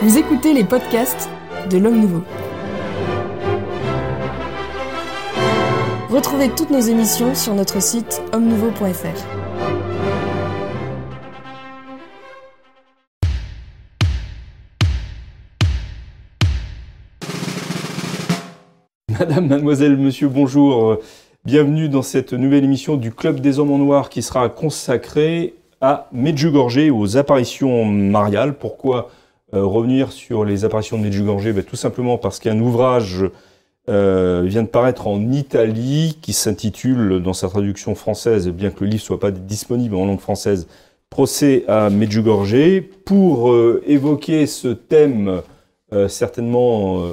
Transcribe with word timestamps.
Vous 0.00 0.18
écoutez 0.18 0.52
les 0.52 0.64
podcasts 0.64 1.30
de 1.70 1.78
l'Homme 1.78 2.00
Nouveau. 2.00 2.24
Retrouvez 6.10 6.48
toutes 6.48 6.70
nos 6.70 6.80
émissions 6.80 7.36
sur 7.36 7.54
notre 7.54 7.80
site 7.80 8.20
homme-nouveau.fr. 8.32 8.82
Madame, 19.08 19.46
mademoiselle, 19.46 19.96
monsieur, 19.96 20.26
bonjour. 20.26 20.98
Bienvenue 21.44 21.88
dans 21.88 22.02
cette 22.02 22.34
nouvelle 22.34 22.62
émission 22.62 22.96
du 22.96 23.10
Club 23.10 23.40
des 23.40 23.58
Hommes 23.58 23.72
en 23.72 23.78
Noir 23.78 24.10
qui 24.10 24.22
sera 24.22 24.48
consacrée 24.48 25.54
à 25.80 26.08
Medjugorje, 26.12 26.88
aux 26.92 27.16
apparitions 27.16 27.84
mariales. 27.84 28.54
Pourquoi 28.54 29.10
euh, 29.52 29.64
revenir 29.64 30.12
sur 30.12 30.44
les 30.44 30.64
apparitions 30.64 30.98
de 30.98 31.02
Medjugorje? 31.02 31.52
Ben, 31.52 31.64
Tout 31.64 31.74
simplement 31.74 32.16
parce 32.16 32.38
qu'un 32.38 32.60
ouvrage 32.60 33.24
euh, 33.88 34.44
vient 34.46 34.62
de 34.62 34.68
paraître 34.68 35.08
en 35.08 35.32
Italie 35.32 36.16
qui 36.22 36.32
s'intitule, 36.32 37.20
dans 37.20 37.32
sa 37.32 37.48
traduction 37.48 37.96
française, 37.96 38.48
bien 38.48 38.70
que 38.70 38.84
le 38.84 38.90
livre 38.90 39.02
soit 39.02 39.18
pas 39.18 39.32
disponible 39.32 39.96
en 39.96 40.06
langue 40.06 40.20
française, 40.20 40.68
Procès 41.10 41.64
à 41.66 41.90
Medjugorje, 41.90 42.82
pour 43.04 43.50
euh, 43.50 43.82
évoquer 43.88 44.46
ce 44.46 44.68
thème 44.68 45.42
certainement 46.06 47.04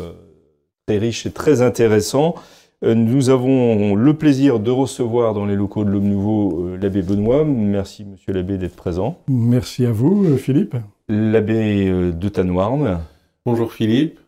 très 0.86 1.00
riche 1.00 1.26
et 1.26 1.32
très 1.32 1.62
intéressant. 1.62 2.36
Nous 2.82 3.30
avons 3.30 3.96
le 3.96 4.14
plaisir 4.14 4.60
de 4.60 4.72
recevoir 4.72 5.34
dans 5.34 5.46
les 5.46 5.56
locaux 5.56 5.84
de 5.84 5.90
l'Homme 5.90 6.08
Nouveau 6.08 6.76
l'abbé 6.82 7.02
Benoît. 7.02 7.44
Merci, 7.44 8.06
monsieur 8.06 8.32
l'abbé, 8.32 8.58
d'être 8.58 8.76
présent. 8.76 9.20
Merci 9.28 9.86
à 9.86 9.92
vous, 9.92 10.38
Philippe 10.38 10.76
l'abbé 11.10 11.90
euh, 11.90 12.12
de 12.12 12.30
Tanoirne. 12.30 13.02
Bonjour 13.46 13.74
Philippe. 13.74 14.20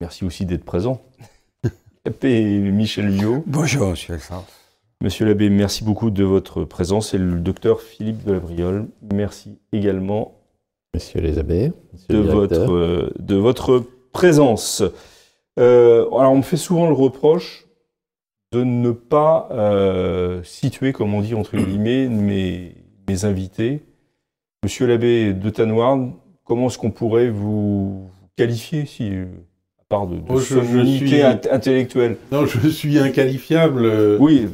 Merci 0.00 0.24
aussi 0.24 0.46
d'être 0.46 0.64
présent. 0.64 1.02
l'abbé 2.06 2.58
Michel 2.58 3.10
Viau. 3.10 3.42
Bonjour 3.46 3.90
monsieur 3.90 4.16
Monsieur 5.00 5.26
l'abbé, 5.26 5.50
merci 5.50 5.84
beaucoup 5.84 6.10
de 6.10 6.24
votre 6.24 6.64
présence. 6.64 7.14
Et 7.14 7.18
le 7.18 7.40
docteur 7.40 7.80
Philippe 7.80 8.24
de 8.24 8.32
la 8.32 8.38
Briole, 8.38 8.86
merci 9.12 9.58
également. 9.72 10.40
Monsieur 10.94 11.20
les 11.20 11.38
abbés. 11.38 11.72
de, 12.08 12.18
votre, 12.18 12.72
euh, 12.72 13.12
de 13.18 13.36
votre 13.36 13.84
présence. 14.12 14.82
Euh, 15.58 16.06
alors 16.06 16.32
on 16.32 16.38
me 16.38 16.42
fait 16.42 16.56
souvent 16.56 16.86
le 16.86 16.94
reproche 16.94 17.66
de 18.52 18.64
ne 18.64 18.92
pas 18.92 19.48
situer, 20.44 20.92
comme 20.92 21.14
on 21.14 21.20
dit 21.20 21.34
entre 21.34 21.56
guillemets, 21.56 22.08
mes, 22.08 22.74
mes 23.06 23.24
invités 23.24 23.82
Monsieur 24.64 24.88
l'abbé 24.88 25.34
de 25.34 25.50
Tanoirne, 25.50 26.14
comment 26.42 26.66
est-ce 26.66 26.78
qu'on 26.78 26.90
pourrait 26.90 27.30
vous 27.30 28.10
qualifier, 28.36 28.86
si, 28.86 29.08
à 29.08 29.84
part 29.88 30.08
de, 30.08 30.16
de 30.16 30.22
oh, 30.28 31.52
intellectuelle? 31.52 32.16
Non, 32.32 32.44
je 32.44 32.68
suis 32.68 32.98
inqualifiable. 32.98 33.84
Euh. 33.84 34.18
Oui, 34.18 34.48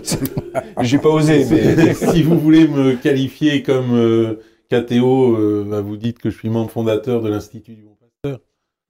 j'ai 0.82 0.98
pas 0.98 1.08
osé. 1.08 1.44
Mais... 1.50 1.92
si 1.92 2.22
vous 2.22 2.38
voulez 2.38 2.68
me 2.68 2.94
qualifier 2.94 3.64
comme 3.64 3.94
euh, 3.94 4.34
cathéo, 4.68 5.36
euh, 5.36 5.66
bah, 5.68 5.80
vous 5.80 5.96
dites 5.96 6.20
que 6.20 6.30
je 6.30 6.38
suis 6.38 6.48
membre 6.48 6.70
fondateur 6.70 7.20
de 7.20 7.28
l'Institut 7.28 7.72
du. 7.72 7.82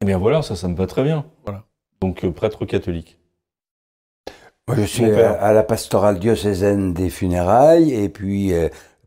Eh 0.02 0.04
bien 0.04 0.18
voilà, 0.18 0.42
ça, 0.42 0.56
ça 0.56 0.66
me 0.66 0.74
va 0.74 0.88
très 0.88 1.04
bien. 1.04 1.24
Voilà. 1.44 1.64
Donc 2.00 2.28
prêtre 2.32 2.66
catholique. 2.66 3.20
je 4.76 4.82
suis 4.82 5.04
à 5.04 5.52
la 5.52 5.62
pastorale 5.62 6.18
diocésaine 6.18 6.92
des 6.92 7.08
funérailles 7.08 7.94
et 7.94 8.08
puis 8.08 8.52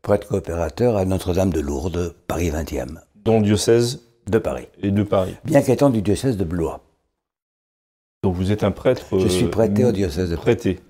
prêtre 0.00 0.28
coopérateur 0.28 0.96
à 0.96 1.04
Notre-Dame 1.04 1.50
de 1.50 1.60
Lourdes, 1.60 2.14
Paris 2.26 2.48
20e. 2.48 3.00
Dont 3.14 3.42
diocèse 3.42 4.08
De 4.26 4.38
Paris. 4.38 4.68
Et 4.82 4.90
de 4.90 5.02
Paris. 5.02 5.36
Bien 5.44 5.60
qu'étant 5.60 5.90
du 5.90 6.00
diocèse 6.00 6.38
de 6.38 6.44
Blois. 6.44 6.80
Donc 8.22 8.34
vous 8.34 8.50
êtes 8.50 8.64
un 8.64 8.70
prêtre. 8.70 9.18
Je 9.18 9.28
suis 9.28 9.48
prêté 9.48 9.84
au 9.84 9.92
diocèse 9.92 10.30
de 10.30 10.36
Prêté. 10.36 10.80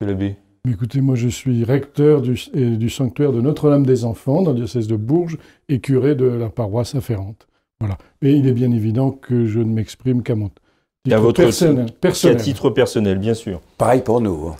L'abbé. 0.00 0.36
Écoutez, 0.66 1.02
moi 1.02 1.16
je 1.16 1.28
suis 1.28 1.64
recteur 1.64 2.22
du, 2.22 2.40
du 2.54 2.88
sanctuaire 2.88 3.32
de 3.32 3.42
Notre-Dame 3.42 3.84
des 3.84 4.06
Enfants 4.06 4.40
dans 4.40 4.52
le 4.52 4.56
diocèse 4.56 4.86
de 4.86 4.96
Bourges 4.96 5.36
et 5.68 5.80
curé 5.80 6.14
de 6.14 6.24
la 6.24 6.48
paroisse 6.48 6.94
afférente. 6.94 7.46
Voilà. 7.80 7.98
Et 8.22 8.32
il 8.32 8.46
est 8.46 8.52
bien 8.52 8.72
évident 8.72 9.10
que 9.10 9.46
je 9.46 9.58
ne 9.60 9.72
m'exprime 9.72 10.22
qu'à 10.22 10.34
mon 10.34 10.48
titre 10.48 10.60
votre 11.18 11.42
personnel, 11.42 11.92
personnel. 11.92 12.42
titre 12.42 12.70
personnel, 12.70 13.18
bien 13.18 13.34
sûr. 13.34 13.60
Pareil 13.78 14.02
pour 14.02 14.20
nous. 14.20 14.48
Hein. 14.48 14.56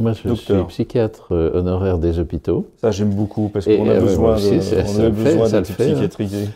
Moi, 0.00 0.12
je 0.12 0.32
suis 0.32 0.64
psychiatre 0.68 1.32
euh, 1.32 1.58
honoraire 1.58 1.98
des 1.98 2.20
hôpitaux. 2.20 2.70
Ça, 2.76 2.92
j'aime 2.92 3.12
beaucoup 3.12 3.48
parce 3.48 3.64
qu'on 3.64 3.88
a, 3.88 3.94
euh, 3.94 4.00
besoin 4.00 4.36
de, 4.36 4.98
on 4.98 5.04
a 5.04 5.10
besoin 5.10 5.48
de 5.48 5.60
psychiatrie. 5.62 6.48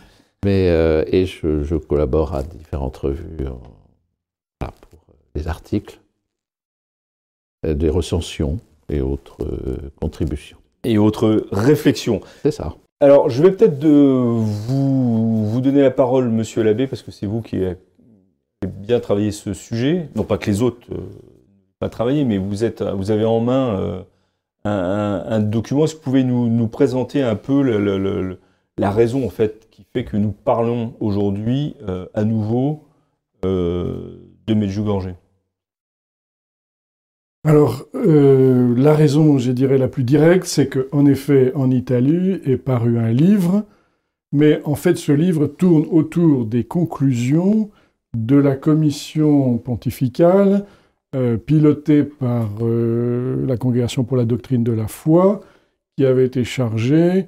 Mais, 0.45 0.69
euh, 0.69 1.03
et 1.07 1.25
je, 1.25 1.75
collabore 1.75 2.33
à 2.35 2.43
différentes 2.43 2.95
revues 2.97 3.45
pour 4.59 5.05
des 5.35 5.49
articles, 5.49 5.99
des 7.67 7.89
recensions 7.89 8.59
et 8.89 9.01
autres 9.01 9.37
contributions. 9.99 10.57
Et 10.85 10.97
autres 10.97 11.47
réflexions. 11.51 12.21
C'est 12.43 12.51
ça. 12.51 12.75
Alors, 13.03 13.29
je 13.29 13.43
vais 13.43 13.51
peut-être 13.51 13.85
vous, 13.85 15.59
donner 15.61 15.81
la 15.81 15.91
parole, 15.91 16.29
monsieur 16.29 16.63
l'abbé, 16.63 16.87
parce 16.87 17.01
que 17.01 17.11
c'est 17.11 17.25
vous 17.25 17.41
qui 17.41 17.57
avez 17.57 17.77
bien 18.65 18.99
travaillé 18.99 19.31
ce 19.31 19.53
sujet. 19.53 20.09
Non 20.15 20.23
pas 20.23 20.37
que 20.37 20.49
les 20.49 20.61
autres 20.61 20.87
travailler, 21.89 22.25
mais 22.25 22.37
vous, 22.37 22.63
êtes, 22.63 22.81
vous 22.81 23.11
avez 23.11 23.25
en 23.25 23.39
main 23.39 23.79
euh, 23.79 24.03
un, 24.65 25.39
document. 25.39 25.85
Est-ce 25.85 25.93
que 25.93 25.99
vous 25.99 26.03
pouvez 26.03 26.23
nous, 26.23 26.67
présenter 26.67 27.21
un 27.21 27.35
peu 27.35 27.61
la 28.77 28.91
raison 28.91 29.25
en 29.25 29.29
fait 29.29 29.67
qui 29.69 29.85
fait 29.91 30.05
que 30.05 30.17
nous 30.17 30.31
parlons 30.31 30.93
aujourd'hui 30.99 31.75
euh, 31.87 32.07
à 32.13 32.23
nouveau 32.23 32.83
euh, 33.45 34.17
de 34.47 34.53
Medjugorje? 34.53 35.13
Alors, 37.43 37.85
la 37.93 38.93
raison, 38.93 39.37
je 39.37 39.51
dirais, 39.51 39.77
la 39.77 39.89
plus 39.89 40.03
directe, 40.03 40.45
c'est 40.45 40.69
qu'en 40.69 41.05
effet, 41.05 41.51
en 41.55 41.71
Italie 41.71 42.39
est 42.45 42.57
paru 42.57 42.97
un 42.97 43.11
livre, 43.11 43.65
mais 44.31 44.61
en 44.63 44.75
fait, 44.75 44.97
ce 44.97 45.11
livre 45.11 45.47
tourne 45.47 45.85
autour 45.91 46.45
des 46.45 46.63
conclusions 46.63 47.69
de 48.15 48.35
la 48.35 48.55
commission 48.55 49.57
pontificale 49.57 50.65
euh, 51.15 51.37
piloté 51.37 52.03
par 52.03 52.49
euh, 52.61 53.45
la 53.45 53.55
Congrégation 53.55 54.03
pour 54.03 54.17
la 54.17 54.25
doctrine 54.25 54.63
de 54.63 54.71
la 54.71 54.87
foi, 54.87 55.41
qui 55.95 56.05
avait 56.07 56.25
été 56.25 56.43
chargée, 56.43 57.27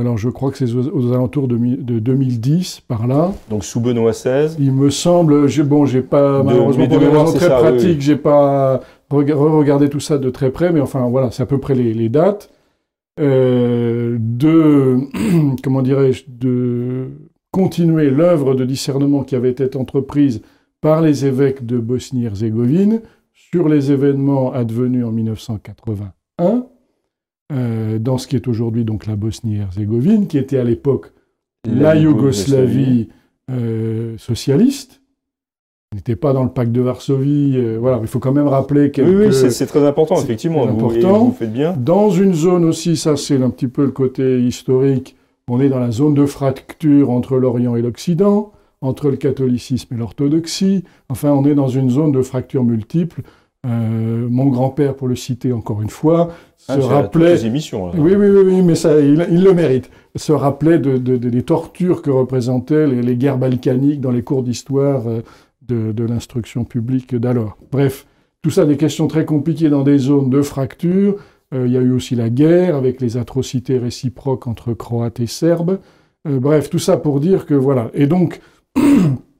alors 0.00 0.18
je 0.18 0.28
crois 0.28 0.50
que 0.50 0.58
c'est 0.58 0.72
aux, 0.74 1.12
alentours 1.12 1.48
de, 1.48 1.56
2010, 1.56 2.80
par 2.86 3.06
là. 3.06 3.32
Donc 3.50 3.64
sous 3.64 3.80
Benoît 3.80 4.12
XVI 4.12 4.54
Il 4.58 4.72
me 4.72 4.90
semble, 4.90 5.46
bon, 5.64 5.86
j'ai 5.86 6.02
pas, 6.02 6.42
malheureusement 6.42 6.86
pour 6.88 6.98
des 6.98 7.08
raisons 7.08 7.32
très 7.32 7.48
pratiques, 7.48 8.00
j'ai 8.00 8.16
pas 8.16 8.80
regardé 9.10 9.88
tout 9.88 10.00
ça 10.00 10.18
de 10.18 10.30
très 10.30 10.50
près, 10.50 10.72
mais 10.72 10.80
enfin 10.80 11.08
voilà, 11.08 11.30
c'est 11.30 11.42
à 11.42 11.46
peu 11.46 11.58
près 11.58 11.74
les, 11.74 12.08
dates. 12.08 12.50
Euh, 13.20 14.16
de, 14.20 14.98
comment 15.62 15.82
dirais-je, 15.82 16.24
de 16.28 17.10
continuer 17.52 18.10
l'œuvre 18.10 18.54
de 18.54 18.64
discernement 18.64 19.22
qui 19.22 19.36
avait 19.36 19.50
été 19.50 19.76
entreprise 19.76 20.42
par 20.80 21.00
les 21.00 21.24
évêques 21.24 21.64
de 21.64 21.78
Bosnie-Herzégovine 21.78 23.00
sur 23.32 23.68
les 23.68 23.92
événements 23.92 24.52
advenus 24.52 25.04
en 25.04 25.12
1981, 25.12 26.66
euh, 27.52 27.98
dans 27.98 28.16
ce 28.16 28.26
qui 28.26 28.36
est 28.36 28.48
aujourd'hui 28.48 28.84
donc 28.84 29.06
la 29.06 29.16
Bosnie-Herzégovine, 29.16 30.26
qui 30.26 30.38
était 30.38 30.58
à 30.58 30.64
l'époque 30.64 31.12
la, 31.66 31.94
Yougoslavie 31.94 33.08
euh, 33.50 34.16
socialiste. 34.18 35.02
N'était 35.94 36.16
pas 36.16 36.32
dans 36.32 36.42
le 36.42 36.50
pacte 36.50 36.72
de 36.72 36.80
Varsovie. 36.80 37.52
Euh, 37.56 37.76
voilà, 37.78 37.98
il 38.00 38.08
faut 38.08 38.18
quand 38.18 38.32
même 38.32 38.48
rappeler 38.48 38.90
que. 38.90 39.02
Oui, 39.02 39.26
oui 39.26 39.50
c'est 39.50 39.66
très 39.66 39.86
important, 39.86 40.16
effectivement. 40.16 40.66
Important. 40.66 41.26
Vous, 41.26 41.32
faites 41.32 41.52
bien. 41.52 41.74
Dans 41.76 42.10
une 42.10 42.34
zone 42.34 42.64
aussi, 42.64 42.96
ça 42.96 43.16
c'est 43.16 43.40
un 43.40 43.50
petit 43.50 43.68
peu 43.68 43.84
le 43.84 43.92
côté 43.92 44.40
historique. 44.40 45.16
On 45.46 45.60
est 45.60 45.68
dans 45.68 45.78
la 45.78 45.90
zone 45.90 46.14
de 46.14 46.24
fracture 46.24 47.10
entre 47.10 47.36
l'Orient 47.36 47.76
et 47.76 47.82
l'Occident, 47.82 48.52
entre 48.80 49.10
le 49.10 49.16
catholicisme 49.16 49.94
et 49.94 49.98
l'orthodoxie. 49.98 50.84
Enfin, 51.10 51.30
on 51.30 51.44
est 51.44 51.54
dans 51.54 51.68
une 51.68 51.90
zone 51.90 52.12
de 52.12 52.22
fracture 52.22 52.64
multiple 52.64 53.22
euh, 53.64 54.28
mon 54.28 54.46
grand-père, 54.46 54.94
pour 54.94 55.08
le 55.08 55.16
citer 55.16 55.52
encore 55.52 55.80
une 55.80 55.90
fois, 55.90 56.30
ah, 56.68 56.76
se 56.76 56.80
rappelait. 56.80 57.34
Les 57.34 57.46
émissions, 57.46 57.90
oui, 57.96 58.14
oui, 58.14 58.28
oui, 58.28 58.62
mais 58.62 58.74
ça, 58.74 59.00
il, 59.00 59.16
le 59.16 59.54
mérite. 59.54 59.90
Se 60.16 60.32
rappelait 60.32 60.78
de, 60.78 60.96
des 60.98 61.42
tortures 61.42 62.02
que 62.02 62.10
représentaient 62.10 62.86
les, 62.86 63.16
guerres 63.16 63.38
balkaniques 63.38 64.00
dans 64.00 64.10
les 64.10 64.22
cours 64.22 64.42
d'histoire 64.42 65.04
euh, 65.08 65.22
de, 65.62 66.04
l'instruction 66.04 66.64
publique 66.64 67.14
d'alors. 67.14 67.56
Bref, 67.72 68.06
tout 68.42 68.50
ça 68.50 68.66
des 68.66 68.76
questions 68.76 69.06
très 69.06 69.24
compliquées 69.24 69.70
dans 69.70 69.82
des 69.82 69.98
zones 69.98 70.30
de 70.30 70.42
fracture. 70.42 71.16
Euh, 71.54 71.66
il 71.66 71.72
y 71.72 71.78
a 71.78 71.80
eu 71.80 71.92
aussi 71.92 72.14
la 72.14 72.28
guerre 72.28 72.76
avec 72.76 73.00
les 73.00 73.16
atrocités 73.16 73.78
réciproques 73.78 74.46
entre 74.46 74.74
Croates 74.74 75.20
et 75.20 75.26
Serbes. 75.26 75.78
bref, 76.26 76.68
tout 76.68 76.78
ça 76.78 76.98
pour 76.98 77.18
dire 77.18 77.46
que 77.46 77.54
voilà. 77.54 77.90
Et 77.94 78.06
donc, 78.06 78.40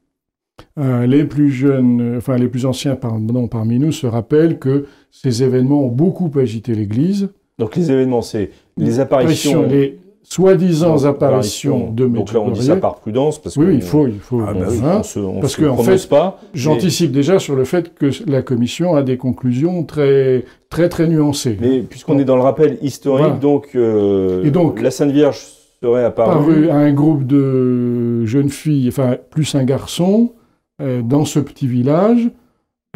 les 0.76 1.24
plus 1.24 1.50
jeunes, 1.50 2.14
enfin 2.16 2.36
les 2.36 2.48
plus 2.48 2.66
anciens 2.66 2.96
pardon, 2.96 3.48
parmi 3.48 3.78
nous 3.78 3.92
se 3.92 4.06
rappellent 4.06 4.58
que 4.58 4.86
ces 5.10 5.42
événements 5.42 5.84
ont 5.84 5.90
beaucoup 5.90 6.30
agité 6.38 6.74
l'Église. 6.74 7.28
Donc 7.58 7.76
les 7.76 7.90
événements, 7.90 8.22
c'est 8.22 8.50
les 8.76 8.98
apparitions, 8.98 9.62
les 9.62 9.98
soi-disant 10.24 11.04
apparitions 11.04 11.90
de 11.90 12.06
Donc 12.06 12.32
là, 12.32 12.40
on 12.40 12.50
dit 12.50 12.64
ça 12.64 12.76
par 12.76 12.96
prudence 12.96 13.38
parce 13.38 13.56
oui, 13.56 13.74
il 13.74 13.82
faut, 13.82 14.08
il 14.08 14.18
faut, 14.18 14.40
ah, 14.40 14.54
bah 14.54 14.66
hein, 14.82 15.02
parce 15.40 15.54
que 15.54 15.66
en 15.66 15.76
fait, 15.76 16.08
j'anticipe 16.54 17.12
déjà 17.12 17.38
sur 17.38 17.54
le 17.54 17.64
fait 17.64 17.94
que 17.94 18.10
la 18.26 18.42
commission 18.42 18.96
a 18.96 19.02
des 19.02 19.18
conclusions 19.18 19.84
très, 19.84 20.44
très, 20.70 20.88
très 20.88 21.06
nuancées. 21.06 21.56
Mais 21.60 21.80
puisqu'on 21.80 22.18
est 22.18 22.24
dans 22.24 22.36
le 22.36 22.42
rappel 22.42 22.78
historique, 22.82 23.38
donc, 23.38 23.68
euh, 23.74 24.44
Et 24.44 24.50
donc, 24.50 24.80
la 24.80 24.90
Sainte 24.90 25.12
Vierge 25.12 25.40
serait 25.82 26.04
apparue 26.04 26.70
à 26.70 26.76
un 26.76 26.92
groupe 26.92 27.26
de 27.26 28.24
jeunes 28.24 28.48
filles, 28.48 28.88
enfin 28.88 29.18
plus 29.30 29.54
un 29.54 29.64
garçon, 29.64 30.32
euh, 30.32 30.43
dans 30.80 31.24
ce 31.24 31.38
petit 31.38 31.66
village. 31.66 32.30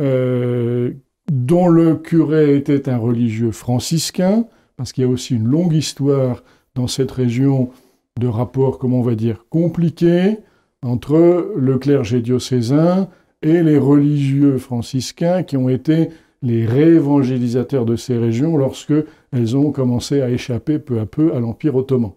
Euh, 0.01 0.93
dont 1.31 1.69
le 1.69 1.95
curé 1.97 2.57
était 2.57 2.89
un 2.89 2.97
religieux 2.97 3.51
franciscain, 3.51 4.47
parce 4.77 4.93
qu'il 4.93 5.05
y 5.05 5.07
a 5.07 5.11
aussi 5.11 5.35
une 5.35 5.47
longue 5.47 5.75
histoire 5.75 6.43
dans 6.75 6.87
cette 6.87 7.11
région 7.11 7.71
de 8.19 8.27
rapports, 8.27 8.79
comment 8.79 9.01
on 9.01 9.03
va 9.03 9.15
dire, 9.15 9.45
compliqués 9.51 10.39
entre 10.83 11.53
le 11.55 11.79
clergé 11.79 12.21
diocésain 12.21 13.09
et 13.43 13.63
les 13.63 13.77
religieux 13.77 14.57
franciscains 14.57 15.43
qui 15.43 15.57
ont 15.57 15.69
été 15.69 16.09
les 16.41 16.65
réévangélisateurs 16.65 17.85
de 17.85 17.97
ces 17.97 18.17
régions 18.17 18.57
lorsque 18.57 18.95
elles 19.33 19.57
ont 19.57 19.71
commencé 19.71 20.23
à 20.23 20.31
échapper 20.31 20.79
peu 20.79 21.01
à 21.01 21.07
peu 21.07 21.35
à 21.35 21.41
l'Empire 21.41 21.75
ottoman. 21.75 22.13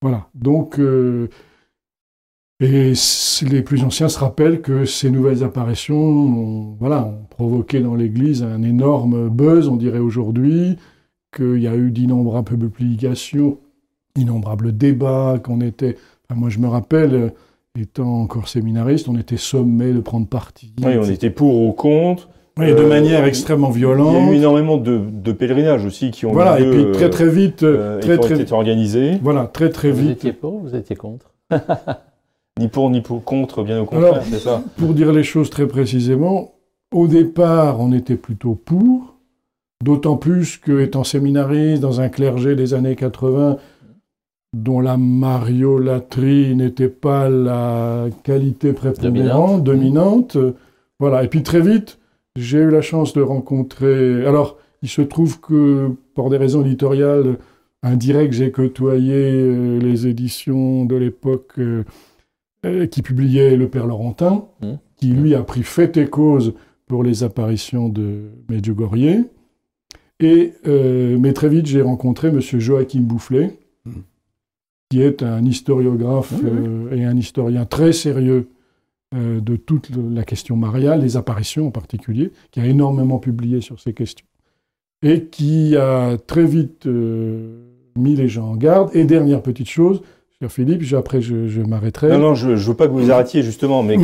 Voilà. 0.00 0.28
Donc, 0.34 0.78
euh, 0.78 1.28
et 2.62 2.92
les 3.50 3.62
plus 3.62 3.82
anciens 3.82 4.08
se 4.08 4.20
rappellent 4.20 4.60
que 4.60 4.84
ces 4.84 5.10
nouvelles 5.10 5.42
apparitions 5.42 5.96
ont, 5.96 6.76
voilà, 6.78 7.06
ont 7.06 7.26
provoqué 7.28 7.80
dans 7.80 7.96
l'Église 7.96 8.44
un 8.44 8.62
énorme 8.62 9.28
buzz, 9.28 9.66
on 9.66 9.74
dirait 9.74 9.98
aujourd'hui, 9.98 10.76
qu'il 11.36 11.60
y 11.60 11.66
a 11.66 11.74
eu 11.74 11.90
d'innombrables 11.90 12.70
publications, 12.70 13.58
d'innombrables 14.14 14.76
débats, 14.76 15.40
qu'on 15.42 15.60
était... 15.60 15.96
moi, 16.32 16.50
je 16.50 16.60
me 16.60 16.68
rappelle, 16.68 17.32
étant 17.76 18.20
encore 18.20 18.46
séminariste, 18.46 19.08
on 19.08 19.18
était 19.18 19.36
sommé 19.36 19.92
de 19.92 20.00
prendre 20.00 20.28
parti. 20.28 20.72
Oui, 20.84 20.92
on 21.00 21.04
était 21.04 21.30
pour 21.30 21.62
ou 21.62 21.72
contre. 21.72 22.28
Oui, 22.58 22.66
de 22.66 22.76
euh, 22.76 22.88
manière 22.88 23.24
extrêmement 23.24 23.70
violente. 23.70 24.14
Il 24.18 24.26
y 24.26 24.30
a 24.30 24.32
eu 24.34 24.36
énormément 24.36 24.76
de, 24.76 25.32
pèlerinages 25.32 25.84
aussi 25.84 26.12
qui 26.12 26.26
ont 26.26 26.32
voilà, 26.32 26.60
et 26.60 26.70
puis 26.70 26.92
très 26.92 27.10
très 27.10 27.28
vite, 27.28 27.64
euh, 27.64 27.98
très, 27.98 28.18
très, 28.18 28.40
été 28.40 28.52
organisés. 28.52 29.18
Voilà, 29.20 29.46
très 29.46 29.70
très 29.70 29.90
vite. 29.90 30.04
Vous 30.04 30.12
étiez 30.12 30.32
pour 30.32 30.54
ou 30.54 30.60
vous 30.60 30.76
étiez 30.76 30.94
contre? 30.94 31.32
Ni 32.60 32.68
pour 32.68 32.90
ni 32.90 33.00
pour 33.00 33.24
contre, 33.24 33.62
bien 33.62 33.80
au 33.80 33.86
contraire, 33.86 34.22
c'est 34.28 34.38
ça. 34.38 34.62
Pour 34.76 34.92
dire 34.94 35.12
les 35.12 35.24
choses 35.24 35.48
très 35.48 35.66
précisément, 35.66 36.52
au 36.92 37.08
départ, 37.08 37.80
on 37.80 37.92
était 37.92 38.16
plutôt 38.16 38.54
pour, 38.54 39.16
d'autant 39.82 40.16
plus 40.16 40.58
que, 40.58 40.80
étant 40.80 41.04
séminariste 41.04 41.80
dans 41.80 42.00
un 42.00 42.08
clergé 42.08 42.54
des 42.54 42.74
années 42.74 42.94
80, 42.94 43.56
dont 44.54 44.80
la 44.80 44.98
mariolatrie 44.98 46.54
n'était 46.54 46.90
pas 46.90 47.30
la 47.30 48.06
qualité 48.22 48.74
prépondérante, 48.74 49.64
dominante. 49.64 50.36
Voilà. 51.00 51.24
Et 51.24 51.28
puis 51.28 51.42
très 51.42 51.60
vite, 51.60 51.98
j'ai 52.36 52.58
eu 52.58 52.70
la 52.70 52.82
chance 52.82 53.14
de 53.14 53.22
rencontrer. 53.22 54.26
Alors, 54.26 54.58
il 54.82 54.88
se 54.88 55.02
trouve 55.02 55.40
que, 55.40 55.90
pour 56.14 56.28
des 56.28 56.36
raisons 56.36 56.62
éditoriales 56.62 57.38
indirectes, 57.82 58.34
j'ai 58.34 58.50
côtoyé 58.50 59.14
euh, 59.14 59.78
les 59.78 60.06
éditions 60.06 60.84
de 60.84 60.96
l'époque 60.96 61.52
euh, 61.58 61.84
qui 62.90 63.02
publiait 63.02 63.56
Le 63.56 63.68
Père 63.68 63.86
Laurentin, 63.86 64.46
mmh. 64.60 64.72
qui 64.96 65.08
lui 65.08 65.34
a 65.34 65.42
pris 65.42 65.64
fait 65.64 65.96
et 65.96 66.06
cause 66.06 66.54
pour 66.86 67.02
les 67.02 67.24
apparitions 67.24 67.88
de 67.88 68.30
Medjugorje. 68.48 69.24
Et, 70.20 70.52
euh, 70.66 71.18
mais 71.18 71.32
très 71.32 71.48
vite, 71.48 71.66
j'ai 71.66 71.82
rencontré 71.82 72.28
M. 72.28 72.40
Joachim 72.40 73.00
Boufflet, 73.00 73.58
mmh. 73.84 73.90
qui 74.90 75.02
est 75.02 75.24
un 75.24 75.44
historiographe 75.44 76.40
mmh, 76.40 76.46
euh, 76.46 76.96
et 76.96 77.04
un 77.04 77.16
historien 77.16 77.64
très 77.64 77.92
sérieux 77.92 78.48
de 79.14 79.56
toute 79.56 79.90
la 79.94 80.24
question 80.24 80.56
mariale, 80.56 81.02
les 81.02 81.18
apparitions 81.18 81.66
en 81.66 81.70
particulier, 81.70 82.32
qui 82.50 82.60
a 82.60 82.66
énormément 82.66 83.18
publié 83.18 83.60
sur 83.60 83.78
ces 83.78 83.92
questions, 83.92 84.24
et 85.02 85.26
qui 85.26 85.76
a 85.76 86.16
très 86.16 86.46
vite 86.46 86.86
mis 87.94 88.16
les 88.16 88.28
gens 88.28 88.52
en 88.52 88.56
garde. 88.56 88.88
Et 88.96 89.04
dernière 89.04 89.42
petite 89.42 89.68
chose, 89.68 90.00
Philippe, 90.48 90.82
après 90.94 91.20
je, 91.20 91.60
m'arrêterai. 91.60 92.08
Non, 92.08 92.18
non, 92.18 92.34
je 92.34 92.50
ne 92.50 92.56
veux 92.56 92.74
pas 92.74 92.86
que 92.86 92.92
vous 92.92 93.10
arrêtiez 93.10 93.42
justement, 93.42 93.82
mais, 93.82 93.96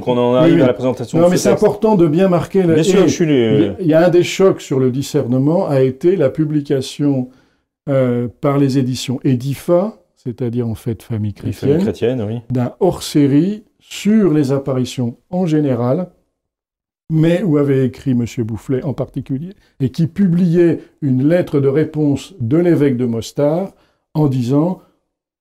qu'on 0.00 0.18
en 0.18 0.34
arrive 0.34 0.62
à 0.62 0.66
la 0.66 0.72
présentation. 0.72 1.18
Non, 1.18 1.28
mais 1.28 1.36
c'est 1.36 1.50
important 1.50 1.96
de 1.96 2.06
bien 2.06 2.28
marquer. 2.28 2.62
Bien 2.62 2.82
sûr, 2.82 3.02
je 3.02 3.12
suis 3.12 3.26
les... 3.26 3.72
Il 3.80 3.86
y 3.86 3.94
a 3.94 4.06
un 4.06 4.10
des 4.10 4.22
chocs 4.22 4.60
sur 4.60 4.78
le 4.78 4.90
discernement 4.90 5.66
a 5.68 5.80
été 5.80 6.16
la 6.16 6.30
publication 6.30 7.28
euh, 7.88 8.28
par 8.40 8.58
les 8.58 8.78
éditions 8.78 9.18
Edifa, 9.24 9.98
c'est-à-dire 10.14 10.68
en 10.68 10.74
fait 10.74 11.02
Famille 11.02 11.34
chrétienne, 11.34 11.80
chrétienne 11.80 12.22
oui. 12.22 12.40
d'un 12.50 12.74
hors-série 12.80 13.64
sur 13.80 14.32
les 14.32 14.52
apparitions 14.52 15.16
en 15.30 15.46
général, 15.46 16.10
mais 17.10 17.42
où 17.42 17.58
avait 17.58 17.84
écrit 17.84 18.12
M. 18.12 18.24
Boufflet 18.44 18.84
en 18.84 18.94
particulier, 18.94 19.54
et 19.80 19.90
qui 19.90 20.06
publiait 20.06 20.80
une 21.00 21.28
lettre 21.28 21.58
de 21.58 21.68
réponse 21.68 22.34
de 22.40 22.56
l'évêque 22.56 22.96
de 22.96 23.04
Mostar 23.04 23.72
en 24.14 24.28
disant 24.28 24.80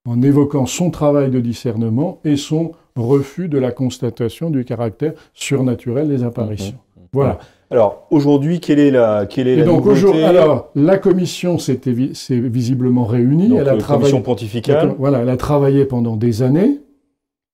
en 0.07 0.21
évoquant 0.21 0.65
son 0.65 0.89
travail 0.89 1.29
de 1.29 1.39
discernement 1.39 2.19
et 2.25 2.35
son 2.35 2.71
refus 2.95 3.47
de 3.47 3.57
la 3.57 3.71
constatation 3.71 4.49
du 4.49 4.65
caractère 4.65 5.13
surnaturel 5.33 6.07
des 6.09 6.23
apparitions. 6.23 6.77
Mmh, 6.95 7.01
mmh. 7.01 7.07
Voilà. 7.13 7.39
Alors 7.69 8.07
aujourd'hui, 8.11 8.59
quelle 8.59 8.79
est 8.79 8.91
la 8.91 9.25
quelle 9.25 9.47
est 9.47 9.59
et 9.59 9.63
donc 9.63 9.85
alors 10.25 10.71
la 10.75 10.97
commission 10.97 11.57
s'est 11.57 11.79
visiblement 11.85 13.05
réunie. 13.05 13.47
Donc, 13.47 13.59
elle 13.59 13.69
a 13.69 13.77
travaillé, 13.77 14.11
commission 14.11 14.21
pontificale. 14.21 14.95
Voilà, 14.97 15.19
elle 15.19 15.29
a 15.29 15.37
travaillé 15.37 15.85
pendant 15.85 16.17
des 16.17 16.41
années 16.41 16.81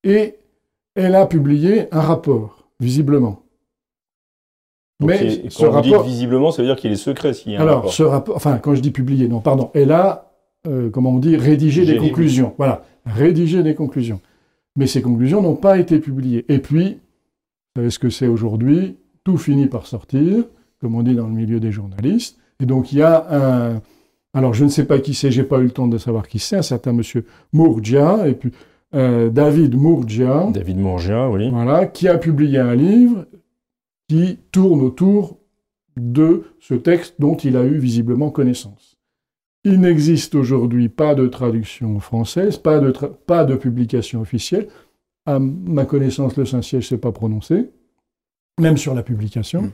et 0.03 0.35
elle 0.95 1.13
a 1.13 1.27
publié 1.27 1.87
un 1.91 2.01
rapport, 2.01 2.67
visiblement. 2.79 3.43
Mais 4.99 5.47
ce 5.49 5.65
rapport, 5.65 6.01
visiblement, 6.01 6.49
ça 6.49 6.63
veut 6.63 6.67
dire 6.67 6.75
qu'il 6.75 6.91
est 6.91 6.95
secret 6.95 7.33
s'il 7.33 7.51
y 7.51 7.55
a 7.55 7.59
un 7.59 7.61
alors, 7.61 7.93
ce 7.93 8.01
rapport, 8.01 8.35
enfin, 8.35 8.57
quand 8.57 8.73
je 8.73 8.81
dis 8.81 8.89
publié, 8.89 9.27
non, 9.27 9.39
pardon, 9.41 9.69
elle 9.75 9.91
a 9.91 10.26
euh, 10.65 10.89
comment 10.89 11.11
on 11.11 11.19
dit, 11.19 11.35
rédiger 11.35 11.85
des 11.85 11.97
conclusions. 11.97 12.53
Voilà, 12.57 12.83
rédiger 13.05 13.63
des 13.63 13.75
conclusions. 13.75 14.21
Mais 14.75 14.87
ces 14.87 15.01
conclusions 15.01 15.41
n'ont 15.41 15.55
pas 15.55 15.77
été 15.79 15.99
publiées. 15.99 16.45
Et 16.49 16.59
puis, 16.59 16.93
vous 17.75 17.81
savez 17.81 17.89
ce 17.89 17.99
que 17.99 18.09
c'est 18.09 18.27
aujourd'hui? 18.27 18.97
Tout 19.23 19.37
finit 19.37 19.67
par 19.67 19.87
sortir, 19.87 20.45
comme 20.79 20.95
on 20.95 21.03
dit 21.03 21.15
dans 21.15 21.27
le 21.27 21.33
milieu 21.33 21.59
des 21.59 21.71
journalistes. 21.71 22.37
Et 22.59 22.65
donc, 22.65 22.91
il 22.91 22.99
y 22.99 23.01
a 23.01 23.27
un. 23.75 23.81
Alors, 24.33 24.53
je 24.53 24.63
ne 24.63 24.69
sais 24.69 24.85
pas 24.85 24.99
qui 24.99 25.13
c'est, 25.13 25.31
j'ai 25.31 25.43
pas 25.43 25.59
eu 25.59 25.63
le 25.63 25.71
temps 25.71 25.87
de 25.87 25.97
savoir 25.97 26.27
qui 26.27 26.39
c'est, 26.39 26.57
un 26.57 26.61
certain 26.61 26.93
monsieur 26.93 27.25
Mourgia, 27.53 28.27
et 28.27 28.33
puis 28.33 28.51
euh, 28.93 29.29
David 29.29 29.75
Mourgia. 29.75 30.49
David 30.53 30.77
Mourgia, 30.77 31.29
oui. 31.29 31.49
Voilà, 31.49 31.87
qui 31.87 32.07
a 32.07 32.17
publié 32.17 32.59
un 32.59 32.75
livre 32.75 33.25
qui 34.07 34.37
tourne 34.51 34.81
autour 34.81 35.37
de 35.97 36.43
ce 36.59 36.73
texte 36.73 37.15
dont 37.19 37.35
il 37.35 37.57
a 37.57 37.65
eu 37.65 37.77
visiblement 37.77 38.29
connaissance. 38.29 38.96
Il 39.67 39.81
n'existe 39.81 40.33
aujourd'hui 40.33 40.87
pas 40.87 41.13
de 41.13 41.27
traduction 41.27 41.99
française, 41.99 42.57
pas 42.57 42.79
de, 42.79 42.89
pas 43.25 43.43
de 43.43 43.53
publication 43.57 44.21
officielle. 44.21 44.69
À 45.25 45.39
ma 45.39 45.83
connaissance, 45.83 46.37
le 46.37 46.45
Saint-Siège 46.45 46.85
ne 46.85 46.87
s'est 46.87 46.97
pas 46.97 47.11
prononcé, 47.11 47.69
même 48.61 48.77
sur 48.77 48.95
la 48.95 49.03
publication. 49.03 49.63
Mm. 49.63 49.71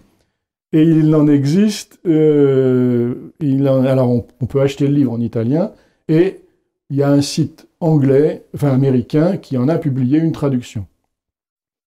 Et 0.72 0.82
il 0.82 1.14
en 1.14 1.28
existe, 1.28 2.00
euh, 2.08 3.14
il 3.40 3.68
alors 3.68 4.10
on, 4.10 4.26
on, 4.42 4.48
peut 4.48 4.62
acheter 4.62 4.88
le 4.88 4.96
livre 4.96 5.12
en 5.12 5.22
italien, 5.22 5.72
et 6.08 6.42
il 6.90 6.98
y 6.98 7.04
a 7.04 7.12
un 7.12 7.22
site 7.22 7.68
anglais, 7.80 8.46
enfin 8.56 8.70
américain, 8.70 9.38
qui 9.38 9.60
en 9.60 9.70
a 9.70 9.78
publié 9.78 10.18
une 10.18 10.32
traduction. 10.32 10.88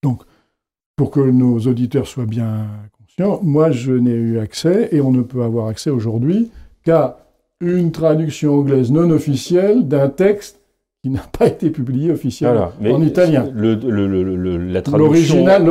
Donc, 0.03 0.25
pour 0.95 1.11
que 1.11 1.21
nos 1.21 1.59
auditeurs 1.61 2.07
soient 2.07 2.27
bien 2.27 2.67
conscients, 2.99 3.41
moi 3.43 3.71
je 3.71 3.93
n'ai 3.93 4.13
eu 4.13 4.39
accès, 4.41 4.91
et 4.93 5.01
on 5.01 5.11
ne 5.11 5.23
peut 5.23 5.43
avoir 5.43 5.69
accès 5.69 5.89
aujourd'hui 5.89 6.51
qu'à 6.83 7.24
une 7.61 7.93
traduction 7.93 8.55
anglaise 8.55 8.91
non 8.91 9.11
officielle 9.11 9.87
d'un 9.87 10.09
texte 10.09 10.61
qui 11.03 11.11
n'a 11.11 11.25
pas 11.39 11.47
été 11.47 11.71
publié 11.71 12.11
officiellement 12.11 12.73
en 12.83 13.03
italien. 13.03 13.47
L'original 13.55 15.63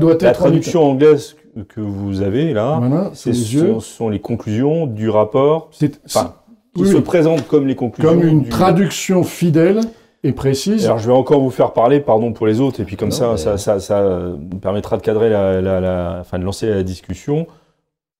doit 0.00 0.14
être 0.14 0.22
La 0.22 0.32
traduction 0.32 0.82
anglaise 0.82 1.36
que 1.68 1.80
vous 1.80 2.22
avez 2.22 2.52
là, 2.52 3.10
ce 3.14 3.32
sont, 3.80 4.08
les 4.08 4.20
conclusions 4.20 4.86
du 4.86 5.10
rapport 5.10 5.70
enfin, 6.06 6.34
qui 6.74 6.86
se 6.86 6.96
présentent 6.96 7.46
comme 7.46 7.66
les 7.66 7.76
conclusions. 7.76 8.10
Comme 8.10 8.26
une 8.26 8.48
traduction 8.48 9.22
fidèle 9.22 9.80
et 10.24 10.32
précise. 10.32 10.86
Alors 10.86 10.98
je 10.98 11.06
vais 11.06 11.16
encore 11.16 11.40
vous 11.40 11.50
faire 11.50 11.72
parler, 11.72 12.00
pardon 12.00 12.32
pour 12.32 12.46
les 12.46 12.60
autres, 12.60 12.80
et 12.80 12.84
puis 12.84 12.96
comme 12.96 13.12
ça, 13.12 13.36
ça, 13.36 13.58
ça, 13.58 13.80
ça, 13.80 14.32
permettra 14.60 14.96
de 14.96 15.02
cadrer 15.02 15.28
la, 15.28 15.60
la, 15.60 16.18
enfin, 16.20 16.38
de 16.38 16.44
lancer 16.44 16.68
la 16.68 16.82
discussion. 16.82 17.46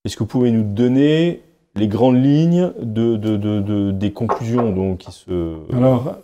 Est-ce 0.04 0.16
que 0.16 0.20
vous 0.20 0.28
pouvez 0.28 0.50
nous 0.50 0.64
donner 0.64 1.42
les 1.76 1.88
grandes 1.88 2.22
lignes 2.22 2.72
de, 2.80 3.16
de, 3.16 3.36
de, 3.36 3.90
des 3.90 4.12
conclusions 4.12 4.72
donc, 4.72 4.98
qui 4.98 5.12
se... 5.12 5.56
Alors, 5.74 6.18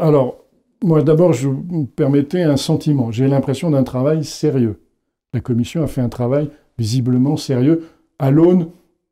alors, 0.00 0.36
moi 0.82 1.02
d'abord, 1.02 1.32
je 1.32 1.48
me 1.48 1.84
permettais 1.84 2.42
un 2.42 2.56
sentiment. 2.56 3.10
J'ai 3.10 3.28
l'impression 3.28 3.70
d'un 3.70 3.84
travail 3.84 4.24
sérieux. 4.24 4.80
La 5.32 5.40
commission 5.40 5.82
a 5.82 5.86
fait 5.86 6.00
un 6.00 6.08
travail 6.08 6.50
visiblement 6.78 7.36
sérieux 7.36 7.84
à 8.18 8.30
l'aune 8.30 8.68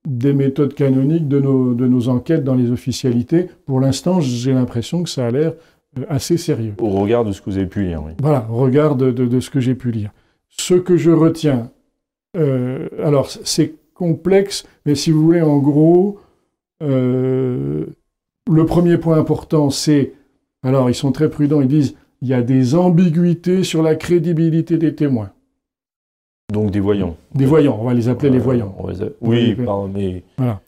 des 0.06 0.32
méthodes 0.32 0.74
canoniques 0.74 1.28
de 1.28 1.38
nos, 1.38 1.74
de 1.74 1.86
nos 1.86 2.08
enquêtes 2.08 2.42
dans 2.42 2.54
les 2.54 2.70
officialités. 2.70 3.48
Pour 3.66 3.80
l'instant, 3.80 4.20
j'ai 4.20 4.52
l'impression 4.52 5.02
que 5.02 5.10
ça 5.10 5.26
a 5.26 5.30
l'air 5.30 5.52
euh, 5.98 6.04
assez 6.08 6.36
sérieux. 6.36 6.74
Au 6.78 6.88
regard 6.88 7.24
de 7.24 7.32
ce 7.32 7.40
que 7.40 7.50
vous 7.50 7.58
avez 7.58 7.66
pu 7.66 7.84
lire, 7.84 8.02
oui. 8.04 8.12
Voilà, 8.20 8.46
au 8.50 8.56
regard 8.56 8.96
de, 8.96 9.10
de, 9.10 9.40
ce 9.40 9.50
que 9.50 9.60
j'ai 9.60 9.74
pu 9.74 9.90
lire. 9.90 10.10
Ce 10.48 10.74
que 10.74 10.96
je 10.96 11.10
retiens, 11.10 11.70
euh, 12.36 12.88
alors 13.02 13.30
c'est 13.30 13.74
complexe, 13.98 14.64
mais 14.86 14.94
si 14.94 15.10
vous 15.10 15.20
voulez, 15.20 15.42
en 15.42 15.58
gros, 15.58 16.20
euh, 16.82 17.84
le 18.50 18.66
premier 18.66 18.96
point 18.96 19.18
important, 19.18 19.70
c'est, 19.70 20.12
alors 20.62 20.88
ils 20.88 20.94
sont 20.94 21.10
très 21.10 21.28
prudents, 21.28 21.60
ils 21.60 21.68
disent, 21.68 21.96
il 22.22 22.28
y 22.28 22.34
a 22.34 22.42
des 22.42 22.76
ambiguïtés 22.76 23.64
sur 23.64 23.82
la 23.82 23.96
crédibilité 23.96 24.78
des 24.78 24.94
témoins. 24.94 25.32
Donc 26.52 26.70
des 26.70 26.80
voyants. 26.80 27.16
Des 27.34 27.44
voyants, 27.44 27.76
on 27.80 27.84
va 27.84 27.92
les 27.92 28.08
appeler 28.08 28.30
les 28.30 28.38
voyants. 28.38 28.74
Oui, 29.20 29.56
mais... 29.92 30.22
Voilà. 30.38 30.62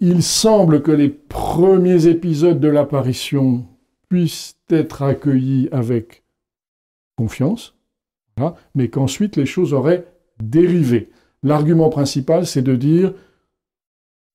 Il 0.00 0.24
semble 0.24 0.82
que 0.82 0.90
les 0.90 1.08
premiers 1.08 2.08
épisodes 2.08 2.58
de 2.58 2.68
l'apparition 2.68 3.64
puissent 4.08 4.56
être 4.68 5.02
accueillis 5.02 5.68
avec 5.70 6.24
confiance, 7.16 7.76
mais 8.74 8.88
qu'ensuite 8.88 9.36
les 9.36 9.46
choses 9.46 9.72
auraient 9.72 10.06
dérivé. 10.42 11.08
L'argument 11.42 11.88
principal, 11.88 12.46
c'est 12.46 12.62
de 12.62 12.76
dire 12.76 13.12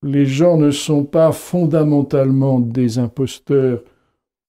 les 0.04 0.26
gens 0.26 0.58
ne 0.58 0.72
sont 0.72 1.04
pas 1.04 1.32
fondamentalement 1.32 2.60
des 2.60 3.00
imposteurs 3.00 3.82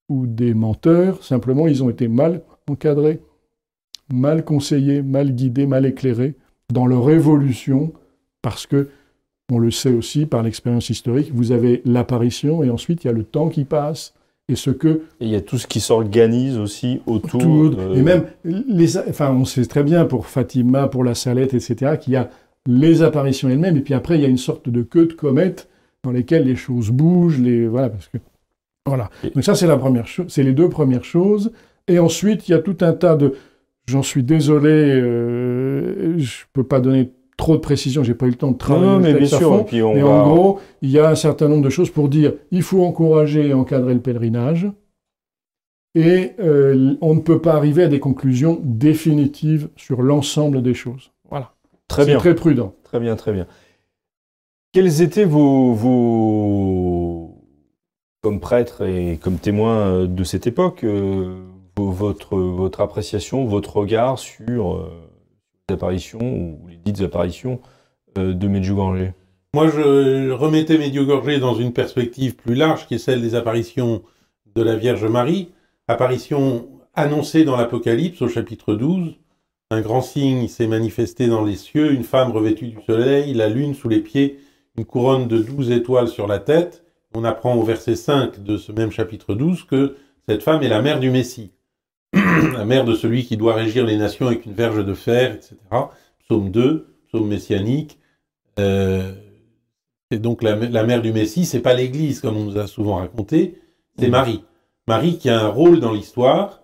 ou 0.08 0.26
des 0.26 0.54
menteurs, 0.54 1.24
simplement 1.24 1.66
ils 1.66 1.82
ont 1.82 1.90
été 1.90 2.08
mal 2.08 2.42
encadrés, 2.68 3.20
mal 4.12 4.44
conseillés, 4.44 5.02
mal 5.02 5.32
guidés, 5.32 5.66
mal 5.66 5.86
éclairés 5.86 6.34
dans 6.72 6.86
leur 6.86 7.10
évolution, 7.10 7.92
parce 8.42 8.66
que, 8.66 8.88
on 9.50 9.58
le 9.58 9.70
sait 9.70 9.92
aussi 9.92 10.26
par 10.26 10.42
l'expérience 10.42 10.90
historique, 10.90 11.30
vous 11.32 11.52
avez 11.52 11.80
l'apparition 11.84 12.64
et 12.64 12.70
ensuite 12.70 13.04
il 13.04 13.06
y 13.06 13.10
a 13.10 13.12
le 13.12 13.22
temps 13.22 13.48
qui 13.48 13.64
passe. 13.64 14.12
Et 14.48 14.56
ce 14.56 14.70
que. 14.70 15.02
il 15.20 15.28
y 15.28 15.34
a 15.34 15.40
tout 15.40 15.58
ce 15.58 15.66
qui 15.66 15.80
s'organise 15.80 16.58
aussi 16.58 17.00
autour. 17.06 17.72
Et 17.94 18.02
même, 18.02 18.26
les, 18.44 18.96
enfin, 18.98 19.32
on 19.32 19.44
sait 19.44 19.64
très 19.66 19.82
bien 19.82 20.04
pour 20.04 20.26
Fatima, 20.26 20.86
pour 20.86 21.02
la 21.02 21.14
Salette, 21.14 21.54
etc., 21.54 21.96
qu'il 22.00 22.12
y 22.12 22.16
a 22.16 22.30
les 22.66 23.02
apparitions 23.02 23.48
elles-mêmes, 23.48 23.76
et 23.76 23.80
puis 23.80 23.94
après, 23.94 24.16
il 24.16 24.22
y 24.22 24.24
a 24.24 24.28
une 24.28 24.38
sorte 24.38 24.68
de 24.68 24.82
queue 24.82 25.06
de 25.06 25.12
comète 25.12 25.68
dans 26.02 26.12
lesquelles 26.12 26.44
les 26.44 26.56
choses 26.56 26.90
bougent, 26.90 27.40
les, 27.40 27.66
voilà, 27.66 27.90
parce 27.90 28.08
que, 28.08 28.18
voilà. 28.86 29.10
Donc 29.34 29.44
ça, 29.44 29.54
c'est 29.54 29.66
la 29.66 29.76
première 29.76 30.06
chose, 30.06 30.26
c'est 30.28 30.42
les 30.42 30.52
deux 30.52 30.68
premières 30.68 31.04
choses. 31.04 31.52
Et 31.88 31.98
ensuite, 31.98 32.48
il 32.48 32.52
y 32.52 32.54
a 32.54 32.58
tout 32.58 32.76
un 32.80 32.92
tas 32.92 33.16
de, 33.16 33.34
j'en 33.86 34.02
suis 34.02 34.22
désolé, 34.22 34.70
euh, 34.70 36.18
je 36.18 36.44
peux 36.52 36.64
pas 36.64 36.80
donner 36.80 37.12
trop 37.36 37.56
de 37.56 37.60
précisions, 37.60 38.02
j'ai 38.02 38.14
pas 38.14 38.26
eu 38.26 38.30
le 38.30 38.36
temps 38.36 38.50
de 38.50 38.56
travailler. 38.56 38.86
Non, 38.86 38.98
mais 38.98 39.14
bien 39.14 39.26
sûr. 39.26 39.64
mais 39.72 40.02
en 40.02 40.28
gros, 40.28 40.60
il 40.82 40.90
y 40.90 40.98
a 40.98 41.08
un 41.08 41.14
certain 41.14 41.48
nombre 41.48 41.64
de 41.64 41.70
choses 41.70 41.90
pour 41.90 42.08
dire, 42.08 42.34
il 42.50 42.62
faut 42.62 42.84
encourager 42.84 43.48
et 43.48 43.54
encadrer 43.54 43.94
le 43.94 44.00
pèlerinage. 44.00 44.68
Et 45.94 46.32
euh, 46.40 46.94
on 47.00 47.14
ne 47.14 47.20
peut 47.20 47.40
pas 47.40 47.54
arriver 47.54 47.84
à 47.84 47.88
des 47.88 48.00
conclusions 48.00 48.60
définitives 48.62 49.70
sur 49.76 50.02
l'ensemble 50.02 50.62
des 50.62 50.74
choses. 50.74 51.10
Très 51.88 52.04
bien. 52.04 52.18
très 52.18 52.34
prudent. 52.34 52.74
Très 52.84 53.00
bien, 53.00 53.16
très 53.16 53.32
bien. 53.32 53.46
Quels 54.72 55.02
étaient 55.02 55.24
vos, 55.24 55.72
vos 55.72 57.36
comme 58.22 58.40
prêtre 58.40 58.82
et 58.82 59.18
comme 59.22 59.38
témoin 59.38 59.76
euh, 59.76 60.06
de 60.06 60.24
cette 60.24 60.46
époque, 60.46 60.84
euh, 60.84 61.36
votre, 61.76 62.36
votre 62.36 62.80
appréciation, 62.80 63.44
votre 63.44 63.76
regard 63.76 64.18
sur 64.18 64.74
euh, 64.74 64.90
les 65.68 65.74
apparitions 65.74 66.20
ou 66.20 66.66
les 66.68 66.76
dites 66.76 67.02
apparitions 67.02 67.60
de 68.16 68.48
Medjugorje? 68.48 69.12
Moi, 69.54 69.68
je 69.68 70.30
remettais 70.30 70.76
Medjugorje 70.76 71.38
dans 71.38 71.54
une 71.54 71.72
perspective 71.72 72.34
plus 72.34 72.54
large, 72.54 72.86
qui 72.86 72.94
est 72.94 72.98
celle 72.98 73.22
des 73.22 73.34
apparitions 73.34 74.02
de 74.54 74.62
la 74.62 74.74
Vierge 74.74 75.04
Marie, 75.04 75.50
apparitions 75.86 76.66
annoncées 76.94 77.44
dans 77.44 77.56
l'Apocalypse 77.56 78.22
au 78.22 78.28
chapitre 78.28 78.74
12, 78.74 79.16
un 79.70 79.80
grand 79.80 80.00
signe 80.00 80.46
s'est 80.48 80.68
manifesté 80.68 81.26
dans 81.26 81.44
les 81.44 81.56
cieux, 81.56 81.92
une 81.92 82.04
femme 82.04 82.30
revêtue 82.30 82.68
du 82.68 82.78
soleil, 82.86 83.34
la 83.34 83.48
lune 83.48 83.74
sous 83.74 83.88
les 83.88 84.00
pieds, 84.00 84.38
une 84.78 84.84
couronne 84.84 85.26
de 85.26 85.38
douze 85.38 85.70
étoiles 85.70 86.08
sur 86.08 86.26
la 86.26 86.38
tête. 86.38 86.84
On 87.14 87.24
apprend 87.24 87.56
au 87.56 87.62
verset 87.62 87.96
5 87.96 88.42
de 88.42 88.56
ce 88.56 88.70
même 88.72 88.90
chapitre 88.90 89.34
12 89.34 89.64
que 89.64 89.96
cette 90.28 90.42
femme 90.42 90.62
est 90.62 90.68
la 90.68 90.82
mère 90.82 91.00
du 91.00 91.10
Messie, 91.10 91.52
la 92.12 92.64
mère 92.64 92.84
de 92.84 92.94
celui 92.94 93.24
qui 93.24 93.36
doit 93.36 93.54
régir 93.54 93.84
les 93.84 93.96
nations 93.96 94.26
avec 94.26 94.46
une 94.46 94.52
verge 94.52 94.84
de 94.84 94.94
fer, 94.94 95.34
etc. 95.34 95.56
Psaume 96.24 96.50
2, 96.50 96.86
psaume 97.08 97.26
messianique. 97.26 97.98
Euh, 98.58 99.12
c'est 100.10 100.20
donc 100.20 100.42
la, 100.42 100.54
la, 100.54 100.84
mère 100.84 101.02
du 101.02 101.12
Messie, 101.12 101.44
c'est 101.44 101.60
pas 101.60 101.74
l'Église 101.74 102.20
comme 102.20 102.36
on 102.36 102.44
nous 102.44 102.58
a 102.58 102.68
souvent 102.68 102.96
raconté, 102.96 103.60
c'est 103.98 104.08
Marie. 104.08 104.44
Marie 104.86 105.18
qui 105.18 105.28
a 105.28 105.40
un 105.40 105.48
rôle 105.48 105.80
dans 105.80 105.92
l'histoire 105.92 106.62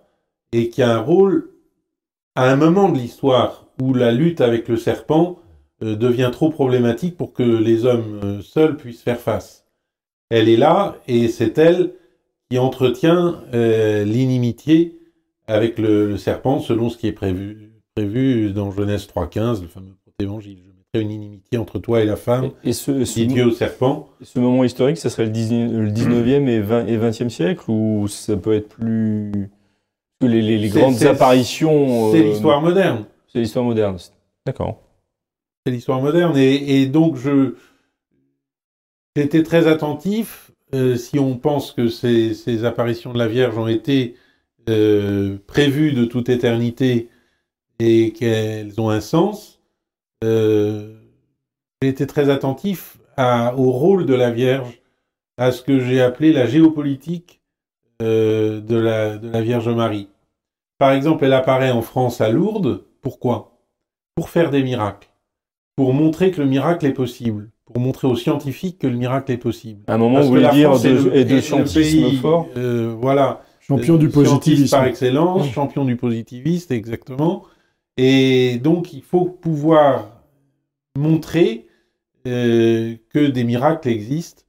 et 0.53 0.69
qui 0.69 0.83
a 0.83 0.95
un 0.95 1.01
rôle 1.01 1.52
à 2.35 2.51
un 2.51 2.57
moment 2.57 2.89
de 2.89 2.99
l'histoire 2.99 3.67
où 3.81 3.95
la 3.95 4.13
lutte 4.13 4.41
avec 4.41 4.69
le 4.69 4.77
serpent 4.77 5.39
euh, 5.83 5.97
devient 5.97 6.31
trop 6.33 6.51
problématique 6.51 7.17
pour 7.17 7.33
que 7.33 7.43
les 7.43 7.85
hommes 7.85 8.21
euh, 8.23 8.43
seuls 8.43 8.77
puissent 8.77 9.03
faire 9.03 9.21
face. 9.21 9.67
Elle 10.31 10.49
est 10.49 10.57
là 10.57 10.97
et 11.09 11.29
c'est 11.29 11.59
elle 11.59 11.93
qui 12.51 12.59
entretient 12.59 13.41
euh, 13.55 14.05
l'inimitié 14.05 14.99
avec 15.47 15.79
le, 15.79 16.17
serpent 16.17 16.61
selon 16.61 16.89
ce 16.89 16.97
qui 16.97 17.09
est 17.09 17.13
prévu, 17.13 17.73
prévu 17.95 18.53
dans 18.53 18.71
Genèse 18.71 19.07
3.15, 19.07 19.63
le 19.63 19.69
fameux 19.69 19.95
évangile. 20.19 20.59
Je 20.65 20.71
mettrai 20.71 21.01
une 21.03 21.11
inimitié 21.11 21.59
entre 21.59 21.79
toi 21.79 22.01
et 22.01 22.07
la 22.07 22.17
femme, 22.17 22.51
et, 22.65 22.73
ce, 22.73 23.05
ce 23.05 23.21
Dieu 23.21 23.47
au 23.47 23.51
serpent. 23.51 24.09
Ce 24.23 24.39
moment 24.39 24.65
historique, 24.65 24.99
ça 24.99 25.11
serait 25.11 25.27
le, 25.27 25.33
19e 25.33 26.49
et, 26.49 26.61
20, 26.61 26.87
et 26.87 26.97
20e 26.97 27.29
siècle 27.29 27.71
ou 27.71 28.07
ça 28.09 28.37
peut 28.37 28.55
être 28.55 28.69
plus 28.69 29.51
les, 30.27 30.69
grandes 30.69 31.03
apparitions. 31.03 32.13
C'est 32.13 32.21
euh, 32.21 32.31
l'histoire 32.31 32.61
moderne. 32.61 33.05
C'est 33.29 33.41
l'histoire 33.41 33.65
moderne. 33.65 33.97
D'accord. 34.47 34.81
C'est 35.65 35.73
l'histoire 35.73 36.01
moderne. 36.01 36.37
Et, 36.37 36.87
donc, 36.87 37.17
je 37.17 37.55
j'étais 39.17 39.43
très 39.43 39.67
attentif. 39.67 40.51
Euh, 40.75 40.97
si 40.97 41.19
on 41.19 41.37
pense 41.37 41.73
que 41.73 41.89
ces, 41.89 42.65
apparitions 42.65 43.13
de 43.13 43.19
la 43.19 43.29
Vierge 43.29 43.59
ont 43.59 43.69
été 43.69 44.17
euh, 44.69 45.37
prévues 45.47 45.93
de 45.93 46.05
toute 46.05 46.29
éternité 46.29 47.09
et 47.79 48.13
qu'elles 48.13 48.81
ont 48.81 48.91
un 48.91 49.01
sens, 49.01 49.61
j'ai 50.23 50.89
été 51.83 52.07
très 52.07 52.31
attentif 52.31 52.99
au 53.19 53.71
rôle 53.73 54.07
de 54.07 54.15
la 54.15 54.31
Vierge, 54.31 54.81
à 55.37 55.53
ce 55.53 55.63
que 55.63 55.81
j'ai 55.81 56.01
appelé 56.01 56.33
la 56.33 56.47
géopolitique 56.47 57.41
de 58.01 58.77
la 58.77 59.41
Vierge 59.41 59.69
Marie. 59.69 60.09
Par 60.79 60.93
exemple, 60.93 61.25
elle 61.25 61.33
apparaît 61.33 61.71
en 61.71 61.83
France 61.83 62.21
à 62.21 62.29
Lourdes. 62.29 62.85
Pourquoi? 63.01 63.59
Pour 64.15 64.29
faire 64.29 64.51
des 64.51 64.63
miracles. 64.63 65.09
Pour 65.77 65.95
montrer 65.95 66.31
que 66.31 66.41
le 66.41 66.47
miracle 66.47 66.87
est 66.87 66.93
possible. 66.93 67.51
Pour 67.65 67.81
montrer 67.81 68.09
aux 68.09 68.17
scientifiques 68.17 68.79
que 68.79 68.87
le 68.87 68.97
miracle 68.97 69.33
est 69.33 69.39
possible. 69.39 69.83
À 69.87 69.95
un 69.95 69.99
moment, 69.99 70.21
où 70.21 70.23
vous 70.23 70.29
voulez 70.29 70.49
dire, 70.51 70.79
de, 70.79 71.23
de 71.23 71.41
scientisme 71.41 72.11
fort 72.17 72.49
euh, 72.57 72.95
Voilà. 72.99 73.43
Champion 73.61 73.97
du 73.97 74.09
positivisme. 74.09 74.77
Par 74.77 74.85
excellence, 74.85 75.49
champion 75.51 75.85
du 75.85 75.97
positiviste, 75.97 76.73
exactement. 76.73 77.45
Et 77.97 78.59
donc, 78.59 78.93
il 78.93 79.03
faut 79.03 79.25
pouvoir 79.25 80.09
montrer 80.99 81.67
euh, 82.27 82.97
que 83.11 83.27
des 83.27 83.45
miracles 83.45 83.89
existent 83.89 84.43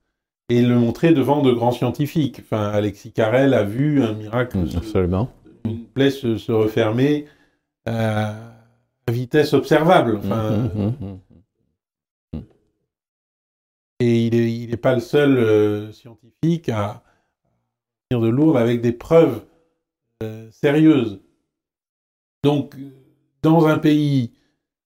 et 0.49 0.61
le 0.61 0.77
montrer 0.77 1.13
devant 1.13 1.41
de 1.41 1.51
grands 1.51 1.71
scientifiques. 1.71 2.41
Enfin, 2.43 2.69
Alexis 2.69 3.11
Carrel 3.11 3.53
a 3.53 3.63
vu 3.63 4.03
un 4.03 4.13
miracle. 4.13 4.57
Absolument 4.75 5.29
une 5.65 5.85
plaie 5.85 6.11
se, 6.11 6.51
refermer 6.51 7.25
à, 7.85 8.35
vitesse 9.09 9.53
observable. 9.53 10.17
Enfin, 10.17 10.51
mmh, 10.51 10.69
mmh, 10.75 10.93
mmh, 11.01 11.17
et 13.99 14.25
il 14.27 14.69
n'est 14.69 14.77
pas 14.77 14.95
le 14.95 15.01
seul 15.01 15.37
euh, 15.37 15.91
scientifique 15.91 16.69
à 16.69 17.03
venir 18.09 18.25
de 18.25 18.29
Lourdes 18.29 18.57
avec 18.57 18.81
des 18.81 18.91
preuves 18.91 19.45
euh, 20.23 20.49
sérieuses. 20.51 21.21
Donc, 22.43 22.75
dans 23.41 23.67
un 23.67 23.77
pays 23.77 24.33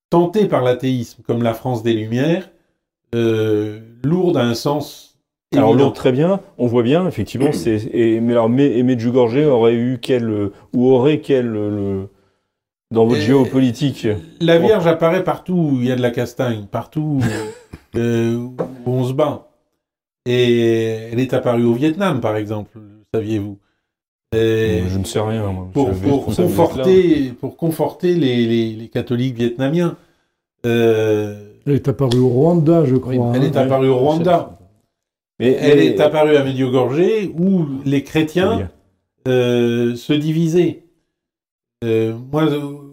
tenté 0.10 0.48
par 0.48 0.62
l'athéisme 0.62 1.24
comme 1.24 1.42
la 1.42 1.54
France 1.54 1.84
des 1.84 1.94
Lumières, 1.94 2.52
euh, 3.16 3.82
Lourdes 4.04 4.38
a 4.38 4.44
un 4.44 4.54
sens 4.56 5.07
alors 5.56 5.74
Lourdes, 5.74 5.96
très 5.96 6.12
bien, 6.12 6.42
on 6.58 6.68
voit 6.68 6.84
bien, 6.84 7.08
effectivement, 7.08 7.52
c'est 7.54 7.90
et, 7.94 8.20
mais 8.20 8.34
alors 8.34 8.50
mais, 8.50 8.82
Medjugorje 8.84 9.38
aurait 9.38 9.76
eu 9.76 10.00
quel 10.02 10.52
ou 10.74 10.92
aurait 10.92 11.20
quel 11.20 11.48
le, 11.48 12.10
dans 12.92 13.06
votre 13.06 13.22
géopolitique 13.22 14.08
La 14.42 14.58
Vierge 14.58 14.88
apparaît 14.88 15.24
partout 15.24 15.72
où 15.72 15.78
il 15.80 15.88
y 15.88 15.92
a 15.92 15.96
de 15.96 16.02
la 16.02 16.12
castagne, 16.12 16.66
partout 16.70 17.20
euh, 17.96 18.36
où 18.36 18.56
on 18.86 19.04
se 19.06 19.14
bat. 19.14 19.48
Et 20.26 21.10
elle 21.12 21.20
est 21.20 21.34
apparue 21.34 21.64
au 21.64 21.74
Vietnam, 21.74 22.20
par 22.20 22.36
exemple, 22.36 22.80
saviez-vous 23.14 23.58
je 24.34 24.98
ne 24.98 25.04
sais 25.06 25.20
rien. 25.20 25.44
Pour, 25.74 25.90
conforter, 26.26 27.32
pour 27.40 27.56
conforter 27.58 28.14
les, 28.14 28.90
catholiques 28.94 29.36
vietnamiens. 29.36 29.96
elle 30.64 31.54
est 31.68 31.88
apparue 31.88 32.20
au 32.20 32.28
Rwanda, 32.28 32.86
je 32.86 32.96
crois. 32.96 33.14
elle 33.36 33.44
est 33.44 33.58
hein. 33.58 33.62
apparue 33.62 33.88
au 33.88 33.98
Rwanda. 33.98 34.57
Mais 35.40 35.52
elle, 35.60 35.80
est 35.80 36.00
apparue 36.00 36.36
à 36.36 36.44
Medjugorje 36.44 37.30
où 37.38 37.66
les 37.86 38.04
chrétiens 38.04 38.70
se 39.26 40.14
divisaient. 40.14 40.84
moi, 41.84 42.48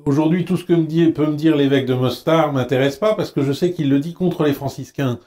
aujourd'hui, 0.06 0.44
tout 0.44 0.56
ce 0.56 0.64
que 0.64 0.72
me 0.72 1.10
peut 1.10 1.26
me 1.26 1.36
dire 1.36 1.56
l'évêque 1.56 1.86
de 1.86 1.94
Mostar 1.94 2.52
m'intéresse 2.52 2.96
pas 2.96 3.14
parce 3.14 3.30
que 3.30 3.42
je 3.42 3.52
sais 3.52 3.72
qu'il 3.72 3.88
le 3.88 4.00
dit 4.00 4.12
contre 4.12 4.44
les 4.44 4.52
franciscains 4.52 5.18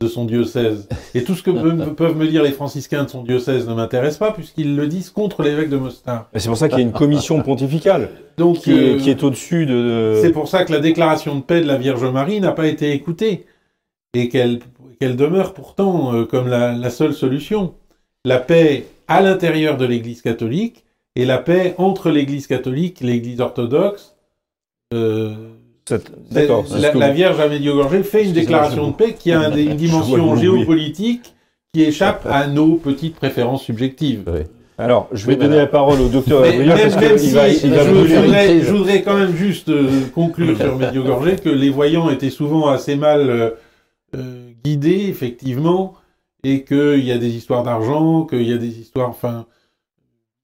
de 0.00 0.08
son 0.08 0.24
diocèse. 0.24 0.88
Et 1.14 1.24
tout 1.24 1.34
ce 1.34 1.42
que 1.42 1.50
peuvent 1.50 2.16
me 2.16 2.26
dire 2.26 2.42
les 2.42 2.50
franciscains 2.50 3.04
de 3.04 3.08
son 3.08 3.22
diocèse 3.22 3.68
ne 3.68 3.74
m'intéresse 3.74 4.18
pas, 4.18 4.32
puisqu'ils 4.32 4.76
le 4.76 4.86
disent 4.86 5.10
contre 5.10 5.42
l'évêque 5.42 5.70
de 5.70 5.76
Mostar. 5.76 6.28
C'est 6.34 6.48
pour 6.48 6.56
ça 6.56 6.68
qu'il 6.68 6.78
y 6.78 6.80
a 6.80 6.84
une 6.84 6.92
commission 6.92 7.40
pontificale 7.42 8.10
Donc, 8.36 8.58
qui, 8.58 8.72
est, 8.72 9.22
euh, 9.22 9.26
au-dessus 9.26 9.66
de... 9.66 10.18
C'est 10.20 10.32
pour 10.32 10.48
ça 10.48 10.64
que 10.64 10.72
la 10.72 10.80
déclaration 10.80 11.36
de 11.36 11.42
paix 11.42 11.60
de 11.60 11.66
la 11.66 11.76
Vierge 11.76 12.04
Marie 12.04 12.40
n'a 12.40 12.52
pas 12.52 12.66
été 12.66 12.92
écoutée, 12.92 13.46
et 14.14 14.28
qu'elle 14.28 14.60
demeure 15.00 15.54
pourtant 15.54 16.14
euh, 16.14 16.24
comme 16.24 16.48
la, 16.48 16.90
seule 16.90 17.14
solution. 17.14 17.74
La 18.24 18.38
paix 18.38 18.86
à 19.08 19.20
l'intérieur 19.20 19.76
de 19.76 19.84
l'Église 19.84 20.22
catholique, 20.22 20.84
et 21.16 21.24
la 21.24 21.38
paix 21.38 21.74
entre 21.78 22.10
l'Église 22.10 22.46
catholique 22.46 23.02
et 23.02 23.04
l'Église 23.04 23.40
orthodoxe, 23.40 24.16
euh, 24.92 25.34
D'accord. 26.30 26.64
La, 26.94 27.10
Vierge 27.10 27.38
à 27.40 27.48
Medjugorje 27.48 28.02
fait 28.02 28.24
une 28.24 28.32
déclaration 28.32 28.88
de 28.88 28.94
paix 28.94 29.14
qui 29.18 29.32
a 29.32 29.50
une 29.50 29.76
dimension 29.76 30.36
géopolitique 30.36 31.34
qui 31.74 31.82
échappe 31.82 32.26
à 32.26 32.46
nos 32.46 32.76
petites 32.76 33.16
préférences 33.16 33.64
subjectives. 33.64 34.24
Alors, 34.78 35.08
je 35.12 35.26
vais 35.26 35.36
donner 35.36 35.56
la 35.56 35.66
parole 35.66 36.00
au 36.00 36.08
docteur 36.08 36.40
va, 36.40 36.50
je, 36.50 36.56
voudrais, 38.70 39.02
quand 39.02 39.16
même 39.16 39.36
juste 39.36 39.68
euh, 39.68 39.88
conclure 40.14 40.56
sur 40.56 40.76
Medjugorje 40.76 41.36
que 41.36 41.48
les 41.48 41.70
voyants 41.70 42.10
étaient 42.10 42.30
souvent 42.30 42.68
assez 42.68 42.96
mal 42.96 43.54
euh, 44.16 44.43
euh, 44.66 44.70
guidés, 44.70 45.06
effectivement, 45.08 45.94
et 46.42 46.64
qu'il 46.64 47.04
y 47.04 47.12
a 47.12 47.18
des 47.18 47.36
histoires 47.36 47.62
d'argent, 47.62 48.24
qu'il 48.24 48.42
y 48.42 48.52
a 48.52 48.58
des 48.58 48.78
histoires, 48.78 49.08
enfin, 49.08 49.46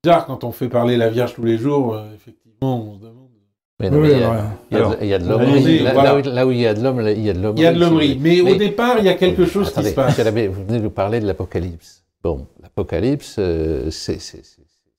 bizarres 0.03 0.27
quand 0.27 0.45
on 0.45 0.53
fait 0.53 0.69
parler 0.69 0.97
la 0.97 1.11
Vierge 1.11 1.35
tous 1.35 1.45
les 1.45 1.59
jours, 1.59 2.01
effectivement, 2.15 2.91
on 2.91 2.95
se 2.95 3.01
demande 3.01 3.31
il 3.81 5.09
y 5.09 5.15
a 5.15 5.19
de 5.19 5.29
l'hommerie. 5.29 5.79
Là, 5.81 6.47
où 6.47 6.51
il 6.51 6.61
y 6.61 6.67
a 6.67 6.75
de 6.75 6.83
l'homme, 6.83 7.01
il 7.01 7.23
y 7.23 7.31
a 7.31 7.35
de 7.35 7.41
l'hommerie. 7.41 7.59
Il 7.59 7.63
y 7.63 7.67
a 7.67 7.73
de 7.73 7.81
l'hommerie. 7.81 8.19
Mais, 8.21 8.41
au 8.41 8.55
départ, 8.55 8.99
il 8.99 9.05
y 9.05 9.09
a 9.09 9.15
quelque 9.15 9.47
chose 9.47 9.73
qui 9.73 9.85
se 9.85 9.95
passe. 9.95 10.19
Vous 10.19 10.33
venez 10.33 10.79
de 10.79 10.79
nous 10.79 10.91
parler 10.91 11.21
de 11.21 11.27
l'Apocalypse. 11.27 12.05
Bon, 12.23 12.47
l'Apocalypse, 12.63 13.37
euh, 13.39 13.91
c'est 13.91 14.19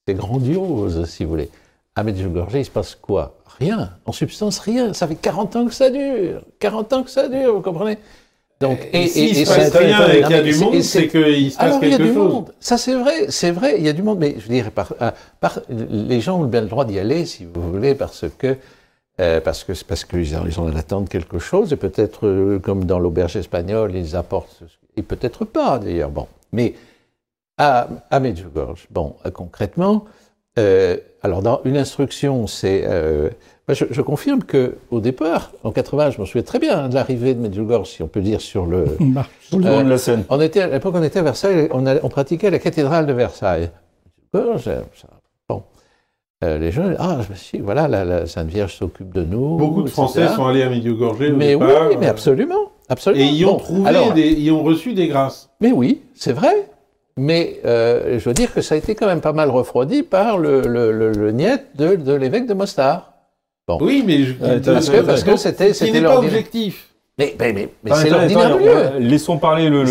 grandiose, 0.09 1.05
si 1.05 1.23
vous 1.23 1.29
voulez. 1.29 1.49
À 1.95 2.03
Medjugorje, 2.03 2.55
il 2.55 2.65
se 2.65 2.71
passe 2.71 2.95
quoi? 2.95 3.37
Rien. 3.59 3.91
En 4.05 4.11
substance, 4.11 4.59
rien. 4.59 4.93
Ça 4.93 5.07
fait 5.07 5.15
40 5.15 5.55
ans 5.57 5.65
que 5.67 5.73
ça 5.73 5.89
dure. 5.89 6.41
40 6.59 6.93
ans 6.93 7.03
que 7.03 7.11
ça 7.11 7.27
dure, 7.27 7.53
vous 7.53 7.61
comprenez? 7.61 7.97
Donc, 8.61 8.87
et, 8.93 9.05
et, 9.05 9.41
et, 9.41 9.45
se 9.45 9.53
passe 9.53 9.75
rien 9.75 10.07
et 10.07 10.21
qu'il 10.21 10.31
y 10.31 10.33
a 10.35 10.43
du 10.43 10.55
monde, 10.55 10.81
c'est 10.81 11.07
qu'il 11.07 11.51
se 11.51 11.57
passe 11.57 11.79
quelque 11.79 11.97
chose. 11.97 11.99
Il 11.99 12.05
y 12.05 12.09
a 12.09 12.11
du 12.11 12.11
monde. 12.11 12.53
Ça, 12.59 12.77
c'est 12.77 12.93
vrai, 12.93 13.25
c'est 13.29 13.49
vrai, 13.49 13.75
il 13.79 13.83
y 13.83 13.89
a 13.89 13.93
du 13.93 14.03
monde. 14.03 14.19
Mais 14.19 14.35
je 14.37 14.47
dirais, 14.47 14.69
par, 14.69 14.93
euh, 15.01 15.09
par, 15.39 15.59
les 15.69 16.21
gens 16.21 16.39
ont 16.39 16.45
bien 16.45 16.61
le 16.61 16.67
droit 16.67 16.85
d'y 16.85 16.99
aller, 16.99 17.25
si 17.25 17.45
vous 17.51 17.71
voulez, 17.71 17.95
parce 17.95 18.25
que 18.37 18.55
euh, 19.19 19.41
parce 19.41 19.63
que 19.63 19.73
parce 19.83 20.05
qu'ils 20.05 20.37
ils 20.47 20.59
en 20.59 20.75
attendent 20.75 21.09
quelque 21.09 21.39
chose, 21.39 21.73
et 21.73 21.75
peut-être, 21.75 22.27
euh, 22.27 22.59
comme 22.59 22.85
dans 22.85 22.99
l'auberge 22.99 23.35
espagnole, 23.35 23.95
ils 23.95 24.15
apportent, 24.15 24.61
et 24.95 25.01
peut-être 25.01 25.43
pas 25.43 25.79
d'ailleurs. 25.79 26.11
Bon, 26.11 26.27
mais 26.51 26.75
à, 27.57 27.87
à 28.11 28.19
Medjugorje, 28.19 28.85
bon, 28.91 29.15
concrètement, 29.33 30.05
alors 31.23 31.41
dans 31.41 31.61
une 31.65 31.77
instruction, 31.77 32.45
c'est 32.45 32.85
je, 33.69 34.01
confirme 34.01 34.43
que 34.43 34.75
au 34.89 34.99
départ, 34.99 35.51
en 35.63 35.71
80, 35.71 36.11
je 36.11 36.21
me 36.21 36.25
souviens 36.25 36.43
très 36.43 36.59
bien 36.59 36.89
de 36.89 36.95
l'arrivée 36.95 37.33
de 37.33 37.39
Medjugorje, 37.39 37.89
si 37.89 38.03
on 38.03 38.07
peut 38.07 38.21
dire, 38.21 38.41
sur 38.41 38.65
le. 38.65 38.85
euh, 39.53 39.83
de 39.83 39.89
la 39.89 39.97
scène. 39.97 40.23
On 40.29 40.41
était, 40.41 40.61
à 40.61 40.67
l'époque, 40.67 40.95
on 40.97 41.03
était 41.03 41.19
à 41.19 41.23
Versailles, 41.23 41.69
on, 41.71 41.85
on 41.87 42.09
pratiquait 42.09 42.49
la 42.49 42.59
cathédrale 42.59 43.05
de 43.05 43.13
Versailles. 43.13 43.69
Bon. 44.33 45.63
Euh, 46.43 46.57
les 46.57 46.71
gens, 46.71 46.91
ah, 46.97 47.19
je 47.21 47.29
me 47.29 47.35
suis 47.35 47.59
voilà, 47.59 47.87
la, 47.87 48.25
Sainte 48.25 48.47
Vierge 48.47 48.75
s'occupe 48.75 49.13
de 49.13 49.23
nous. 49.23 49.57
Beaucoup 49.57 49.83
de 49.83 49.89
Français 49.89 50.27
sont 50.29 50.45
allés 50.47 50.63
à 50.63 50.69
Medjugorje 50.69 51.21
au 51.29 51.35
mais 51.35 51.49
départ. 51.49 51.89
Oui, 51.89 51.97
mais 51.99 52.07
absolument, 52.07 52.71
absolument. 52.89 53.23
Et 53.23 53.27
ils 53.27 53.45
ont 53.45 53.57
trouvé, 53.57 53.91
des, 54.15 54.31
ils 54.31 54.51
ont 54.51 54.63
reçu 54.63 54.93
des 54.93 55.07
grâces. 55.07 55.49
Mais 55.59 55.71
oui, 55.71 56.01
c'est 56.15 56.33
vrai. 56.33 56.67
Mais 57.17 57.59
euh, 57.65 58.17
je 58.17 58.29
veux 58.29 58.33
dire 58.33 58.53
que 58.53 58.61
ça 58.61 58.73
a 58.75 58.77
été 58.77 58.95
quand 58.95 59.05
même 59.05 59.21
pas 59.21 59.33
mal 59.33 59.49
refroidi 59.49 60.01
par 60.01 60.37
le, 60.37 60.61
le, 60.61 60.91
le, 60.91 61.11
le 61.11 61.31
niet 61.31 61.61
de, 61.75 61.95
de 61.95 62.13
l'évêque 62.13 62.47
de 62.47 62.53
Mostar. 62.53 63.10
Oui, 63.79 64.03
mais 64.05 64.23
je... 64.23 64.33
parce, 64.33 64.89
que, 64.89 65.01
parce 65.01 65.23
que 65.23 65.37
c'était 65.37 65.73
c'était 65.73 66.01
pas 66.01 66.17
objectif. 66.17 66.87
Mais, 67.17 67.35
mais, 67.37 67.53
mais, 67.53 67.69
mais 67.83 67.91
c'est 67.95 68.09
l'ordinaire 68.09 68.57
du 68.57 68.63
lieu. 68.63 68.99
Laissons 68.99 69.37
parler 69.37 69.69
le. 69.69 69.83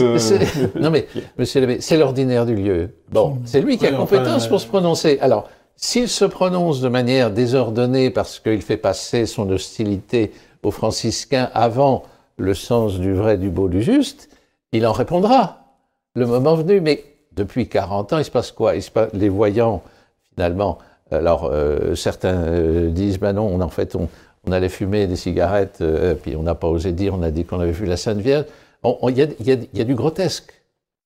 Non 0.81 0.90
mais 0.90 1.07
monsieur 1.38 1.77
c'est 1.81 1.97
l'ordinaire 1.97 2.47
du 2.47 2.57
lieu. 2.57 2.90
Bon, 3.12 3.38
c'est 3.45 3.61
lui 3.61 3.79
qui 3.79 3.87
a 3.87 3.93
compétence 3.93 4.49
pour 4.49 4.61
se 4.61 4.66
prononcer. 4.66 5.19
Alors, 5.21 5.49
s'il 5.77 6.09
se 6.09 6.25
prononce 6.25 6.81
de 6.81 6.88
manière 6.88 7.31
désordonnée 7.31 8.11
parce 8.11 8.38
qu'il 8.40 8.62
fait 8.62 8.77
passer 8.77 9.27
son 9.27 9.49
hostilité 9.51 10.33
aux 10.62 10.71
franciscains 10.71 11.51
avant 11.55 12.03
le 12.37 12.55
sens 12.55 12.99
du 12.99 13.14
vrai, 13.14 13.38
du 13.38 13.49
beau, 13.49 13.69
du 13.69 13.83
juste, 13.83 14.29
il 14.73 14.87
en 14.87 14.93
répondra 14.93 15.64
le 16.14 16.27
moment 16.27 16.55
venu. 16.55 16.81
Mais 16.81 17.05
depuis 17.33 17.69
40 17.69 18.12
ans, 18.12 18.19
il 18.19 18.25
se 18.25 18.31
passe 18.31 18.51
quoi? 18.51 18.75
Il 18.75 18.83
se 18.83 18.90
passe, 18.90 19.11
Les 19.12 19.29
voyants, 19.29 19.83
finalement, 20.35 20.79
alors, 21.11 21.51
euh, 21.53 21.94
certains 21.94 22.42
euh, 22.44 22.90
disent, 22.90 23.18
ben 23.18 23.33
non, 23.33 23.46
on, 23.46 23.61
en 23.61 23.68
fait, 23.68 23.96
on, 23.96 24.09
on 24.46 24.53
allait 24.53 24.68
fumer 24.68 25.07
des 25.07 25.16
cigarettes, 25.16 25.79
euh, 25.81 26.14
puis 26.14 26.37
on 26.37 26.42
n'a 26.42 26.55
pas 26.55 26.68
osé 26.68 26.92
dire, 26.92 27.14
on 27.14 27.23
a 27.23 27.31
dit 27.31 27.44
qu'on 27.44 27.61
avait 27.61 27.73
vu 27.73 27.87
la 27.87 27.96
Sainte 27.96 28.18
Vierge. 28.18 28.44
Il 28.85 29.18
y, 29.18 29.51
y, 29.51 29.68
y, 29.75 29.81
a 29.81 29.85
du 29.85 29.94
grotesque. 29.94 30.53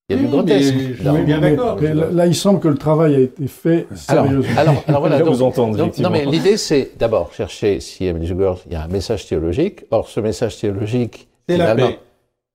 Il 0.07 0.15
y 0.15 0.19
a 0.19 0.21
du 0.21 0.27
grotesque. 0.27 0.73
je 0.73 1.09
suis 1.09 1.23
bien 1.23 1.41
d'accord. 1.41 1.77
Là, 1.81 2.27
il 2.27 2.35
semble 2.35 2.59
que 2.59 2.67
le 2.67 2.77
travail 2.77 3.15
a 3.15 3.19
été 3.19 3.47
fait 3.47 3.87
sérieusement. 3.95 4.57
Alors, 4.57 4.83
alors, 4.87 4.99
voilà. 5.01 5.19
donc, 5.19 5.27
vous 5.27 5.43
entendre, 5.43 5.75
donc, 5.75 5.97
non, 5.97 6.09
mais 6.09 6.25
l'idée, 6.25 6.57
c'est 6.57 6.91
d'abord 6.97 7.33
chercher 7.33 7.79
si 7.81 8.05
il 8.05 8.71
y 8.71 8.75
a 8.75 8.83
un 8.83 8.87
message 8.87 9.27
théologique. 9.27 9.83
Or, 9.91 10.07
ce 10.07 10.19
message 10.21 10.59
théologique. 10.59 11.27
C'est 11.49 11.57
la 11.57 11.75
paix. 11.75 11.99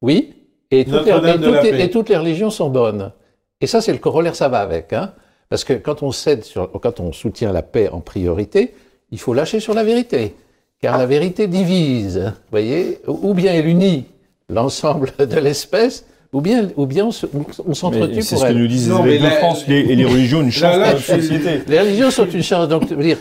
Oui. 0.01 0.35
Et 0.71 0.85
toutes, 0.85 1.05
les, 1.05 1.11
et, 1.11 1.35
toutes 1.35 1.63
les, 1.63 1.81
et 1.83 1.91
toutes 1.91 2.09
les 2.09 2.17
religions 2.17 2.51
sont 2.51 2.71
bonnes. 2.71 3.13
Et 3.61 3.67
ça, 3.67 3.81
c'est 3.81 3.93
le 3.93 3.99
corollaire, 3.99 4.37
ça 4.37 4.49
va 4.49 4.61
avec. 4.61 4.93
Hein. 4.93 5.13
Parce 5.51 5.65
que 5.65 5.75
quand 5.75 6.03
on 6.03 6.13
cède 6.13 6.45
sur, 6.45 6.71
quand 6.81 7.01
on 7.01 7.13
soutient 7.13 7.53
la 7.53 7.63
paix 7.63 7.89
en 7.91 8.01
priorité, 8.01 8.73
il 9.11 9.19
faut 9.19 9.35
lâcher 9.35 9.61
sur 9.61 9.75
la 9.75 9.85
vérité. 9.85 10.35
Car 10.81 10.97
la 10.97 11.05
vérité 11.05 11.47
divise, 11.47 12.19
vous 12.19 12.51
voyez, 12.51 13.01
ou 13.07 13.35
bien 13.35 13.53
elle 13.53 13.67
unit 13.67 14.07
l'ensemble 14.49 15.13
de 15.19 15.39
l'espèce, 15.39 16.07
ou 16.33 16.41
bien, 16.41 16.69
ou 16.77 16.87
bien 16.87 17.07
on 17.07 17.75
s'entretue 17.75 18.15
pour 18.15 18.23
C'est 18.23 18.37
ce 18.37 18.45
que 18.45 18.53
nous 18.53 18.69
disent 18.69 18.93
les 19.05 19.19
de 19.19 19.27
France, 19.27 19.65
les, 19.67 19.81
et 19.81 19.97
les 19.97 20.05
religions, 20.05 20.43
une 20.43 20.53
chance 20.53 20.75
dans 20.75 20.81
la 20.81 20.97
société. 20.99 21.63
Les 21.67 21.81
religions 21.81 22.11
sont 22.11 22.27
une 22.27 22.43
chance. 22.43 22.69
Donc, 22.69 22.93
dire, 22.93 23.19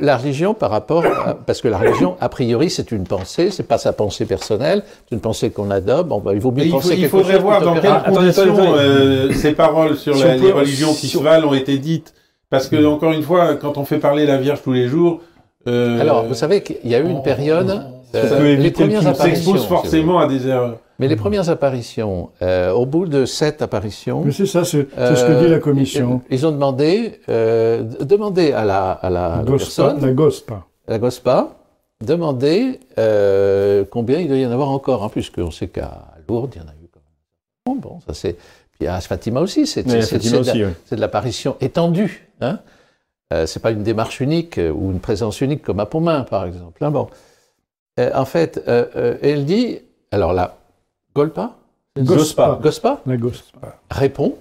la 0.00 0.16
religion 0.16 0.52
par 0.52 0.70
rapport, 0.70 1.04
parce 1.46 1.60
que 1.60 1.68
la 1.68 1.78
religion, 1.78 2.16
a 2.20 2.28
priori, 2.28 2.68
c'est 2.68 2.90
une 2.90 3.04
pensée, 3.04 3.50
c'est 3.50 3.62
pas 3.62 3.78
sa 3.78 3.92
pensée 3.92 4.24
personnelle, 4.24 4.82
c'est 5.08 5.14
une 5.14 5.20
pensée 5.20 5.50
qu'on 5.50 5.70
adopte. 5.70 6.08
Bon, 6.08 6.18
bah, 6.18 6.32
il 6.34 6.40
vaut 6.40 6.50
mieux 6.50 6.68
penser 6.68 6.96
il, 6.96 7.08
faut, 7.08 7.18
il 7.18 7.24
faudrait 7.24 7.38
voir 7.38 7.62
dans 7.62 7.74
quelles 7.74 8.02
conditions 8.12 8.74
euh, 8.74 9.32
ces 9.32 9.52
paroles 9.52 9.96
sur 9.96 10.14
les 10.16 10.50
religions 10.50 10.92
qui 10.92 11.06
se 11.06 11.18
valent 11.18 11.48
ont 11.48 11.54
été 11.54 11.78
dites. 11.78 12.14
Parce 12.48 12.66
que, 12.66 12.84
encore 12.84 13.12
une 13.12 13.22
fois, 13.22 13.54
quand 13.54 13.78
on 13.78 13.84
fait 13.84 13.98
parler 13.98 14.26
la 14.26 14.38
Vierge 14.38 14.60
tous 14.62 14.72
les 14.72 14.88
jours, 14.88 15.20
euh, 15.68 16.00
Alors, 16.00 16.24
vous 16.24 16.34
savez 16.34 16.62
qu'il 16.62 16.90
y 16.90 16.96
a 16.96 16.98
eu 16.98 17.08
une 17.08 17.22
période. 17.22 17.84
Euh, 18.14 18.56
les 18.56 18.70
premières 18.72 19.06
apparitions 19.06 19.52
s'expose 19.52 19.66
forcément 19.66 20.18
à 20.18 20.26
des 20.26 20.48
erreurs. 20.48 20.78
Mais 21.00 21.08
les 21.08 21.16
premières 21.16 21.50
apparitions, 21.50 22.30
euh, 22.42 22.70
au 22.72 22.86
bout 22.86 23.06
de 23.06 23.24
sept 23.24 23.62
apparitions. 23.62 24.22
Mais 24.24 24.32
c'est 24.32 24.46
ça, 24.46 24.64
c'est 24.64 24.86
ce 24.94 25.26
que 25.26 25.42
dit 25.42 25.48
la 25.48 25.58
commission. 25.58 26.22
Ils, 26.30 26.46
ont 26.46 26.52
demandé, 26.52 27.20
euh, 27.28 27.82
demandé 27.82 28.52
à 28.52 28.64
la, 28.64 28.90
à 28.92 29.10
la, 29.10 29.42
personne, 29.46 30.00
la 30.00 30.12
GOSPA, 30.12 30.66
la 30.86 30.98
GOSPA, 30.98 31.56
demander 32.04 32.80
euh, 32.98 33.84
combien 33.90 34.20
il 34.20 34.28
doit 34.28 34.36
y 34.36 34.46
en 34.46 34.52
avoir 34.52 34.68
encore, 34.68 35.02
hein, 35.02 35.08
puisqu'on 35.10 35.50
sait 35.50 35.68
qu'à 35.68 36.06
Lourdes, 36.28 36.52
il 36.54 36.62
y 36.62 36.64
en 36.64 36.68
a 36.68 36.72
eu 36.72 36.88
quand 36.92 37.72
même. 37.72 37.80
Bon, 37.80 37.98
ça 38.06 38.14
c'est. 38.14 38.36
Puis 38.78 38.86
à 38.86 39.00
Fatima 39.00 39.40
aussi, 39.40 39.66
c'est 39.66 39.82
de, 39.82 40.94
de 40.94 41.00
l'apparition 41.00 41.56
étendue. 41.60 42.28
Hein 42.40 42.60
euh, 43.32 43.46
c'est 43.46 43.60
pas 43.60 43.70
une 43.70 43.82
démarche 43.82 44.20
unique 44.20 44.58
euh, 44.58 44.70
ou 44.70 44.90
une 44.90 45.00
présence 45.00 45.40
unique 45.40 45.62
comme 45.62 45.80
à 45.80 45.86
Pomain, 45.86 46.22
par 46.22 46.44
exemple. 46.46 46.84
Hein, 46.84 46.90
bon. 46.90 47.08
Euh, 47.98 48.10
en 48.14 48.24
fait, 48.24 48.62
euh, 48.66 49.16
elle 49.22 49.44
dit, 49.44 49.78
alors 50.10 50.32
là, 50.32 50.56
Golpa 51.20 51.56
Gospa. 51.98 52.58
Gospa, 52.62 53.02
La 53.04 53.16
Gospa. 53.18 53.76
répond, 53.90 54.36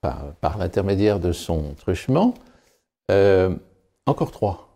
par, 0.00 0.34
par 0.40 0.56
l'intermédiaire 0.58 1.18
de 1.18 1.32
son 1.32 1.74
truchement, 1.76 2.34
encore 4.06 4.30
trois. 4.30 4.68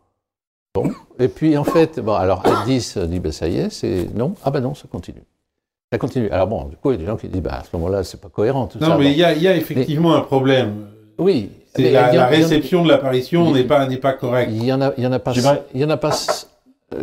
Bon. 0.75 0.91
Et 1.19 1.29
puis 1.29 1.57
en 1.57 1.65
fait, 1.65 2.01
bon, 2.01 2.15
alors 2.15 2.43
à 2.47 2.65
10, 2.67 2.99
dit, 2.99 3.21
ben 3.21 3.33
ça 3.33 3.49
y 3.49 3.59
est, 3.59 3.71
c'est 3.71 4.13
non. 4.15 4.35
Ah 4.45 4.51
ben 4.51 4.61
non, 4.61 4.75
ça 4.75 4.89
continue. 4.91 5.23
Ça 5.93 5.99
continue. 5.99 6.29
Alors 6.31 6.49
bon, 6.49 6.65
du 6.65 6.77
coup, 6.77 6.91
il 6.91 6.95
y 6.95 6.97
a 6.97 7.01
des 7.01 7.07
gens 7.07 7.17
qui 7.17 7.29
disent, 7.29 7.43
bah, 7.43 7.61
à 7.61 7.65
ce 7.65 7.75
moment-là, 7.77 8.03
c'est 8.03 8.21
pas 8.21 8.29
cohérent. 8.29 8.67
Tout 8.67 8.79
non, 8.79 8.99
mais 8.99 9.13
il 9.13 9.17
y, 9.17 9.25
a, 9.25 9.33
y, 9.33 9.47
a 9.47 9.57
effectivement 9.57 10.15
un 10.15 10.23
problème. 10.23 10.89
Oui, 11.19 11.51
la, 11.79 12.27
réception 12.27 12.83
de 12.83 12.89
l'apparition 12.89 13.53
n'est 13.53 13.65
pas 13.65 13.87
n'est 13.87 13.97
pas 13.99 14.13
correcte. 14.13 14.51
Il 14.53 14.65
y 14.65 14.73
en 14.73 14.83
a, 14.83 14.93
il 14.99 15.05
y 15.05 15.07
en 15.07 15.13
a 15.13 15.19
pas, 15.19 15.33
il 15.75 15.81
y 15.81 15.85
en 15.85 15.91
a 15.91 15.97
pas, 15.97 16.13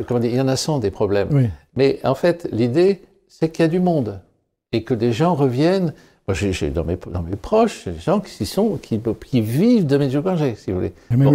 comment 0.08 0.20
dire, 0.20 0.32
il 0.32 0.38
y 0.38 0.42
en 0.42 0.48
a 0.48 0.56
100 0.56 0.80
des 0.80 0.92
problèmes. 0.92 1.50
Mais 1.76 2.00
en 2.04 2.16
fait, 2.16 2.48
l'idée, 2.52 3.02
c'est 3.28 3.50
qu'il 3.50 3.64
y 3.64 3.66
a 3.66 3.70
du 3.70 3.80
monde 3.80 4.20
et 4.74 4.84
que 4.84 4.94
des 4.94 5.14
gens 5.14 5.36
reviennent. 5.36 5.94
Moi, 6.28 6.36
j'ai 6.36 6.70
dans 6.70 6.84
mes, 6.84 6.98
dans 7.08 7.22
mes 7.22 7.36
proches, 7.36 7.88
des 7.88 8.00
gens 8.00 8.20
qui, 8.20 8.46
sont, 8.46 8.78
qui, 8.82 9.00
qui 9.26 9.42
vivent 9.42 9.86
de 9.86 9.98
Medjugorje, 9.98 10.56
si 10.56 10.72
vous 10.72 10.78
voulez. 10.78 10.94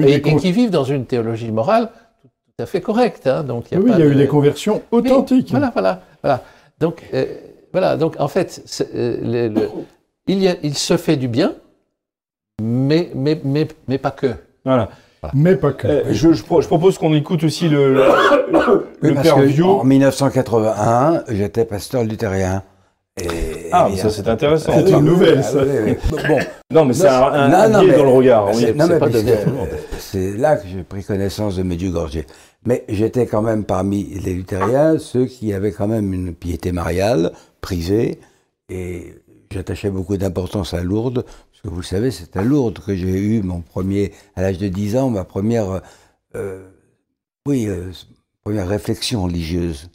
et, 0.08 0.22
qui 0.22 0.50
vivent 0.50 0.70
dans 0.70 0.84
une 0.84 1.04
théologie 1.04 1.52
morale 1.52 1.90
tout, 2.22 2.62
à 2.62 2.66
fait 2.66 2.80
correcte. 2.80 3.26
Hein, 3.26 3.44
donc, 3.44 3.70
y 3.70 3.74
a 3.74 3.78
oui, 3.78 3.90
il 3.94 3.98
y 3.98 4.02
a 4.02 4.06
eu 4.06 4.14
des 4.14 4.26
conversions 4.26 4.82
authentiques. 4.90 5.50
voilà, 5.50 5.70
voilà, 5.72 6.02
voilà. 6.22 6.42
Donc, 6.80 7.04
euh, 7.12 7.26
voilà, 7.72 7.96
donc 7.96 8.16
en 8.18 8.28
fait, 8.28 8.62
euh, 8.94 9.50
le, 9.50 9.68
il, 10.26 10.38
y 10.38 10.48
a, 10.48 10.56
il 10.62 10.74
se 10.74 10.96
fait 10.96 11.16
du 11.16 11.28
bien, 11.28 11.54
mais, 12.62 13.10
mais, 13.14 13.38
mais, 13.44 13.68
mais 13.88 13.98
pas 13.98 14.10
que. 14.10 14.28
Voilà. 14.64 14.88
Mais 15.34 15.56
pas 15.56 15.72
que. 15.72 15.86
Euh, 15.86 16.02
je, 16.12 16.32
je, 16.32 16.42
propose 16.42 16.96
qu'on 16.96 17.12
écoute 17.12 17.44
aussi 17.44 17.68
le, 17.68 17.94
le, 19.02 19.14
père 19.14 19.36
En 19.36 19.84
1981, 19.84 21.24
j'étais 21.28 21.64
pasteur 21.64 22.04
luthérien. 22.04 22.62
Et, 23.20 23.68
ah, 23.72 23.88
ça 23.96 24.10
c'est 24.10 24.28
intéressant. 24.28 24.72
C'est 24.74 24.90
une 24.90 25.04
nouvelle, 25.04 25.42
ça. 25.42 25.64
bon. 26.28 26.38
Non, 26.70 26.84
mais 26.84 26.92
c'est 26.92 27.08
un, 27.08 27.22
un, 27.22 27.70
dans 27.70 27.82
le 27.82 28.08
regard. 28.08 28.50
C'est 29.98 30.36
là 30.36 30.56
que 30.56 30.68
j'ai 30.68 30.82
pris 30.82 31.02
connaissance 31.02 31.56
de 31.56 31.62
Medjugorje. 31.62 32.24
Mais 32.66 32.84
j'étais 32.88 33.26
quand 33.26 33.40
même 33.40 33.64
parmi 33.64 34.04
les 34.04 34.34
luthériens, 34.34 34.98
ceux 34.98 35.26
qui 35.26 35.52
avaient 35.54 35.72
quand 35.72 35.88
même 35.88 36.12
une 36.12 36.34
piété 36.34 36.72
mariale, 36.72 37.32
privée, 37.62 38.20
et 38.68 39.14
j'attachais 39.50 39.90
beaucoup 39.90 40.16
d'importance 40.16 40.74
à 40.74 40.82
Lourdes, 40.82 41.22
parce 41.22 41.62
que 41.62 41.68
vous 41.68 41.76
le 41.76 41.82
savez, 41.82 42.10
c'est 42.10 42.36
à 42.36 42.42
Lourdes 42.42 42.80
que 42.80 42.94
j'ai 42.94 43.18
eu 43.18 43.42
mon 43.42 43.62
premier, 43.62 44.12
à 44.36 44.42
l'âge 44.42 44.58
de 44.58 44.68
10 44.68 44.96
ans, 44.96 45.10
ma 45.10 45.24
première, 45.24 45.80
euh, 46.34 46.68
oui, 47.46 47.66
euh, 47.66 47.90
première 48.44 48.68
réflexion 48.68 49.22
religieuse. 49.22 49.88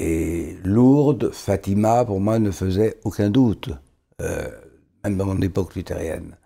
Et 0.00 0.56
Lourdes, 0.62 1.32
Fatima, 1.32 2.04
pour 2.04 2.20
moi, 2.20 2.38
ne 2.38 2.52
faisait 2.52 3.00
aucun 3.02 3.30
doute, 3.30 3.70
euh, 4.22 4.48
même 5.02 5.16
dans 5.16 5.26
mon 5.26 5.40
époque 5.40 5.74
luthérienne. 5.74 6.36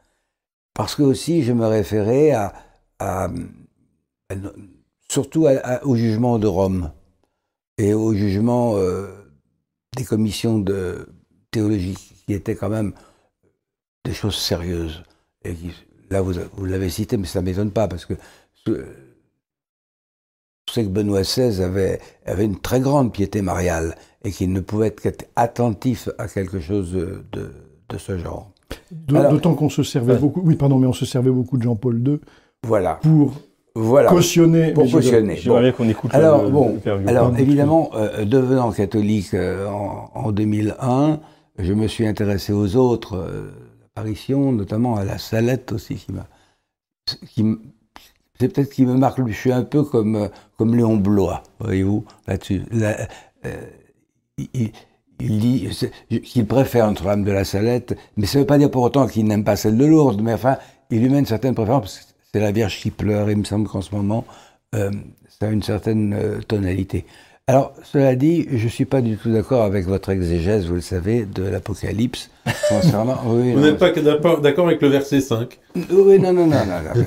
Parce 0.72 0.94
que 0.94 1.02
aussi, 1.02 1.42
je 1.42 1.52
me 1.52 1.66
référais 1.66 2.32
surtout 5.10 5.46
au 5.82 5.96
jugement 5.96 6.38
de 6.38 6.46
Rome 6.46 6.92
et 7.76 7.92
au 7.92 8.14
jugement 8.14 8.76
euh, 8.76 9.08
des 9.98 10.04
commissions 10.04 10.58
de 10.58 11.06
théologie, 11.50 11.98
qui 12.24 12.32
étaient 12.32 12.56
quand 12.56 12.70
même 12.70 12.94
des 14.06 14.14
choses 14.14 14.36
sérieuses. 14.36 15.02
Là, 16.08 16.22
vous, 16.22 16.32
vous 16.54 16.64
l'avez 16.64 16.88
cité, 16.88 17.18
mais 17.18 17.26
ça 17.26 17.42
ne 17.42 17.44
m'étonne 17.44 17.70
pas, 17.70 17.86
parce 17.86 18.06
que 18.06 18.14
je 20.72 20.80
sais 20.80 20.84
que 20.84 20.90
Benoît 20.90 21.20
XVI 21.20 21.62
avait, 21.62 22.00
avait 22.24 22.46
une 22.46 22.58
très 22.58 22.80
grande 22.80 23.12
piété 23.12 23.42
mariale 23.42 23.94
et 24.24 24.30
qu'il 24.30 24.52
ne 24.54 24.60
pouvait 24.60 24.94
être 25.04 25.28
attentif 25.36 26.08
à 26.16 26.28
quelque 26.28 26.60
chose 26.60 26.92
de, 26.92 27.24
de 27.32 27.98
ce 27.98 28.16
genre. 28.16 28.50
D'autant 29.06 29.54
qu'on 29.54 29.68
se 29.68 29.82
servait 29.82 30.16
beaucoup, 30.16 30.40
oui, 30.42 30.56
pardon, 30.56 30.78
mais 30.78 30.86
on 30.86 30.94
se 30.94 31.04
servait 31.04 31.30
beaucoup 31.30 31.58
de 31.58 31.62
Jean-Paul 31.62 32.02
II 32.08 32.20
voilà. 32.66 33.00
pour 33.02 33.34
voilà. 33.74 34.08
cautionner. 34.08 34.72
Pour 34.72 34.90
cautionner. 34.90 35.36
J'aimerais 35.36 35.74
qu'on 35.74 35.86
écoute 35.86 36.14
alors, 36.14 36.50
bon, 36.50 36.80
alors, 37.06 37.38
évidemment, 37.38 37.90
euh, 37.94 38.24
devenant 38.24 38.72
catholique 38.72 39.34
euh, 39.34 39.66
en, 39.68 40.10
en, 40.14 40.32
2001, 40.32 41.20
je 41.58 41.72
me 41.74 41.86
suis 41.86 42.06
intéressé 42.06 42.54
aux 42.54 42.76
autres 42.76 43.16
euh, 43.16 43.50
apparitions, 43.94 44.52
notamment 44.52 44.96
à 44.96 45.04
la 45.04 45.18
Salette 45.18 45.72
aussi, 45.72 45.96
qui 45.96 46.12
m'a 46.12 46.26
qui, 47.28 47.44
c'est 48.42 48.48
peut-être 48.48 48.70
qui 48.70 48.84
me 48.84 48.94
marque. 48.94 49.24
Je 49.24 49.32
suis 49.32 49.52
un 49.52 49.62
peu 49.62 49.84
comme, 49.84 50.16
euh, 50.16 50.28
comme 50.58 50.74
Léon 50.74 50.96
Blois, 50.96 51.44
voyez-vous, 51.60 52.04
là-dessus. 52.26 52.62
Euh, 53.44 53.60
il, 54.36 54.72
dit 55.38 55.68
qu'il 56.24 56.46
préfère 56.46 56.88
Notre-Dame 56.88 57.22
de 57.22 57.30
la 57.30 57.44
Salette, 57.44 57.96
mais 58.16 58.26
ça 58.26 58.38
ne 58.38 58.42
veut 58.42 58.46
pas 58.46 58.58
dire 58.58 58.70
pour 58.70 58.82
autant 58.82 59.06
qu'il 59.06 59.26
n'aime 59.26 59.44
pas 59.44 59.54
celle 59.54 59.76
de 59.76 59.84
Lourdes, 59.84 60.20
mais 60.20 60.32
enfin, 60.32 60.56
il 60.90 61.00
lui 61.00 61.08
met 61.08 61.20
une 61.20 61.26
certaine 61.26 61.54
préférence, 61.54 61.82
parce 61.82 61.98
que 61.98 62.12
c'est 62.32 62.40
la 62.40 62.50
Vierge 62.50 62.80
qui 62.80 62.90
pleure, 62.90 63.30
il 63.30 63.36
me 63.36 63.44
semble 63.44 63.68
qu'en 63.68 63.80
ce 63.80 63.94
moment, 63.94 64.24
euh, 64.74 64.90
ça 65.28 65.46
a 65.46 65.50
une 65.50 65.62
certaine 65.62 66.40
tonalité. 66.48 67.06
Alors, 67.48 67.72
cela 67.82 68.14
dit, 68.14 68.46
je 68.52 68.64
ne 68.64 68.68
suis 68.68 68.84
pas 68.84 69.00
du 69.00 69.16
tout 69.16 69.32
d'accord 69.32 69.64
avec 69.64 69.84
votre 69.84 70.10
exégèse, 70.10 70.64
vous 70.66 70.76
le 70.76 70.80
savez, 70.80 71.24
de 71.24 71.42
l'Apocalypse. 71.42 72.30
vous 72.70 73.60
n'êtes 73.60 73.78
pas 73.78 74.36
d'accord 74.40 74.68
avec 74.68 74.80
le 74.80 74.86
verset 74.86 75.20
5 75.20 75.58
Oui, 75.90 76.20
non, 76.20 76.32
non, 76.32 76.46
non. 76.46 76.56
non, 76.56 77.04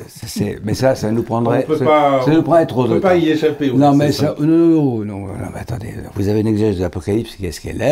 mais 0.65 0.73
ça, 0.73 0.93
ça 0.95 1.09
nous 1.09 1.23
prendrait. 1.23 1.65
On 1.69 1.85
pas, 1.85 2.21
ça 2.25 2.31
nous 2.31 2.43
prendrait 2.43 2.65
trop 2.65 2.83
on 2.83 2.87
ne 2.89 2.93
peut 2.95 2.99
pas 2.99 3.15
y 3.15 3.29
échapper. 3.29 3.71
non, 3.71 3.95
mais 3.95 4.11
ça, 4.11 4.35
non, 4.37 5.05
non, 5.05 5.27
non, 5.27 5.27
mais 5.53 5.59
attendez, 5.61 5.93
vous 6.15 6.27
avez 6.27 6.41
une 6.41 6.47
exégèse 6.47 6.75
de 6.75 6.81
l'Apocalypse 6.81 7.37
qui 7.37 7.45
est 7.45 7.53
ce 7.53 7.61
qu'elle 7.61 7.81
est, 7.81 7.85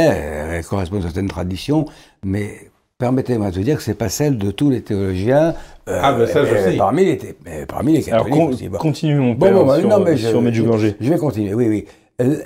elle 0.51 0.65
correspond 0.65 0.99
à 0.99 1.03
certaines 1.03 1.29
traditions, 1.29 1.85
mais 2.25 2.57
permettez-moi 2.97 3.51
de 3.51 3.55
vous 3.55 3.63
dire 3.63 3.77
que 3.77 3.83
c'est 3.83 3.97
pas 3.97 4.09
celle 4.09 4.37
de 4.37 4.51
tous 4.51 4.69
les 4.69 4.81
théologiens. 4.81 5.55
Euh, 5.87 5.99
ah, 6.01 6.11
ben 6.11 6.27
ça, 6.27 6.43
je 6.43 6.55
sais. 6.55 6.75
Parmi 6.75 7.05
les, 7.05 7.19
parmi 7.67 7.93
les 7.93 8.03
catholiques 8.03 8.33
Alors, 8.33 8.49
aussi. 8.49 8.69
Continuons, 8.69 9.33
bon, 9.33 9.65
bon, 9.65 9.79
sur, 9.79 9.87
non, 9.87 9.99
mais 9.99 10.17
je, 10.17 10.27
je, 10.27 10.91
je, 10.99 11.09
vais 11.09 11.17
continuer, 11.17 11.53
oui, 11.53 11.67
oui. 11.69 11.85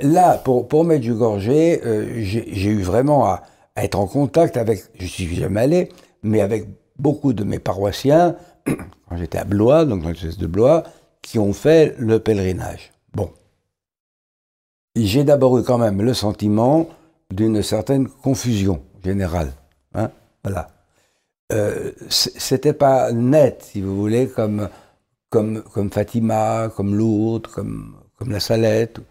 Là, 0.01 0.37
pour, 0.37 0.67
pour 0.67 0.85
Medjugorje, 0.85 1.49
euh, 1.49 2.07
j'ai 2.17 2.69
eu 2.69 2.81
vraiment 2.81 3.25
à, 3.25 3.43
être 3.75 3.99
en 3.99 4.07
contact 4.07 4.57
avec, 4.57 4.83
je 4.99 5.05
suis 5.05 5.35
jamais 5.35 5.61
allé, 5.61 5.89
mais 6.23 6.41
avec 6.41 6.67
beaucoup 6.97 7.33
de 7.33 7.43
mes 7.43 7.59
paroissiens, 7.59 8.35
quand 8.65 9.17
j'étais 9.17 9.37
à 9.37 9.43
Blois, 9.43 9.85
donc 9.85 10.01
dans 10.01 10.09
le 10.09 10.35
de 10.35 10.47
Blois, 10.47 10.83
qui 11.21 11.37
ont 11.37 11.53
fait 11.53 11.95
le 11.99 12.19
pèlerinage. 12.19 12.91
Bon. 13.13 13.29
J'ai 14.95 15.23
d'abord 15.23 15.59
eu 15.59 15.63
quand 15.63 15.77
même 15.77 16.01
le 16.01 16.15
sentiment 16.15 16.87
d'une 17.31 17.61
certaine 17.61 18.07
confusion 18.07 18.81
générale. 19.03 19.51
Hein 19.93 20.09
voilà. 20.43 20.69
Euh, 21.53 21.91
C'était 22.09 22.73
pas 22.73 23.11
net, 23.11 23.69
si 23.71 23.81
vous 23.81 23.95
voulez, 23.95 24.27
comme, 24.27 24.69
comme, 25.29 25.61
comme 25.61 25.91
Fatima, 25.91 26.69
comme 26.75 26.95
Lourdes, 26.95 27.45
comme, 27.45 27.97
comme 28.17 28.31
la 28.31 28.39
Salette 28.39 29.01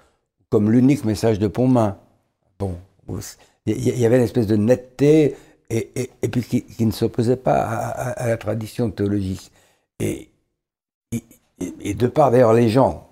comme 0.50 0.70
l'unique 0.70 1.04
message 1.04 1.38
de 1.38 1.48
Pontmain. 1.48 1.96
Bon, 2.58 2.74
il 3.66 3.98
y, 3.98 4.06
avait 4.06 4.16
une 4.16 4.22
espèce 4.22 4.46
de 4.46 4.56
netteté 4.56 5.36
et, 5.70 6.10
et, 6.22 6.28
puis 6.28 6.42
qui, 6.42 6.86
ne 6.86 6.92
s'opposait 6.92 7.36
pas 7.36 7.60
à, 7.62 8.28
la 8.28 8.36
tradition 8.36 8.90
théologique. 8.90 9.50
Et, 10.00 10.28
et, 11.80 11.94
de 11.94 12.06
part 12.06 12.30
d'ailleurs 12.30 12.52
les 12.52 12.68
gens 12.68 13.08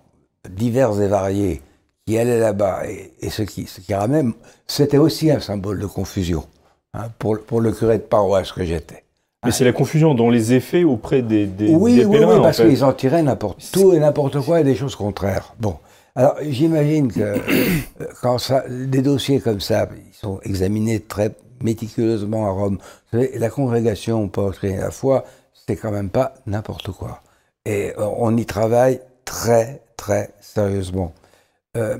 divers 0.48 1.00
et 1.00 1.08
variés 1.08 1.62
qui 2.06 2.18
allaient 2.18 2.38
là-bas 2.38 2.82
et, 2.86 3.30
ceux 3.30 3.44
qui, 3.44 3.66
ceux 3.66 3.82
qui 3.82 3.94
ramenaient, 3.94 4.30
c'était 4.66 4.98
aussi 4.98 5.30
un 5.30 5.40
symbole 5.40 5.80
de 5.80 5.86
confusion 5.86 6.44
hein, 6.92 7.08
pour, 7.18 7.40
pour 7.40 7.60
le 7.60 7.72
curé 7.72 7.98
de 7.98 8.02
paroisse 8.02 8.52
que 8.52 8.64
j'étais. 8.64 9.04
Mais 9.44 9.52
c'est 9.52 9.64
la 9.64 9.72
confusion 9.72 10.14
dans 10.14 10.30
les 10.30 10.54
effets 10.54 10.84
auprès 10.84 11.20
des, 11.20 11.46
des, 11.46 11.68
oui, 11.68 11.96
des 11.96 12.06
pèlerins. 12.06 12.36
Oui, 12.36 12.42
parce 12.42 12.58
qu'ils 12.58 12.82
en 12.82 12.92
tiraient 12.92 13.22
n'importe 13.22 13.62
tout 13.72 13.92
et 13.92 13.98
n'importe 13.98 14.40
quoi 14.40 14.60
et 14.60 14.64
des 14.64 14.74
choses 14.74 14.96
contraires. 14.96 15.54
Bon. 15.58 15.76
Alors, 16.16 16.36
j'imagine 16.42 17.10
que 17.12 17.20
euh, 17.20 18.06
quand 18.22 18.36
des 18.68 19.02
dossiers 19.02 19.40
comme 19.40 19.60
ça, 19.60 19.88
ils 19.96 20.14
sont 20.14 20.38
examinés 20.42 21.00
très 21.00 21.34
méticuleusement 21.60 22.46
à 22.46 22.50
Rome. 22.50 22.78
Vous 22.78 23.18
savez, 23.18 23.36
la 23.38 23.50
congrégation 23.50 24.28
pour 24.28 24.52
créer 24.52 24.76
la 24.76 24.92
foi, 24.92 25.24
c'est 25.52 25.74
quand 25.76 25.90
même 25.90 26.10
pas 26.10 26.34
n'importe 26.46 26.92
quoi. 26.92 27.20
Et 27.64 27.92
euh, 27.98 28.06
on 28.16 28.36
y 28.36 28.46
travaille 28.46 29.00
très, 29.24 29.82
très 29.96 30.32
sérieusement. 30.40 31.12
Euh, 31.76 31.98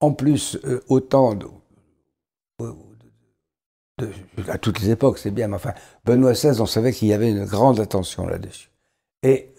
en 0.00 0.12
plus, 0.12 0.58
autant 0.88 1.34
de, 1.34 1.46
à 4.48 4.58
toutes 4.58 4.80
les 4.80 4.90
époques, 4.90 5.18
c'est 5.18 5.30
bien, 5.30 5.46
mais 5.46 5.54
enfin, 5.54 5.72
Benoît 6.04 6.32
XVI, 6.32 6.60
on 6.60 6.66
savait 6.66 6.92
qu'il 6.92 7.08
y 7.08 7.12
avait 7.12 7.30
une 7.30 7.44
grande 7.44 7.78
attention 7.78 8.26
là-dessus. 8.26 8.70
Et 9.22 9.54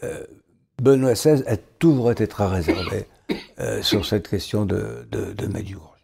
Benoît 0.80 1.14
XVI 1.14 1.44
a 1.48 1.58
toujours 1.58 2.12
été 2.12 2.28
très 2.28 2.46
réservé 2.46 3.08
euh, 3.60 3.82
sur 3.82 4.06
cette 4.06 4.28
question 4.28 4.66
de, 4.66 5.08
de, 5.12 5.34
de 5.34 5.48
Medjugorje. 5.48 5.98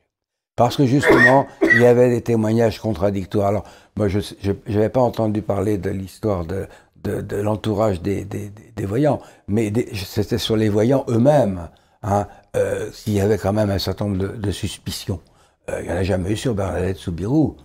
Parce 0.56 0.78
que 0.78 0.86
justement, 0.86 1.48
il 1.62 1.82
y 1.82 1.86
avait 1.86 2.10
des 2.10 2.22
témoignages 2.22 2.80
contradictoires. 2.80 3.48
Alors, 3.48 3.64
moi, 3.96 4.08
je 4.08 4.20
n'avais 4.68 4.90
pas 4.90 5.02
entendu 5.02 5.42
parler 5.42 5.78
de 5.78 5.90
l'histoire 5.90 6.46
de, 6.46 6.68
l'entourage 7.42 8.02
des, 8.02 8.28
voyants, 8.86 9.20
mais 9.48 9.74
c'était 9.94 10.38
sur 10.38 10.56
les 10.56 10.70
voyants 10.70 11.06
eux-mêmes 11.10 11.70
hein, 12.04 12.28
euh, 12.56 12.90
qu'il 12.92 13.14
y 13.14 13.22
avait 13.22 13.38
quand 13.38 13.54
même 13.54 13.72
un 13.72 13.80
certain 13.80 14.06
nombre 14.06 14.38
de, 14.38 14.52
suspicions. 14.52 15.20
Euh, 15.70 15.80
il 15.82 15.88
n'y 15.88 15.94
en 15.94 15.98
a 15.98 16.04
jamais 16.04 16.32
eu 16.32 16.38
sur 16.38 16.54
Bernadette 16.54 16.98
Soubirou. 16.98 17.58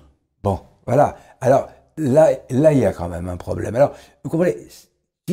Bon, 0.42 0.60
voilà. 0.86 1.16
Alors, 1.42 1.68
là, 1.98 2.30
là, 2.48 2.72
il 2.72 2.78
y 2.78 2.86
a 2.86 2.92
quand 2.92 3.08
même 3.08 3.28
un 3.28 3.36
problème. 3.36 3.76
Alors, 3.76 3.92
vous 4.24 4.30
comprenez, 4.30 4.56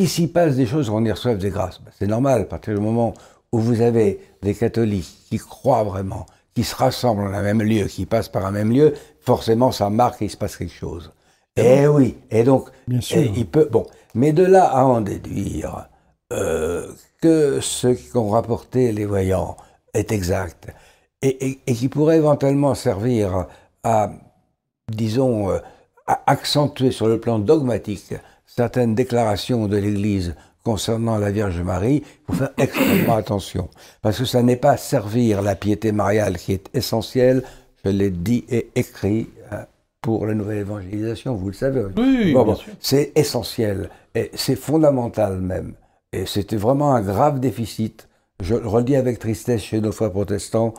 s'y 0.05 0.27
passe 0.27 0.57
des 0.57 0.65
choses, 0.65 0.89
on 0.89 1.05
y 1.05 1.11
reçoit 1.11 1.35
des 1.35 1.49
grâces. 1.51 1.79
Ben, 1.79 1.91
c'est 1.97 2.07
normal, 2.07 2.41
à 2.41 2.45
partir 2.45 2.73
du 2.73 2.81
moment 2.81 3.13
vous 3.59 3.81
avez 3.81 4.19
des 4.41 4.53
catholiques 4.53 5.17
qui 5.29 5.37
croient 5.37 5.83
vraiment, 5.83 6.25
qui 6.53 6.63
se 6.63 6.75
rassemblent 6.75 7.23
dans 7.23 7.37
un 7.37 7.41
même 7.41 7.61
lieu, 7.61 7.85
qui 7.85 8.05
passent 8.05 8.29
par 8.29 8.45
un 8.45 8.51
même 8.51 8.71
lieu, 8.71 8.93
forcément 9.21 9.71
ça 9.71 9.89
marque 9.89 10.21
et 10.21 10.25
il 10.25 10.31
se 10.31 10.37
passe 10.37 10.57
quelque 10.57 10.73
chose. 10.73 11.11
Et 11.57 11.83
eh 11.83 11.87
oui, 11.87 12.17
et 12.31 12.43
donc, 12.43 12.69
Bien 12.87 12.99
sûr. 12.99 13.17
il 13.17 13.45
peut. 13.45 13.69
Bon, 13.71 13.85
Mais 14.13 14.33
de 14.33 14.43
là 14.43 14.65
à 14.65 14.83
en 14.83 14.99
déduire 14.99 15.87
euh, 16.33 16.91
que 17.21 17.59
ce 17.61 17.87
qu'ont 18.11 18.29
rapporté 18.29 18.91
les 18.91 19.05
voyants 19.05 19.55
est 19.93 20.11
exact 20.11 20.67
et, 21.21 21.59
qui 21.65 21.87
pourrait 21.87 22.17
éventuellement 22.17 22.75
servir 22.75 23.47
à, 23.83 24.11
disons, 24.91 25.51
euh, 25.51 25.59
à 26.07 26.21
accentuer 26.27 26.91
sur 26.91 27.07
le 27.07 27.19
plan 27.19 27.39
dogmatique 27.39 28.13
certaines 28.45 28.95
déclarations 28.95 29.67
de 29.67 29.77
l'Église 29.77 30.35
concernant 30.65 31.19
la 31.19 31.31
Vierge 31.31 31.61
Marie, 31.61 32.01
il 32.03 32.25
faut 32.25 32.33
faire 32.33 32.53
extrêmement 32.57 33.15
attention. 33.15 33.69
Parce 34.01 34.17
que 34.17 34.25
ça 34.25 34.41
n'est 34.41 34.57
pas 34.57 34.75
servir 34.75 35.41
la 35.41 35.55
piété 35.55 35.91
mariale 35.91 36.37
qui 36.37 36.53
est 36.53 36.69
essentielle, 36.73 37.43
je 37.85 37.91
l'ai 37.91 38.09
dit 38.09 38.43
et 38.49 38.71
écrit 38.75 39.29
hein, 39.51 39.65
pour 40.01 40.25
la 40.25 40.33
nouvelle 40.33 40.57
évangélisation, 40.57 41.35
vous 41.35 41.47
le 41.47 41.53
savez. 41.53 41.85
Oui, 41.95 42.33
bon, 42.33 42.57
C'est 42.79 43.11
essentiel, 43.15 43.89
et 44.15 44.31
c'est 44.33 44.55
fondamental 44.55 45.39
même. 45.39 45.73
Et 46.11 46.25
c'était 46.25 46.55
vraiment 46.55 46.95
un 46.95 47.01
grave 47.01 47.39
déficit, 47.39 48.07
je 48.41 48.55
le 48.55 48.67
redis 48.67 48.95
avec 48.95 49.19
tristesse 49.19 49.61
chez 49.61 49.79
nos 49.79 49.91
frères 49.91 50.11
protestants, 50.11 50.73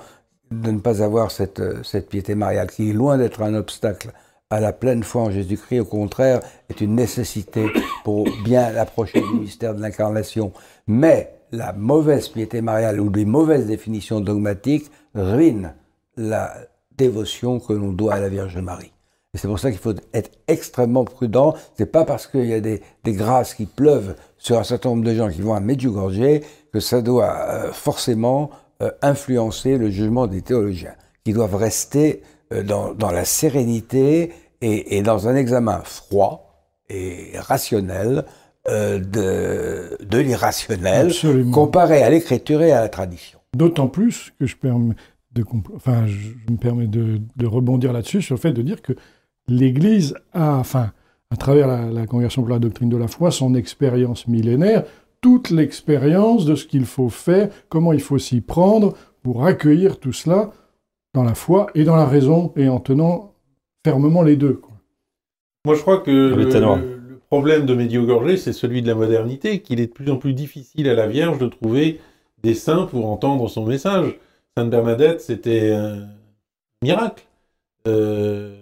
de 0.50 0.72
ne 0.72 0.80
pas 0.80 1.00
avoir 1.02 1.30
cette, 1.30 1.62
cette 1.84 2.08
piété 2.08 2.34
mariale, 2.34 2.70
qui 2.70 2.90
est 2.90 2.92
loin 2.92 3.18
d'être 3.18 3.40
un 3.42 3.54
obstacle 3.54 4.10
à 4.50 4.60
la 4.60 4.72
pleine 4.72 5.02
foi 5.02 5.22
en 5.22 5.30
Jésus-Christ, 5.30 5.80
au 5.80 5.84
contraire, 5.84 6.40
est 6.68 6.80
une 6.80 6.94
nécessité 6.94 7.66
pour 8.04 8.28
bien 8.44 8.76
approcher 8.76 9.20
du 9.20 9.40
mystère 9.40 9.74
de 9.74 9.82
l'incarnation. 9.82 10.52
Mais 10.86 11.34
la 11.52 11.72
mauvaise 11.72 12.28
piété 12.28 12.60
mariale 12.60 13.00
ou 13.00 13.10
les 13.10 13.24
mauvaises 13.24 13.66
définitions 13.66 14.20
dogmatiques 14.20 14.90
ruinent 15.14 15.74
la 16.16 16.54
dévotion 16.96 17.60
que 17.60 17.72
l'on 17.72 17.92
doit 17.92 18.14
à 18.14 18.20
la 18.20 18.28
Vierge 18.28 18.56
Marie. 18.58 18.92
Et 19.34 19.38
c'est 19.38 19.48
pour 19.48 19.58
ça 19.58 19.70
qu'il 19.70 19.80
faut 19.80 19.94
être 20.14 20.30
extrêmement 20.48 21.04
prudent. 21.04 21.54
C'est 21.76 21.92
pas 21.92 22.04
parce 22.04 22.26
qu'il 22.26 22.46
y 22.46 22.54
a 22.54 22.60
des, 22.60 22.80
grâces 23.04 23.54
qui 23.54 23.66
pleuvent 23.66 24.14
sur 24.38 24.58
un 24.58 24.64
certain 24.64 24.90
nombre 24.90 25.04
de 25.04 25.14
gens 25.14 25.28
qui 25.28 25.42
vont 25.42 25.54
à 25.54 25.60
Medjugorje 25.60 26.40
que 26.72 26.80
ça 26.80 27.02
doit 27.02 27.36
euh, 27.36 27.72
forcément 27.72 28.50
euh, 28.82 28.90
influencer 29.02 29.76
le 29.76 29.90
jugement 29.90 30.26
des 30.26 30.40
théologiens, 30.40 30.94
qui 31.24 31.32
doivent 31.32 31.56
rester 31.56 32.22
euh, 32.52 32.62
dans, 32.62 33.10
la 33.10 33.24
sérénité 33.24 34.32
et, 34.60 35.02
dans 35.02 35.28
un 35.28 35.34
examen 35.34 35.80
froid 35.84 36.70
et 36.88 37.32
rationnel 37.36 38.24
euh, 38.68 39.00
de, 39.00 39.96
de 40.04 40.18
l'irrationnel 40.18 41.12
comparé 41.52 42.02
à 42.02 42.10
l'écriture 42.10 42.62
et 42.62 42.72
à 42.72 42.80
la 42.80 42.88
tradition. 42.88 43.40
D'autant 43.54 43.88
plus 43.88 44.32
que 44.38 44.46
je, 44.46 44.56
permets 44.56 44.94
de, 45.34 45.44
enfin, 45.74 46.06
je 46.06 46.52
me 46.52 46.56
permets 46.56 46.86
de, 46.86 47.46
rebondir 47.46 47.92
là-dessus 47.92 48.22
sur 48.22 48.36
le 48.36 48.40
fait 48.40 48.52
de 48.52 48.62
dire 48.62 48.80
que 48.80 48.92
l'Église 49.48 50.14
a, 50.32 50.56
enfin, 50.56 50.92
à 51.30 51.36
travers 51.36 51.66
la, 51.66 51.86
la 51.86 52.06
Congrégation 52.06 52.42
pour 52.42 52.50
la 52.50 52.60
doctrine 52.60 52.88
de 52.88 52.96
la 52.96 53.08
foi, 53.08 53.30
son 53.32 53.54
expérience 53.56 54.28
millénaire, 54.28 54.84
toute 55.20 55.50
l'expérience 55.50 56.44
de 56.44 56.54
ce 56.54 56.64
qu'il 56.66 56.84
faut 56.84 57.08
faire, 57.08 57.48
comment 57.68 57.92
il 57.92 58.00
faut 58.00 58.18
s'y 58.18 58.40
prendre 58.40 58.94
pour 59.24 59.44
accueillir 59.44 59.98
tout 59.98 60.12
cela 60.12 60.52
dans 61.16 61.24
la 61.24 61.34
foi 61.34 61.68
et 61.74 61.84
dans 61.84 61.96
la 61.96 62.04
raison, 62.04 62.52
et 62.56 62.68
en 62.68 62.78
tenant 62.78 63.32
fermement 63.84 64.22
les 64.22 64.36
deux. 64.36 64.60
Moi, 65.64 65.74
je 65.74 65.80
crois 65.80 65.98
que 65.98 66.10
le, 66.10 67.20
problème 67.28 67.64
de 67.64 67.74
Médiogorgé, 67.74 68.36
c'est 68.36 68.52
celui 68.52 68.82
de 68.82 68.86
la 68.86 68.94
modernité, 68.94 69.60
qu'il 69.60 69.80
est 69.80 69.86
de 69.86 69.92
plus 69.92 70.10
en 70.10 70.16
plus 70.16 70.34
difficile 70.34 70.88
à 70.90 70.94
la 70.94 71.06
Vierge 71.06 71.38
de 71.38 71.46
trouver 71.46 72.00
des 72.42 72.54
saints 72.54 72.84
pour 72.84 73.08
entendre 73.08 73.48
son 73.48 73.64
message. 73.64 74.18
Sainte 74.56 74.68
Bernadette, 74.68 75.22
c'était 75.22 75.72
un 75.72 76.06
miracle. 76.82 77.24
Euh, 77.88 78.54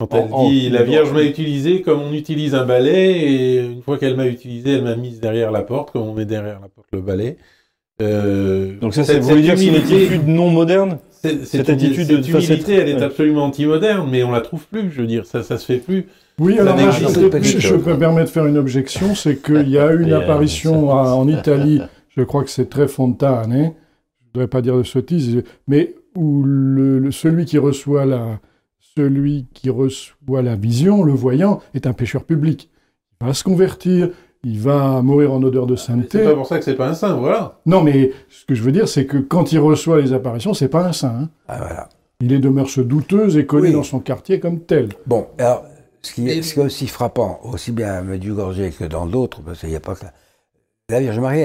quand 0.00 0.14
elle 0.14 0.30
dit 0.50 0.70
La 0.70 0.84
Vierge 0.84 1.12
m'a 1.12 1.22
utilisé 1.22 1.82
comme 1.82 2.00
on 2.00 2.14
utilise 2.14 2.54
un 2.54 2.64
balai, 2.64 3.10
et 3.10 3.58
une 3.58 3.82
fois 3.82 3.98
qu'elle 3.98 4.16
m'a 4.16 4.26
utilisé, 4.26 4.72
elle 4.72 4.84
m'a 4.84 4.96
mise 4.96 5.20
derrière 5.20 5.50
la 5.50 5.62
porte, 5.62 5.90
comme 5.90 6.02
on 6.02 6.14
met 6.14 6.24
derrière 6.24 6.60
la 6.60 6.68
porte 6.68 6.88
le 6.92 7.02
balai. 7.02 7.36
Euh, 8.00 8.78
Donc 8.80 8.94
ça, 8.94 9.04
c'est 9.04 9.18
vous 9.18 9.28
voulez 9.28 9.42
dire 9.42 9.54
que 9.54 9.60
c'est 9.60 9.66
une 9.66 9.74
attitude 9.74 10.28
non 10.28 10.50
moderne? 10.50 10.98
Cette 11.44 11.68
attitude 11.68 12.08
de 12.08 12.26
humilité, 12.26 12.74
elle 12.74 12.88
est 12.88 13.02
absolument 13.02 13.44
anti-moderne, 13.44 14.08
mais 14.10 14.22
on 14.22 14.30
la 14.30 14.40
trouve 14.40 14.66
plus. 14.66 14.90
Je 14.90 15.00
veux 15.00 15.06
dire, 15.06 15.26
ça, 15.26 15.42
ça 15.42 15.58
se 15.58 15.64
fait 15.64 15.78
plus. 15.78 16.06
Oui, 16.38 16.58
alors 16.58 16.78
je, 16.78 17.58
je, 17.58 17.74
me 17.74 17.98
permets 17.98 18.22
de 18.22 18.28
faire 18.28 18.46
une 18.46 18.58
objection, 18.58 19.14
c'est 19.14 19.42
qu'il 19.42 19.68
y 19.68 19.78
a 19.78 19.92
une 19.92 20.12
apparition 20.12 20.90
en 20.90 21.26
Italie, 21.26 21.80
je 22.16 22.22
crois 22.22 22.44
que 22.44 22.50
c'est 22.50 22.70
très 22.70 22.86
Fontane, 22.86 23.52
hein, 23.52 23.72
je 24.20 24.26
ne 24.26 24.32
voudrais 24.34 24.46
pas 24.46 24.62
dire 24.62 24.76
de 24.76 24.84
sottise, 24.84 25.42
mais 25.66 25.96
où 26.14 26.44
le, 26.44 27.10
celui 27.10 27.44
qui 27.44 27.58
reçoit 27.58 28.06
la, 28.06 28.40
celui 28.96 29.46
qui 29.52 29.68
reçoit 29.70 30.42
la 30.42 30.54
vision, 30.54 31.02
le 31.02 31.12
voyant, 31.12 31.60
est 31.74 31.86
un 31.86 31.92
pécheur 31.92 32.24
public. 32.24 32.70
Il 33.20 33.26
va 33.26 33.34
se 33.34 33.42
convertir, 33.42 34.10
il 34.48 34.60
va 34.60 35.02
mourir 35.02 35.32
en 35.32 35.42
odeur 35.42 35.66
de 35.66 35.76
sainteté. 35.76 36.18
C'est 36.18 36.24
pas 36.24 36.34
pour 36.34 36.46
ça 36.46 36.58
que 36.58 36.64
c'est 36.64 36.74
pas 36.74 36.88
un 36.88 36.94
saint, 36.94 37.16
voilà. 37.16 37.58
Non, 37.66 37.82
mais 37.82 38.12
ce 38.30 38.46
que 38.46 38.54
je 38.54 38.62
veux 38.62 38.72
dire, 38.72 38.88
c'est 38.88 39.04
que 39.04 39.18
quand 39.18 39.52
il 39.52 39.58
reçoit 39.58 40.00
les 40.00 40.14
apparitions, 40.14 40.54
c'est 40.54 40.68
pas 40.68 40.86
un 40.86 40.92
saint. 40.92 41.08
Hein. 41.08 41.28
Ah, 41.48 41.58
voilà. 41.58 41.88
Il 42.20 42.32
est 42.32 42.38
de 42.38 42.48
mœurs 42.48 42.78
douteuses 42.78 43.36
et 43.36 43.44
connu 43.44 43.72
dans 43.72 43.82
son 43.82 44.00
quartier 44.00 44.40
comme 44.40 44.60
tel. 44.60 44.88
Bon, 45.06 45.26
alors, 45.38 45.64
ce 46.02 46.14
qui, 46.14 46.28
est, 46.28 46.58
aussi 46.58 46.86
frappant, 46.86 47.40
aussi 47.44 47.72
bien 47.72 47.92
à 47.92 48.02
Medjugorje 48.02 48.70
que 48.70 48.84
dans 48.84 49.06
d'autres, 49.06 49.42
parce 49.42 49.60
qu'il 49.60 49.68
n'y 49.68 49.76
a 49.76 49.80
pas 49.80 49.94
que 49.94 50.06
la... 50.90 51.00
Vierge 51.00 51.18
Marie, 51.18 51.42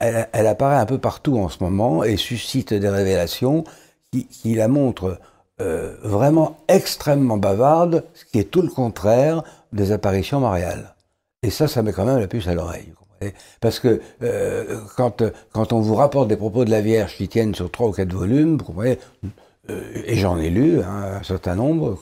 elle, 0.00 0.46
apparaît 0.46 0.76
un 0.76 0.86
peu 0.86 0.96
partout 0.96 1.36
en 1.36 1.50
ce 1.50 1.62
moment 1.62 2.02
et 2.02 2.16
suscite 2.16 2.72
des 2.72 2.88
révélations 2.88 3.64
qui, 4.10 4.54
la 4.54 4.68
montrent 4.68 5.18
euh, 5.60 5.94
vraiment 6.02 6.56
extrêmement 6.68 7.36
bavarde, 7.36 8.04
ce 8.14 8.24
qui 8.24 8.38
est 8.38 8.50
tout 8.50 8.62
le 8.62 8.70
contraire 8.70 9.42
des 9.74 9.92
apparitions 9.92 10.40
mariales. 10.40 10.94
Et 11.42 11.50
ça, 11.50 11.68
ça 11.68 11.82
met 11.82 11.92
quand 11.92 12.04
même 12.04 12.18
la 12.18 12.26
puce 12.26 12.48
à 12.48 12.54
l'oreille. 12.54 12.92
Parce 13.60 13.80
que 13.80 14.00
euh, 14.22 14.78
quand, 14.96 15.22
quand 15.52 15.72
on 15.72 15.80
vous 15.80 15.94
rapporte 15.94 16.28
des 16.28 16.36
propos 16.36 16.64
de 16.64 16.70
la 16.70 16.80
Vierge 16.80 17.16
qui 17.16 17.28
tiennent 17.28 17.54
sur 17.54 17.70
trois 17.70 17.88
ou 17.88 17.92
quatre 17.92 18.12
volumes, 18.12 18.56
vous 18.58 18.64
comprenez, 18.64 18.98
euh, 19.68 19.82
et 20.06 20.16
j'en 20.16 20.38
ai 20.38 20.48
lu 20.48 20.80
hein, 20.80 21.18
un 21.20 21.22
certain 21.22 21.54
nombre, 21.54 21.98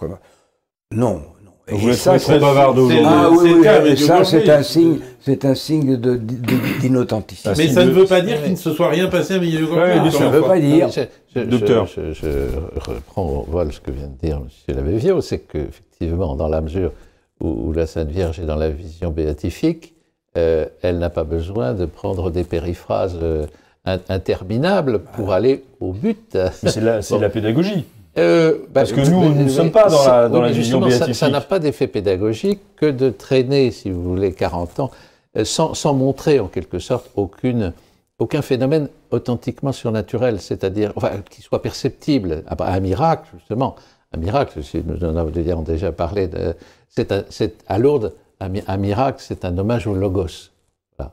non, 0.93 1.23
et 1.71 1.75
vous 1.75 1.93
ça, 1.93 2.19
trop 2.19 2.39
bavard 2.39 2.75
Ah 3.05 3.31
oui, 3.31 3.57
oui, 3.83 3.97
ça 3.97 4.25
c'est 4.25 4.49
un 4.49 4.63
signe, 4.63 4.99
c'est 5.21 5.45
un 5.45 5.55
signe 5.55 5.97
d'inauthenticité. 5.97 7.51
Mais 7.59 7.69
ça 7.69 7.85
ne 7.85 7.91
veut 7.91 8.07
pas 8.07 8.23
dire 8.23 8.43
qu'il 8.43 8.53
ne 8.53 8.57
se 8.57 8.73
soit 8.73 8.89
rien 8.89 9.09
passé 9.09 9.35
à 9.35 9.39
milieu 9.39 9.71
ouais, 9.71 10.11
Ça 10.11 10.25
ne 10.27 10.31
veut 10.31 10.43
pas 10.43 10.59
dire. 10.59 10.89
Docteur. 11.35 11.87
Je, 11.87 12.13
je, 12.13 12.29
reprends 12.91 13.27
au 13.27 13.43
vol 13.43 13.73
ce 13.73 13.81
que 13.81 13.91
vient 13.91 14.09
de 14.09 14.27
dire 14.27 14.39
M. 14.39 14.77
Lavevio, 14.77 15.21
c'est 15.21 15.41
qu'effectivement, 15.41 16.37
dans 16.37 16.49
la 16.49 16.63
mesure 16.63 16.93
où, 17.41 17.73
la 17.73 17.87
Sainte 17.87 18.09
Vierge 18.09 18.41
est 18.41 18.47
dans 18.47 18.57
la 18.57 18.71
vision 18.71 19.11
béatifique, 19.11 19.95
euh, 20.37 20.67
elle 20.83 20.99
n'a 20.99 21.11
pas 21.11 21.25
besoin 21.25 21.75
de 21.75 21.85
prendre 21.87 22.31
des 22.31 22.45
périphrases 22.45 23.19
euh, 23.23 23.47
interminables 24.09 25.01
pour 25.01 25.33
aller 25.33 25.65
au 25.81 25.93
but. 25.93 26.37
C'est 26.53 26.81
la, 26.81 27.01
la, 27.01 27.29
pédagogie. 27.31 27.85
Euh, 28.19 28.59
bah, 28.65 28.83
Parce 28.83 28.93
que 28.93 29.01
nous, 29.01 29.33
nous 29.35 29.45
ne 29.45 29.49
sommes 29.49 29.71
pas 29.71 29.89
dans 29.89 30.05
la, 30.05 30.29
dans 30.29 30.41
la 30.41 30.51
vision 30.51 30.81
béatifique. 30.81 31.15
Ça 31.15 31.31
n'a 31.31 31.41
pas 31.41 31.59
d'effet 31.59 31.87
pédagogique 31.87 32.61
que 32.77 32.87
de 32.87 33.11
traîner, 33.11 33.71
si 33.71 33.91
vous 33.91 34.03
voulez, 34.03 34.33
40 34.33 34.81
ans, 34.81 34.91
sans, 35.45 35.75
sans 35.75 35.95
montrer 35.95 36.41
en 36.41 36.49
quelque 36.49 36.79
sorte 36.79 37.11
aucune, 37.17 37.73
aucun 38.19 38.43
phénomène 38.43 38.89
authentiquement 39.11 39.73
surnaturel, 39.73 40.41
c'est-à-dire 40.41 40.93
enfin, 40.97 41.11
qui 41.31 41.43
soit 41.43 41.63
perceptible. 41.63 42.43
Un 42.59 42.81
miracle, 42.81 43.29
justement. 43.39 43.77
Un 44.13 44.19
miracle, 44.19 44.61
nous 44.87 45.05
en 45.05 45.17
avons 45.17 45.63
déjà 45.63 45.93
parlé, 45.93 46.29
c'est 46.89 47.65
à 47.67 47.79
Lourdes, 47.79 48.15
un, 48.41 48.77
miracle, 48.77 49.19
c'est 49.21 49.45
un 49.45 49.57
hommage 49.59 49.87
au 49.87 49.95
Logos. 49.95 50.51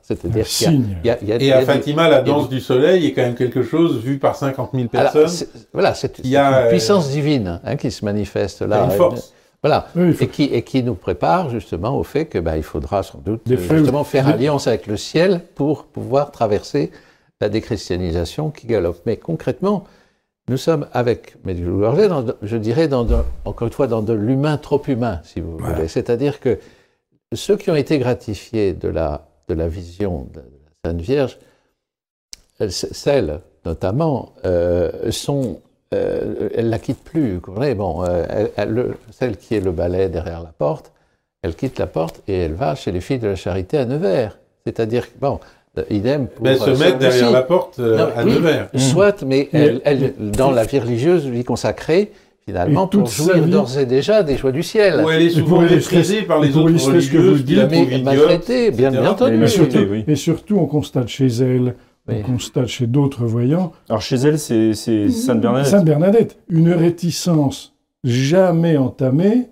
C'est-à-dire 0.02 0.48
qu'il 0.48 0.84
y, 1.04 1.10
a, 1.12 1.18
Et 1.22 1.52
à 1.52 1.62
Fatima, 1.62 2.10
la 2.10 2.22
danse 2.22 2.50
du 2.50 2.60
soleil 2.60 3.06
est 3.06 3.14
quand 3.14 3.22
même 3.22 3.36
quelque 3.36 3.62
chose 3.62 4.00
vu 4.00 4.18
par 4.18 4.36
50 4.36 4.72
000 4.74 4.88
personnes. 4.88 5.48
voilà, 5.74 5.94
c'est 5.94 6.20
une 6.20 6.36
euh, 6.36 6.70
puissance 6.70 7.12
divine 7.12 7.62
hein, 7.64 7.76
qui 7.76 7.92
se 7.92 8.04
manifeste 8.04 8.62
là. 8.64 8.86
Une 8.86 8.92
force. 8.92 9.34
Voilà, 9.62 9.88
et, 10.20 10.28
qui, 10.28 10.44
et 10.44 10.62
qui 10.62 10.84
nous 10.84 10.94
prépare 10.94 11.50
justement 11.50 11.98
au 11.98 12.04
fait 12.04 12.26
que 12.26 12.38
bah, 12.38 12.56
il 12.56 12.62
faudra 12.62 13.02
sans 13.02 13.18
doute 13.18 13.42
justement 13.48 14.04
faire 14.04 14.28
alliance 14.28 14.68
avec 14.68 14.86
le 14.86 14.96
ciel 14.96 15.42
pour 15.56 15.86
pouvoir 15.86 16.30
traverser 16.30 16.92
la 17.42 17.50
déchristianisation 17.50 18.52
qui 18.52 18.68
galope. 18.68 19.00
Mais 19.08 19.18
concrètement, 19.18 19.86
nous 20.48 20.58
sommes 20.58 20.88
avec 20.94 21.44
Medjugorje, 21.44 22.36
je 22.42 22.58
dirais, 22.58 22.88
dans 22.88 23.08
encore 23.46 23.68
une 23.68 23.74
fois, 23.74 23.88
dans 23.88 24.02
de 24.02 24.14
l'humain 24.14 24.58
trop 24.58 24.82
humain, 24.88 25.22
si 25.24 25.42
vous 25.42 25.58
voulez. 25.58 25.88
C'est-à-dire 25.88 26.40
que 26.40 26.60
ceux 27.34 27.58
qui 27.58 27.72
ont 27.72 27.76
été 27.76 27.98
gratifiés 27.98 28.74
de 28.74 28.88
la, 28.88 29.28
de 29.48 29.56
la 29.56 29.68
vision 29.68 30.28
de 30.34 30.40
la 30.40 30.92
Sainte 30.92 31.02
Vierge, 31.02 31.40
celles 32.70 33.42
notamment, 33.66 34.34
euh, 34.46 35.12
sont, 35.12 35.62
euh, 35.94 36.50
elles 36.54 36.70
la 36.70 36.80
quittent 36.80 37.04
plus. 37.04 37.40
Vous 37.46 37.76
bon, 37.76 38.04
euh, 38.06 38.94
celle 39.12 39.38
qui 39.38 39.56
est 39.56 39.60
le 39.60 39.72
balai 39.72 40.10
derrière 40.10 40.44
la 40.44 40.52
porte, 40.52 40.92
elle 41.42 41.56
quitte 41.56 41.80
la 41.80 41.88
porte 41.88 42.22
et 42.28 42.38
elle 42.38 42.54
va 42.54 42.76
chez 42.76 42.92
les 42.92 43.02
filles 43.02 43.20
de 43.20 43.28
la 43.28 43.36
charité 43.36 43.78
à 43.78 43.86
Nevers. 43.86 44.38
C'est-à-dire, 44.66 45.08
bon, 45.20 45.40
euh, 45.40 45.65
idem 45.90 46.28
pour. 46.28 46.46
Mais 46.46 46.56
se 46.56 46.70
euh, 46.70 46.78
mettre 46.78 46.98
derrière 46.98 47.32
la 47.32 47.42
porte 47.42 47.80
euh, 47.80 48.08
à 48.16 48.24
Nevers. 48.24 48.70
Soit, 48.76 49.24
mais 49.24 49.50
elle, 49.52 50.14
dans 50.18 50.52
la 50.52 50.64
vie 50.64 50.80
religieuse 50.80 51.28
lui 51.28 51.44
consacrée, 51.44 52.12
finalement, 52.46 52.88
pour 52.88 53.08
jouir 53.08 53.46
d'ores 53.46 53.78
et 53.78 53.86
déjà 53.86 54.24
des 54.24 54.38
joies 54.38 54.52
du 54.52 54.64
ciel. 54.64 55.04
Où 55.04 55.10
elle 55.10 55.24
est 55.24 55.30
souvent 55.30 55.62
méprisée 55.62 56.22
par 56.24 56.40
les 56.40 56.56
autres 56.56 56.86
religieuses, 56.86 57.44
qui 57.46 57.56
la 57.56 57.68
maltraitée, 57.68 58.72
bien, 58.72 58.92
bien 58.92 59.10
entendu. 59.10 59.38
Mais 59.38 59.48
surtout, 59.48 59.78
et 60.08 60.16
surtout, 60.16 60.58
on 60.58 60.66
constate 60.66 61.08
chez 61.08 61.28
elle, 61.28 61.76
on 62.08 62.22
constate 62.22 62.68
chez 62.68 62.88
d'autres 62.88 63.26
voyants. 63.26 63.72
Alors 63.90 64.02
chez 64.02 64.18
elle, 64.18 64.40
c'est 64.40 64.74
Sainte 64.74 65.42
Bernadette. 65.42 65.72
Sainte 65.72 65.86
Bernadette, 65.86 66.38
une 66.50 66.72
réticence 66.72 67.74
jamais 68.04 68.78
entamée 68.78 69.50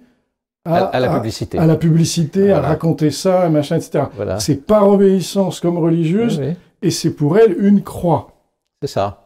à, 0.66 1.00
la 1.00 1.10
publicité. 1.10 1.58
À, 1.58 1.66
la 1.66 1.76
publicité, 1.76 2.52
à 2.52 2.62
raconter 2.62 3.12
ça, 3.12 3.50
machin, 3.50 3.78
etc. 3.78 4.06
Voilà. 4.16 4.40
C'est 4.40 4.66
par 4.66 4.88
obéissance 4.88 5.60
comme 5.60 5.78
religieuse, 5.78 6.42
et 6.82 6.92
c'est 6.92 7.14
pour 7.14 7.38
elle 7.38 7.56
une 7.60 7.82
croix. 7.82 8.32
C'est 8.82 8.88
ça 8.88 9.24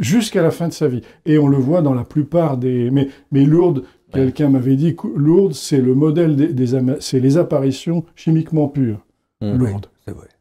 jusqu'à 0.00 0.42
la 0.42 0.50
fin 0.50 0.68
de 0.68 0.72
sa 0.72 0.88
vie. 0.88 1.02
Et 1.26 1.38
on 1.38 1.46
le 1.46 1.58
voit 1.58 1.82
dans 1.82 1.94
la 1.94 2.04
plupart 2.04 2.56
des... 2.56 2.90
Mais, 2.90 3.08
mais 3.30 3.44
Lourdes, 3.44 3.84
quelqu'un 4.12 4.48
m'avait 4.48 4.76
dit, 4.76 4.96
Lourdes, 5.14 5.54
c'est 5.54 5.80
le 5.80 5.94
modèle 5.94 6.36
des, 6.36 6.66
c'est 7.00 7.20
les 7.20 7.38
apparitions 7.38 8.04
chimiquement 8.16 8.68
pures. 8.68 9.04
Mmh. 9.40 9.56
Lourdes. 9.56 9.86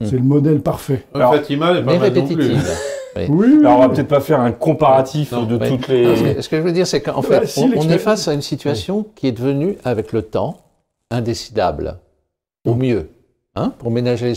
c'est 0.02 0.18
le 0.18 0.24
modèle 0.24 0.62
parfait. 0.62 1.06
Alors, 1.14 1.36
Fatima 1.36 1.74
n'est 1.74 1.84
pas 1.84 1.98
répétitive. 1.98 2.64
Oui. 3.16 3.60
Alors, 3.60 3.78
on 3.78 3.82
va 3.82 3.90
peut-être 3.90 4.08
pas 4.08 4.20
faire 4.20 4.40
un 4.40 4.52
comparatif 4.52 5.34
de 5.34 5.58
toutes 5.58 5.88
les. 5.88 6.42
Ce 6.42 6.50
que 6.50 6.58
je 6.58 6.62
veux 6.62 6.72
dire, 6.72 6.88
c'est 6.88 7.02
qu'en 7.02 7.22
fait, 7.22 7.58
on, 7.58 7.90
est 7.90 7.98
face 7.98 8.28
à 8.28 8.34
une 8.34 8.42
situation 8.42 9.06
qui 9.16 9.28
est 9.28 9.32
devenue, 9.32 9.78
avec 9.84 10.14
le 10.14 10.22
temps, 10.22 10.58
indécidable. 11.12 11.98
Au 12.66 12.76
mieux. 12.76 13.10
Hein, 13.56 13.74
pour 13.80 13.90
ménager 13.90 14.28
les 14.28 14.36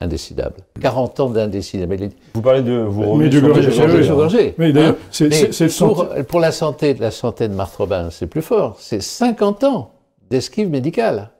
indécidable. 0.00 0.56
40 0.80 1.20
ans 1.20 1.30
d'indécidabilité. 1.30 2.16
Vous 2.34 2.42
parlez 2.42 2.62
de 2.62 2.72
vous 2.72 3.16
mais 3.16 3.28
du 3.28 3.40
gorgé. 3.40 4.54
Mais 4.58 4.72
d'ailleurs, 4.72 4.96
c'est 5.10 5.78
pour, 5.78 6.08
pour 6.28 6.40
la 6.40 6.52
santé, 6.52 6.94
la 6.94 7.10
santé 7.10 7.48
de 7.48 7.54
Marthe 7.54 7.76
Robin, 7.76 8.10
c'est 8.10 8.26
plus 8.26 8.42
fort. 8.42 8.76
C'est 8.78 9.00
50 9.00 9.64
ans 9.64 9.92
d'esquive 10.30 10.68
médicale. 10.68 11.30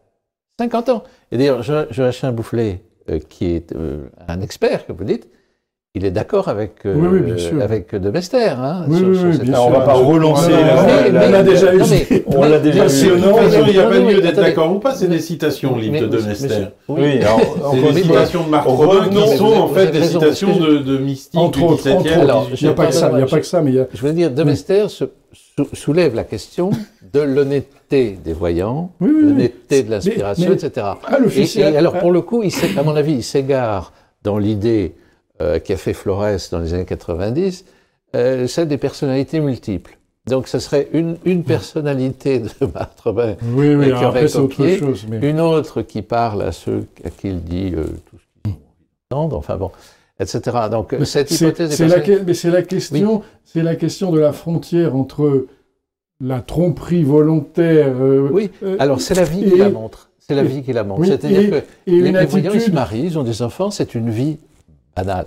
50 0.58 0.88
ans. 0.88 1.04
Et 1.32 1.38
d'ailleurs, 1.38 1.62
Joachim 1.62 2.32
Boufflet, 2.32 2.82
euh, 3.10 3.18
qui 3.18 3.46
est 3.46 3.72
euh, 3.72 4.08
un 4.28 4.40
expert, 4.40 4.86
comme 4.86 4.96
vous 4.96 5.04
dites, 5.04 5.28
il 5.96 6.04
est 6.04 6.10
d'accord 6.10 6.48
avec, 6.48 6.86
euh, 6.86 6.96
oui, 6.96 7.60
avec 7.60 7.94
De 7.94 8.10
Bester. 8.10 8.48
Hein, 8.48 8.84
oui, 8.88 9.00
oui, 9.00 9.16
oui. 9.22 9.50
On 9.56 9.70
ne 9.70 9.74
va 9.76 9.80
pas 9.82 9.92
relancer. 9.92 10.50
on 10.52 11.30
l'a 11.30 11.44
déjà 11.44 11.72
eu. 11.72 11.80
On 12.26 12.42
l'a 12.42 12.58
déjà 12.58 12.86
eu. 12.86 12.90
Il 13.68 13.72
n'y 13.72 13.78
a 13.78 13.88
pas 13.88 13.98
lieu 14.00 14.20
d'être 14.20 14.40
d'accord 14.40 14.74
ou 14.74 14.80
pas. 14.80 14.92
C'est 14.96 15.06
des 15.06 15.20
citations, 15.20 15.76
livre 15.76 16.00
de 16.00 16.06
De 16.06 16.20
Bester. 16.20 16.64
Oui, 16.88 17.20
c'est 17.20 17.92
des 17.92 18.02
citations 18.02 18.42
de 18.42 18.48
Marc 18.48 18.66
Robin 18.66 19.08
qui 19.08 19.36
sont 19.36 19.46
en 19.46 19.68
fait 19.68 19.92
des 19.92 20.02
citations 20.02 20.56
de 20.58 20.98
mystique 20.98 21.38
entre 21.38 21.62
autres. 21.62 21.86
Il 22.60 22.64
n'y 22.64 22.68
a 22.68 22.74
pas 22.74 22.86
que 22.86 22.94
ça. 22.94 23.10
Il 23.12 23.16
n'y 23.18 23.22
a 23.22 23.26
pas 23.26 23.38
que 23.38 23.46
ça, 23.46 23.62
mais 23.62 23.72
Je 23.94 24.02
veux 24.02 24.12
dire, 24.12 24.32
De 24.32 24.42
Bester 24.42 24.86
soulève 25.72 26.16
la 26.16 26.24
question 26.24 26.70
de 27.12 27.20
l'honnêteté 27.20 28.18
des 28.24 28.32
voyants, 28.32 28.90
l'honnêteté 29.00 29.84
de 29.84 29.92
l'inspiration, 29.92 30.52
etc. 30.52 30.86
Et 31.56 31.62
alors, 31.76 31.98
pour 32.00 32.10
le 32.10 32.20
coup, 32.20 32.42
à 32.76 32.82
mon 32.82 32.96
avis, 32.96 33.12
il 33.12 33.22
s'égare 33.22 33.92
dans 34.24 34.38
l'idée 34.38 34.94
euh, 35.44 35.58
qui 35.58 35.72
a 35.72 35.76
fait 35.76 35.92
Flores 35.92 36.48
dans 36.50 36.58
les 36.58 36.74
années 36.74 36.84
90, 36.84 37.64
euh, 38.14 38.46
c'est 38.46 38.66
des 38.66 38.78
personnalités 38.78 39.40
multiples. 39.40 39.98
Donc, 40.26 40.48
ce 40.48 40.58
serait 40.58 40.88
une, 40.92 41.18
une 41.24 41.44
personnalité 41.44 42.38
de 42.38 42.48
Marthe 42.74 42.98
Robin 43.00 43.36
oui, 43.54 43.74
oui, 43.74 43.86
qui 43.86 44.04
aurait 44.04 44.26
copié, 44.26 44.76
autre 44.76 44.86
chose, 44.86 45.06
une 45.10 45.40
autre 45.40 45.82
qui 45.82 46.00
parle 46.00 46.42
à 46.42 46.52
ceux 46.52 46.86
à 47.04 47.10
qui 47.10 47.28
il 47.28 47.42
dit 47.42 47.72
euh, 47.74 47.84
tout 47.84 48.16
ce 48.16 48.42
qu'ils 48.50 48.58
entendent, 49.10 49.34
enfin 49.34 49.56
bon, 49.56 49.70
etc. 50.18 50.40
Donc, 50.70 50.96
cette 51.04 51.30
hypothèse 51.30 51.74
c'est 51.74 51.88
la, 51.88 51.98
Mais 52.24 52.34
c'est 52.34 52.50
la 52.50 52.62
question, 52.62 53.22
c'est 53.44 53.62
la 53.62 53.76
question 53.76 54.10
de 54.12 54.18
la 54.18 54.32
frontière 54.32 54.96
entre 54.96 55.46
la 56.20 56.40
tromperie 56.40 57.02
volontaire. 57.02 57.92
oui. 58.32 58.50
Alors, 58.78 59.00
c'est 59.00 59.14
la 59.14 59.24
vie 59.24 59.44
qui 59.50 59.58
la 59.58 59.68
montre. 59.68 60.10
C'est 60.26 60.34
la 60.34 60.42
vie 60.42 60.62
qui 60.62 60.72
la 60.72 60.84
montre. 60.84 61.04
C'est-à-dire 61.04 61.50
que 61.50 61.66
les, 61.86 62.12
les 62.12 62.24
voyants, 62.24 62.52
ils 62.54 62.60
se 62.62 62.70
marient, 62.70 63.04
ils 63.04 63.18
ont 63.18 63.24
des 63.24 63.42
enfants, 63.42 63.70
c'est 63.70 63.94
une 63.94 64.08
vie 64.08 64.38
banal. 64.94 65.26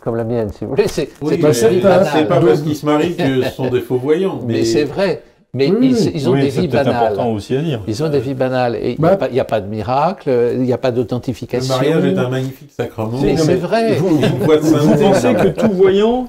comme 0.00 0.16
la 0.16 0.24
mienne, 0.24 0.50
si 0.50 0.64
vous 0.64 0.70
voulez. 0.70 0.88
C'est 0.88 1.08
oui, 1.22 1.38
pas, 1.38 1.50
pas 1.50 2.40
parce 2.40 2.62
qu'ils 2.62 2.76
se 2.76 2.86
marient 2.86 3.16
que 3.16 3.42
ce 3.42 3.50
sont 3.50 3.68
des 3.68 3.80
faux 3.80 3.96
voyants. 3.96 4.40
Mais, 4.46 4.64
c'est 4.64 4.84
vrai. 4.84 5.22
Mais 5.52 5.66
ils, 5.66 6.28
ont 6.28 6.34
des 6.34 6.48
vies 6.48 6.68
banales. 6.68 6.94
C'est 6.94 7.06
important 7.06 7.32
aussi 7.32 7.56
à 7.56 7.60
dire. 7.60 7.80
Ils 7.88 8.04
ont 8.04 8.08
des 8.08 8.20
vies 8.20 8.34
banales. 8.34 8.76
Et 8.76 8.92
il 8.92 9.00
n'y 9.00 9.08
a, 9.08 9.16
bah- 9.16 9.44
pas 9.44 9.60
de 9.60 9.66
miracle, 9.66 10.30
il 10.54 10.60
n'y 10.60 10.72
a 10.72 10.78
pas 10.78 10.92
d'authentification. 10.92 11.74
Le 11.74 11.90
mariage 11.90 12.04
est 12.04 12.18
un 12.18 12.28
magnifique 12.28 12.70
sacrement. 12.70 13.18
Mais 13.20 13.36
c'est 13.36 13.56
vrai. 13.56 13.96
Vous, 13.96 14.20
pensez 14.20 15.34
que 15.34 15.48
tout 15.48 15.72
voyant, 15.72 16.28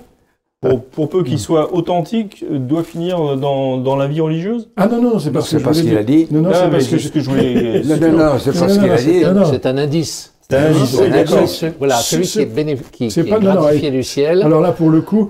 pour, 0.92 1.10
peu 1.10 1.24
qu'il 1.24 1.40
soit 1.40 1.74
authentique, 1.74 2.44
doit 2.50 2.84
finir 2.84 3.38
dans, 3.38 3.78
dans, 3.78 3.96
la 3.96 4.08
vie 4.08 4.22
religieuse? 4.22 4.70
Ah 4.76 4.88
non, 4.88 5.02
non, 5.02 5.20
c'est 5.20 5.32
parce, 5.32 5.56
parce 5.62 5.82
qu'il 5.82 5.98
a 5.98 6.04
dit. 6.04 6.28
Non, 6.32 6.42
non, 6.42 6.52
c'est 6.54 6.70
parce 6.70 6.88
que, 6.88 6.98
ce 6.98 7.10
que 7.10 7.20
je 7.20 7.30
voulais. 7.30 7.82
non, 8.00 8.12
non, 8.12 8.40
c'est 8.40 8.58
parce 8.58 8.78
qu'il 8.78 8.92
a 8.92 8.98
dit. 8.98 9.24
C'est 9.52 9.66
un 9.68 9.78
indice. 9.78 10.34
C'est 10.52 11.78
Voilà, 11.78 11.96
celui 11.96 12.28
qui 12.28 12.40
est, 12.40 12.92
qui, 12.92 13.06
est, 13.06 13.30
gratifié 13.30 13.92
du 13.92 14.04
ciel. 14.04 14.42
Alors 14.42 14.62
là, 14.62 14.72
pour 14.72 14.90
le 14.90 15.02
coup. 15.02 15.30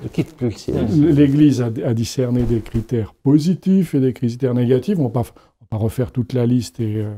L'Église 0.96 1.62
a, 1.62 1.94
discerné 1.94 2.44
des 2.44 2.60
critères 2.60 3.14
positifs 3.14 3.94
et 3.94 4.00
des 4.00 4.14
critères 4.14 4.54
négatifs. 4.54 4.98
On 4.98 5.10
ne 5.10 5.14
va 5.14 5.24
pas 5.70 5.78
refaire 5.78 6.12
toute 6.12 6.34
la 6.34 6.46
liste. 6.46 6.80
Et, 6.80 6.98
euh, 6.98 7.12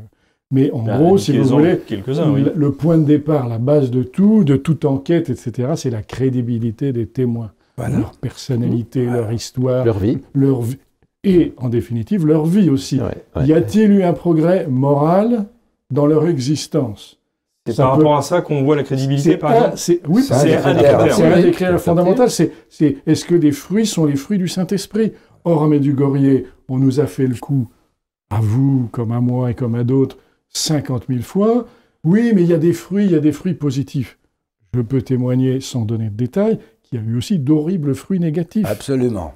mais 0.52 0.72
en 0.72 0.84
bah, 0.84 0.98
gros, 0.98 1.18
si 1.18 1.38
vous 1.38 1.46
voulez, 1.46 1.80
le, 2.56 2.72
point 2.72 2.98
de 2.98 3.06
départ, 3.06 3.48
la 3.48 3.58
base 3.58 3.90
de 3.90 4.04
tout, 4.04 4.44
de 4.44 4.56
toute 4.56 4.86
enquête, 4.86 5.30
etc., 5.30 5.72
c'est 5.76 5.90
la 5.90 6.04
crédibilité 6.04 6.94
des 6.94 7.08
témoins. 7.08 7.52
Leur 7.78 8.12
personnalité, 8.12 9.06
leur 9.06 9.32
histoire. 9.32 9.84
Leur 9.84 9.98
vie. 9.98 10.20
Leur 10.36 10.62
vie. 10.62 10.78
Et 11.24 11.54
en 11.58 11.70
définitive, 11.70 12.28
leur 12.28 12.46
vie 12.46 12.70
aussi. 12.70 13.00
Y 13.44 13.54
a-t-il 13.54 13.92
eu 13.92 14.04
un 14.04 14.14
progrès 14.14 14.68
moral 14.68 15.46
dans 15.90 16.06
leur 16.06 16.28
existence? 16.28 17.20
C'est 17.66 17.78
par 17.78 17.92
rapport 17.92 18.18
à 18.18 18.22
ça 18.22 18.42
qu'on 18.42 18.64
voit 18.64 18.76
la 18.76 18.84
crédibilité, 18.84 19.38
par 19.38 19.54
exemple 19.54 20.08
Oui, 20.10 20.24
c'est 20.24 20.56
un, 20.56 21.42
des 21.42 21.52
critères 21.52 21.80
fondamentaux. 21.80 22.28
C'est 22.28 22.52
est-ce 23.06 23.24
que 23.24 23.36
les 23.36 23.54
fruits 23.54 23.86
sont 23.86 24.06
les 24.06 24.18
fruits 24.18 24.38
du 24.38 24.50
Saint-Esprit? 24.50 25.14
Or, 25.46 25.64
à 25.64 25.68
Medjugorje, 25.68 26.44
on 26.68 26.78
nous 26.78 27.00
a 27.00 27.06
fait 27.06 27.28
le 27.28 27.36
coup, 27.36 27.70
à 28.30 28.40
vous, 28.42 28.90
comme 28.92 29.12
à 29.12 29.22
moi 29.22 29.52
et 29.52 29.54
comme 29.54 29.76
à 29.76 29.84
d'autres, 29.84 30.18
50 30.50 31.06
000 31.08 31.22
fois. 31.22 31.66
Oui, 32.04 32.32
mais 32.36 32.44
il 32.44 32.50
y 32.50 32.54
a 32.54 32.58
des 32.58 32.74
fruits, 32.74 33.06
il 33.06 33.12
y 33.12 33.16
a 33.16 33.20
des 33.20 33.32
fruits 33.32 33.54
positifs. 33.54 34.20
Je 34.74 34.82
peux 34.82 35.02
témoigner, 35.02 35.62
sans 35.62 35.86
donner 35.86 36.10
de 36.10 36.16
détails, 36.16 36.60
qu'il 36.82 37.00
y 37.00 37.02
a 37.02 37.06
eu 37.06 37.16
aussi 37.16 37.40
d'horribles 37.40 37.96
fruits 37.96 38.20
négatifs. 38.20 38.66
Absolument. 38.68 39.34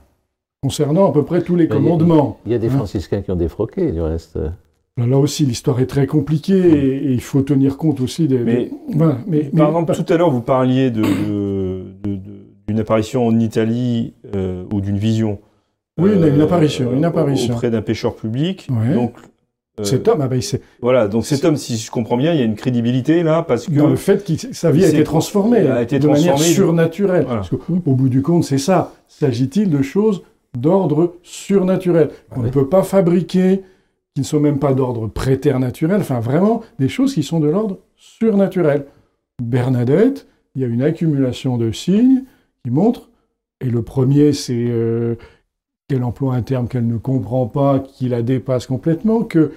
Concernant 0.62 1.10
à 1.10 1.14
peu 1.14 1.24
près 1.24 1.44
tous 1.44 1.56
les 1.56 1.68
commandements. 1.68 2.40
Il 2.46 2.52
y, 2.52 2.56
a 2.56 2.58
des 2.58 2.68
hein? 2.68 2.78
franciscains 2.78 3.22
qui 3.22 3.32
ont 3.32 3.36
défroqué, 3.36 3.92
du 3.92 4.02
reste. 4.02 4.38
Là 4.98 5.18
aussi, 5.20 5.46
l'histoire 5.46 5.80
est 5.80 5.86
très 5.86 6.08
compliquée 6.08 6.58
et, 6.58 7.12
il 7.12 7.22
faut 7.22 7.44
tenir 7.44 7.78
compte 7.78 8.02
aussi 8.02 8.28
des. 8.28 8.40
Mais, 8.40 8.72
mais, 9.28 9.44
par 9.44 9.68
exemple, 9.68 9.94
tout 9.94 10.12
à 10.12 10.18
l'heure, 10.18 10.32
vous 10.32 10.42
parliez 10.42 10.90
d'une 10.90 12.80
apparition 12.80 13.28
en 13.28 13.40
Italie 13.40 14.14
euh, 14.36 14.64
ou 14.74 14.82
d'une 14.82 14.98
vision. 14.98 15.40
Oui, 16.00 16.12
une, 16.14 16.42
apparition, 16.42 16.92
une 16.94 17.06
apparition. 17.06 17.54
Auprès 17.54 17.70
d'un 17.70 17.82
pêcheur 17.82 18.16
public. 18.16 18.68
Donc, 18.94 19.14
euh, 19.80 19.84
cet 19.84 20.08
homme, 20.08 20.22
ah 20.22 20.28
ben, 20.28 20.42
voilà, 20.82 21.08
donc 21.08 21.26
cet 21.26 21.46
homme, 21.46 21.56
si 21.56 21.78
je 21.78 21.92
comprends 21.92 22.18
bien, 22.18 22.34
il 22.34 22.40
y 22.40 22.42
a 22.42 22.46
une 22.46 22.56
crédibilité 22.56 23.22
là, 23.22 23.44
parce 23.44 23.68
que 23.68 23.72
dans 23.72 23.88
le 23.88 23.96
fait 23.96 24.26
que 24.26 24.54
sa 24.54 24.72
vie 24.72 24.84
a 24.84 24.90
été 24.90 25.04
transformée, 25.04 25.60
a 25.68 25.84
été 25.84 26.00
de 26.00 26.08
manière 26.08 26.40
surnaturelle. 26.40 27.26
Parce 27.26 27.52
au 27.54 27.94
bout 27.94 28.10
du 28.10 28.24
compte, 28.24 28.44
c'est 28.44 28.58
ça. 28.58 28.94
S'agit-il 29.08 29.70
de 29.70 29.84
choses 29.84 30.24
d'ordre 30.58 31.14
surnaturel? 31.22 32.10
On 32.36 32.42
ne 32.42 32.50
peut 32.50 32.68
pas 32.68 32.82
fabriquer 32.82 33.62
qui 34.18 34.22
ne 34.22 34.26
sont 34.26 34.40
même 34.40 34.58
pas 34.58 34.74
d'ordre 34.74 35.06
préternaturel, 35.06 36.02
enfin 36.02 36.20
vraiment 36.20 36.64
des 36.80 36.90
choses 36.90 37.14
qui 37.14 37.22
sont 37.22 37.40
de 37.40 37.48
l'ordre 37.48 37.78
surnaturel. 37.98 38.88
Bernadette, 39.40 40.26
il 40.56 40.64
y 40.64 40.66
a 40.66 40.68
une 40.68 40.82
accumulation 40.82 41.56
de 41.56 41.72
signes 41.72 42.24
qui 42.64 42.72
montrent, 42.72 43.12
et 43.62 43.70
le 43.70 43.84
premier 43.84 44.34
c'est 44.34 44.56
euh, 44.58 45.18
qu'elle 45.88 46.04
emploie 46.04 46.34
un 46.34 46.42
terme 46.42 46.68
qu'elle 46.68 46.88
ne 46.88 46.98
comprend 46.98 47.46
pas, 47.46 47.78
qui 47.78 48.10
la 48.10 48.24
dépasse 48.24 48.66
complètement, 48.66 49.22
que 49.22 49.52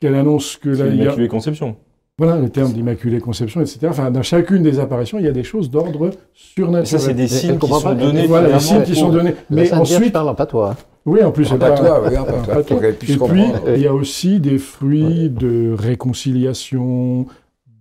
qu'elle 0.00 0.14
annonce 0.14 0.56
que 0.56 0.70
la 0.70 0.86
l'immaculée 0.86 1.28
conception. 1.28 1.76
Voilà, 2.16 2.38
le 2.38 2.48
terme 2.48 2.72
d'immaculée 2.72 3.20
conception, 3.20 3.60
etc. 3.60 3.80
Enfin, 3.90 4.10
dans 4.10 4.22
chacune 4.22 4.62
des 4.62 4.78
apparitions, 4.78 5.18
il 5.18 5.26
y 5.26 5.28
a 5.28 5.32
des 5.32 5.44
choses 5.44 5.70
d'ordre 5.70 6.10
surnaturel. 6.32 6.86
ça, 6.86 6.98
c'est 6.98 7.12
des 7.12 7.28
signes 7.28 7.58
qui 7.58 7.68
sont 7.68 7.94
donnés. 7.94 8.26
Voilà, 8.26 8.54
des 8.54 8.60
signes 8.60 8.82
qui 8.82 8.94
sont 8.94 9.10
donnés. 9.10 9.34
Mais 9.50 9.70
ensuite, 9.74 10.04
je 10.06 10.10
parle 10.10 10.34
pas 10.34 10.46
toi. 10.46 10.74
Oui, 11.06 11.22
en 11.22 11.30
plus, 11.30 11.48
pas, 11.50 11.70
toi, 11.70 12.02
oui, 12.04 12.14
pas 12.46 12.62
toi, 12.64 12.80
Et 12.88 12.92
puis, 12.92 13.44
il 13.76 13.80
y 13.80 13.86
a 13.86 13.94
aussi 13.94 14.40
des 14.40 14.58
fruits 14.58 15.30
de 15.30 15.72
réconciliation 15.72 17.26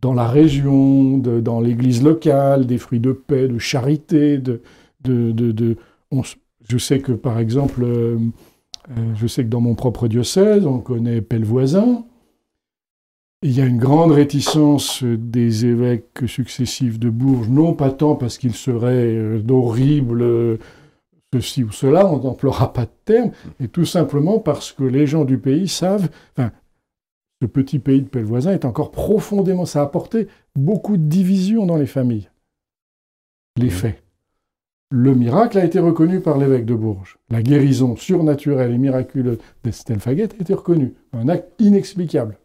dans 0.02 0.14
la 0.14 0.28
région, 0.28 1.18
de, 1.18 1.40
dans 1.40 1.60
l'église 1.60 2.04
locale, 2.04 2.68
des 2.68 2.78
fruits 2.78 3.00
de 3.00 3.12
paix, 3.12 3.48
de 3.48 3.58
charité, 3.58 4.38
de, 4.38 4.62
de, 5.04 5.32
de, 5.32 5.76
je 6.70 6.78
sais 6.78 7.00
que, 7.00 7.12
par 7.14 7.40
exemple, 7.40 7.84
euh, 7.84 8.18
euh, 8.90 9.14
je 9.16 9.26
sais 9.26 9.44
que 9.44 9.50
dans 9.50 9.62
mon 9.62 9.74
propre 9.74 10.08
diocèse, 10.08 10.68
on 10.68 10.80
connaît 10.80 11.22
Pellevoisin. 11.22 12.06
Il 13.42 13.52
y 13.52 13.62
a 13.62 13.66
une 13.66 13.78
grande 13.78 14.12
réticence 14.12 15.04
des 15.04 15.66
évêques 15.66 16.24
successifs 16.28 17.00
de 17.00 17.10
Bourges, 17.10 17.50
non 17.50 17.74
pas 17.74 17.90
tant 17.90 18.16
parce 18.16 18.38
qu'ils 18.38 18.56
seraient 18.56 19.16
euh, 19.16 19.40
d'horribles 19.40 20.60
ceci 21.42 21.64
ou 21.64 21.72
cela, 21.72 22.06
on 22.06 22.20
n'emploiera 22.20 22.74
pas 22.74 22.86
de 22.86 22.92
terme, 23.06 23.32
et 23.60 23.68
tout 23.68 23.86
simplement 23.86 24.40
parce 24.40 24.72
que 24.72 24.84
les 24.84 25.08
gens 25.08 25.26
du 25.26 25.38
pays 25.38 25.68
savent, 25.68 26.10
enfin, 26.38 26.52
ce 27.42 27.48
petit 27.48 27.80
pays 27.80 28.02
de 28.02 28.08
Pelle 28.08 28.24
voisin 28.24 28.52
est 28.52 28.66
encore 28.66 28.92
profondément, 28.92 29.66
ça 29.66 29.82
a 29.82 29.84
apporté 29.84 30.28
beaucoup 30.56 30.98
de 30.98 31.04
divisions 31.04 31.66
dans 31.66 31.78
les 31.78 31.86
familles. 31.86 32.30
Les 33.58 33.70
faits. 33.70 34.02
Le 34.92 35.16
miracle 35.16 35.58
a 35.58 35.66
été 35.66 35.80
reconnu 35.80 36.22
par 36.22 36.38
l'évêque 36.38 36.66
de 36.66 36.76
Bourges. 36.76 37.18
La 37.30 37.42
guérison 37.42 37.96
surnaturelle 37.96 38.72
et 38.72 38.78
miraculeuse 38.78 39.40
d'Estelle 39.64 40.00
Faguet 40.00 40.30
a 40.38 40.42
été 40.42 40.54
reconnue. 40.54 40.94
Un 41.12 41.28
acte 41.28 41.50
inexplicable. 41.60 42.38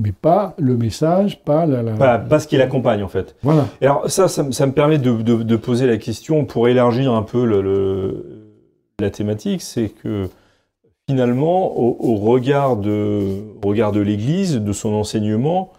Mais 0.00 0.12
pas 0.12 0.54
le 0.58 0.76
message, 0.76 1.40
pas 1.44 1.66
la... 1.66 2.18
Pas, 2.18 2.40
ce 2.40 2.48
qui 2.48 2.56
l'accompagne, 2.56 3.02
en 3.02 3.08
fait. 3.08 3.36
Voilà. 3.42 3.68
Alors 3.80 4.10
ça, 4.10 4.26
ça, 4.28 4.42
me 4.42 4.72
permet 4.72 4.98
de, 4.98 5.56
poser 5.56 5.86
la 5.86 5.98
question, 5.98 6.44
pour 6.44 6.66
élargir 6.68 7.12
un 7.12 7.22
peu 7.22 7.44
le, 7.44 8.44
la 8.98 9.10
thématique, 9.10 9.62
c'est 9.62 9.88
que 9.88 10.28
finalement, 11.08 11.78
au, 11.78 12.16
regard 12.16 12.76
de, 12.76 13.42
regard 13.64 13.92
de 13.92 14.00
l'Église, 14.00 14.56
de 14.56 14.72
son 14.72 14.94
enseignement, 14.94 15.72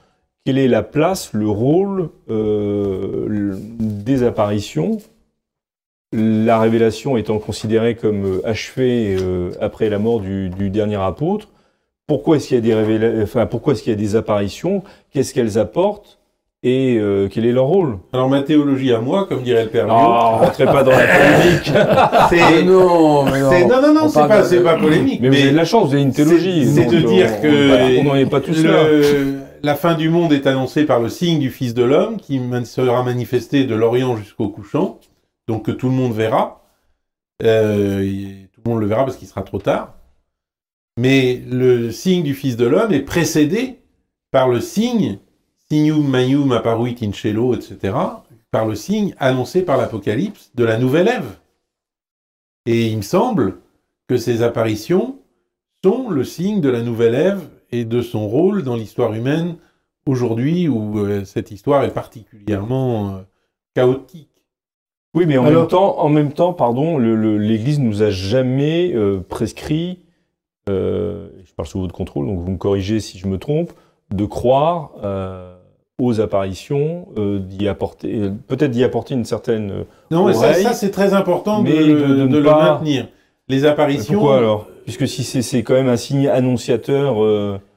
quelle 0.46 0.60
est 0.60 0.68
la 0.68 0.84
place, 0.84 1.34
le 1.34 1.50
rôle 1.50 2.10
euh, 2.30 3.58
des 3.80 4.24
apparitions? 4.24 5.00
La 6.14 6.60
révélation 6.60 7.18
étant 7.18 7.40
considérée 7.40 7.96
comme 7.96 8.26
euh, 8.26 8.48
achevée 8.48 9.18
euh, 9.20 9.52
après 9.60 9.90
la 9.90 9.98
mort 9.98 10.22
du, 10.22 10.50
dernier 10.70 10.98
apôtre, 10.98 11.50
pourquoi 12.08 12.38
est-ce 12.38 12.48
qu'il 12.48 12.66
y 12.66 12.72
a 12.72 12.82
des 12.84 13.24
enfin, 13.24 13.46
pourquoi 13.46 13.74
est-ce 13.74 13.84
qu'il 13.84 13.92
y 13.92 13.96
a 13.96 14.00
des 14.00 14.16
apparitions 14.16 14.84
Qu'est-ce 15.12 15.34
qu'elles 15.34 15.58
apportent 15.58 16.20
et 16.64 16.98
euh, 16.98 17.28
quel 17.32 17.46
est 17.46 17.52
leur 17.52 17.66
rôle? 17.66 18.00
Alors 18.12 18.28
ma 18.28 18.42
théologie 18.42 18.92
à 18.92 19.00
moi, 19.00 19.28
comme 19.28 19.44
dirait 19.44 19.66
le 19.66 19.70
père 19.70 19.88
Non, 19.88 19.94
on 19.94 20.38
rentrait 20.38 20.66
pas 20.66 20.84
dans 20.84 20.92
la 20.92 21.08
polémique. 21.08 21.72
c'est 22.30 22.64
non, 22.64 23.26
non, 23.26 23.82
non, 23.82 23.94
non, 23.94 24.10
c'est 24.10 24.28
pas, 24.28 24.44
c'est 24.44 24.64
pas 24.64 24.76
polémique. 24.76 25.20
Mais, 25.22 25.30
vous 25.30 25.36
avez 25.36 25.52
de 25.52 25.56
la 25.56 25.66
chance, 25.66 25.88
vous 25.90 25.94
avez 25.94 26.04
une 26.04 26.14
théologie. 26.14 26.66
C'est 26.68 26.86
de 26.86 27.02
dire 27.02 27.42
que 27.42 28.00
on 28.00 28.04
n'en 28.06 28.16
est 28.16 28.26
pas 28.26 28.42
tous 28.42 28.64
le, 28.64 28.72
là. 28.72 29.42
La 29.64 29.76
fin 29.76 29.96
du 29.96 30.10
monde 30.10 30.32
est 30.32 30.48
annoncée 30.48 30.86
par 30.86 31.00
le 31.00 31.10
signe 31.10 31.40
du 31.40 31.50
Fils 31.50 31.74
de 31.74 31.84
l'homme, 31.84 32.18
qui 32.18 32.40
sera 32.66 33.04
manifesté 33.04 33.66
de 33.66 33.76
l'Orient 33.76 34.16
jusqu'au 34.16 34.50
couchant 34.50 35.00
donc 35.48 35.66
que 35.66 35.72
tout 35.72 35.90
le 35.90 35.96
monde 35.96 36.14
verra. 36.14 36.62
Euh, 37.44 38.00
tout 38.54 38.62
le 38.66 38.72
monde 38.72 38.82
le 38.82 38.88
verra 38.88 39.06
parce 39.06 39.18
qu'il 39.18 39.28
sera 39.28 39.44
trop 39.44 39.60
tard. 39.60 39.96
Mais 40.98 41.42
le 41.50 41.92
signe 41.92 42.24
du 42.24 42.34
Fils 42.34 42.56
de 42.56 42.66
l'homme 42.66 42.94
est 42.94 43.02
précédé 43.02 43.80
par 44.32 44.48
le 44.48 44.62
signe, 44.62 45.20
signum 45.70 46.08
maium 46.08 46.52
apparuit 46.52 46.96
in 47.02 47.12
cielo, 47.12 47.54
etc., 47.54 47.96
par 48.52 48.66
le 48.66 48.76
signe 48.76 49.14
annoncé 49.20 49.64
par 49.64 49.78
l'Apocalypse 49.78 50.52
de 50.56 50.64
la 50.64 50.78
nouvelle 50.78 51.10
Ève. 51.10 51.38
Et 52.66 52.88
il 52.88 52.98
me 52.98 53.02
semble 53.02 53.60
que 54.08 54.18
ces 54.18 54.42
apparitions 54.42 55.20
sont 55.84 56.10
le 56.10 56.24
signe 56.24 56.62
de 56.62 56.70
la 56.70 56.82
nouvelle 56.82 57.16
Ève 57.16 57.50
et 57.72 57.86
de 57.86 58.02
son 58.02 58.28
rôle 58.28 58.64
dans 58.64 58.76
l'histoire 58.76 59.14
humaine 59.14 59.58
aujourd'hui 60.06 60.68
où 60.68 61.00
euh, 61.00 61.26
cette 61.26 61.52
histoire 61.52 61.84
est 61.84 61.94
particulièrement 61.94 63.16
euh, 63.16 63.22
chaotique. 63.76 64.30
Oui, 65.14 65.26
mais 65.26 65.38
en 65.38 65.44
même 65.44 65.68
temps, 65.68 66.00
en 66.00 66.10
même 66.10 66.34
temps, 66.34 66.54
pardon, 66.54 66.98
l'Église 66.98 67.80
nous 67.80 68.04
a 68.04 68.10
jamais 68.10 68.94
euh, 68.94 69.22
prescrit, 69.22 70.05
je 70.68 71.54
parle 71.56 71.68
sous 71.68 71.80
votre 71.80 71.94
contrôle, 71.94 72.28
donc 72.28 72.40
vous 72.40 72.52
me 72.52 72.58
corrigez 72.58 73.00
si 73.00 73.18
je 73.18 73.28
me 73.28 73.38
trompe, 73.38 73.72
de 74.14 74.26
croire 74.26 74.92
euh, 75.04 75.56
aux 76.00 76.22
apparitions, 76.22 77.08
d'y 77.18 77.68
apporter, 77.68 78.30
peut-être 78.48 78.72
d'y 78.72 78.84
apporter 78.84 79.14
une 79.14 79.26
certaine. 79.26 79.86
non, 80.12 80.26
mais 80.26 80.34
ça, 80.34 80.74
c'est 80.74 80.92
très 80.92 81.14
important 81.14 81.64
de, 81.64 81.72
le 81.72 82.42
maintenir. 82.42 83.08
Les 83.48 83.66
apparitions. 83.66 84.20
Pourquoi 84.20 84.38
alors? 84.38 84.68
Puisque 84.86 85.08
si 85.08 85.24
c'est 85.24 85.64
quand 85.64 85.76
même 85.76 85.90
un 85.90 85.98
signe 85.98 86.28
annonciateur. 86.28 87.18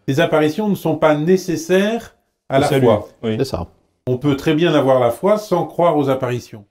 Les 0.07 0.21
apparitions 0.21 0.71
ne 0.71 0.75
sont 0.75 0.97
pas 0.97 1.15
nécessaires 1.15 2.17
à 2.49 2.59
la 2.59 2.67
foi. 2.67 3.09
Oui. 3.23 3.37
C'est 3.39 3.45
ça. 3.45 3.67
On 4.07 4.17
peut 4.17 4.37
très 4.37 4.55
bien 4.55 4.73
avoir 4.73 5.01
la 5.01 5.11
foi 5.11 5.37
sans 5.37 5.67
croire 5.67 5.99
aux 5.99 6.09
apparitions. 6.09 6.65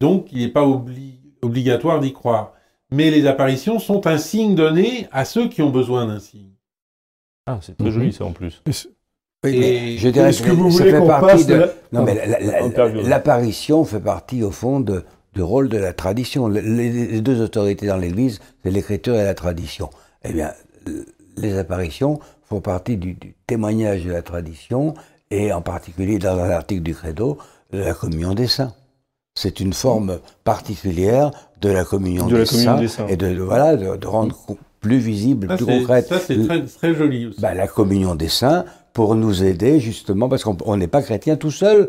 Donc, 0.00 0.26
il 0.32 0.40
n'est 0.40 0.48
pas 0.48 0.66
obligatoire 1.42 2.00
d'y 2.00 2.12
croire. 2.12 2.54
Mais 2.92 3.10
les 3.10 3.26
apparitions 3.26 3.78
sont 3.78 4.06
un 4.06 4.18
signe 4.18 4.54
donné 4.54 5.08
à 5.12 5.24
ceux 5.24 5.48
qui 5.48 5.62
ont 5.62 5.70
besoin 5.70 6.06
d'un 6.06 6.20
signe. 6.20 6.50
Ah, 7.46 7.58
c'est 7.62 7.76
très 7.76 7.90
joli 7.90 8.12
ça 8.12 8.26
en 8.26 8.32
plus. 8.32 8.62
Et 9.44 9.96
je 9.98 10.08
dirais 10.10 10.30
que, 10.30 10.50
vous 10.50 10.70
voulez 10.70 10.92
qu'on 10.92 11.06
passe 11.08 11.46
de... 11.46 11.70
Non, 11.90 12.04
mais 12.04 12.20
l'apparition 13.04 13.84
fait 13.84 13.98
partie 13.98 14.44
au 14.44 14.50
fond 14.50 14.78
de, 14.78 15.04
du 15.34 15.42
rôle 15.42 15.68
de 15.68 15.78
la 15.78 15.92
tradition. 15.94 16.46
Les, 16.48 17.20
deux 17.22 17.40
autorités 17.40 17.86
dans 17.86 17.96
l'Église, 17.96 18.40
c'est 18.62 18.70
l'écriture 18.70 19.14
et 19.14 19.24
la 19.24 19.34
tradition. 19.34 19.88
Eh 20.22 20.32
bien, 20.32 20.52
les 21.36 21.58
apparitions 21.58 22.20
font 22.44 22.60
partie 22.60 22.98
du, 22.98 23.14
du, 23.14 23.34
témoignage 23.46 24.04
de 24.04 24.12
la 24.12 24.22
tradition 24.22 24.94
et 25.30 25.52
en 25.52 25.62
particulier 25.62 26.18
dans 26.18 26.36
l'article 26.36 26.82
du 26.82 26.94
Credo, 26.94 27.38
de 27.72 27.78
la 27.78 27.94
communion 27.94 28.34
des 28.34 28.46
saints. 28.46 28.74
C'est 29.34 29.60
une 29.60 29.72
forme 29.72 30.18
particulière 30.44 31.30
de 31.60 31.70
la 31.70 31.84
communion, 31.84 32.26
des, 32.26 32.44
saints, 32.44 32.78
et 33.08 33.16
de, 33.16 33.28
voilà 33.40 33.76
de, 33.76 34.06
rendre 34.06 34.36
plus 34.80 34.98
visible, 34.98 35.46
plus 35.46 35.64
concrète. 35.64 36.06
Ça 36.08 36.18
c'est 36.18 36.46
très, 36.46 36.62
très, 36.64 36.94
joli 36.94 37.26
aussi. 37.26 37.40
Bah, 37.40 37.54
la 37.54 37.66
communion 37.66 38.14
des 38.14 38.28
saints 38.28 38.64
pour 38.92 39.14
nous 39.14 39.42
aider 39.42 39.80
justement 39.80 40.28
parce 40.28 40.44
qu'on 40.44 40.76
n'est 40.76 40.88
pas 40.88 41.02
chrétien 41.02 41.36
tout 41.36 41.50
seul, 41.50 41.88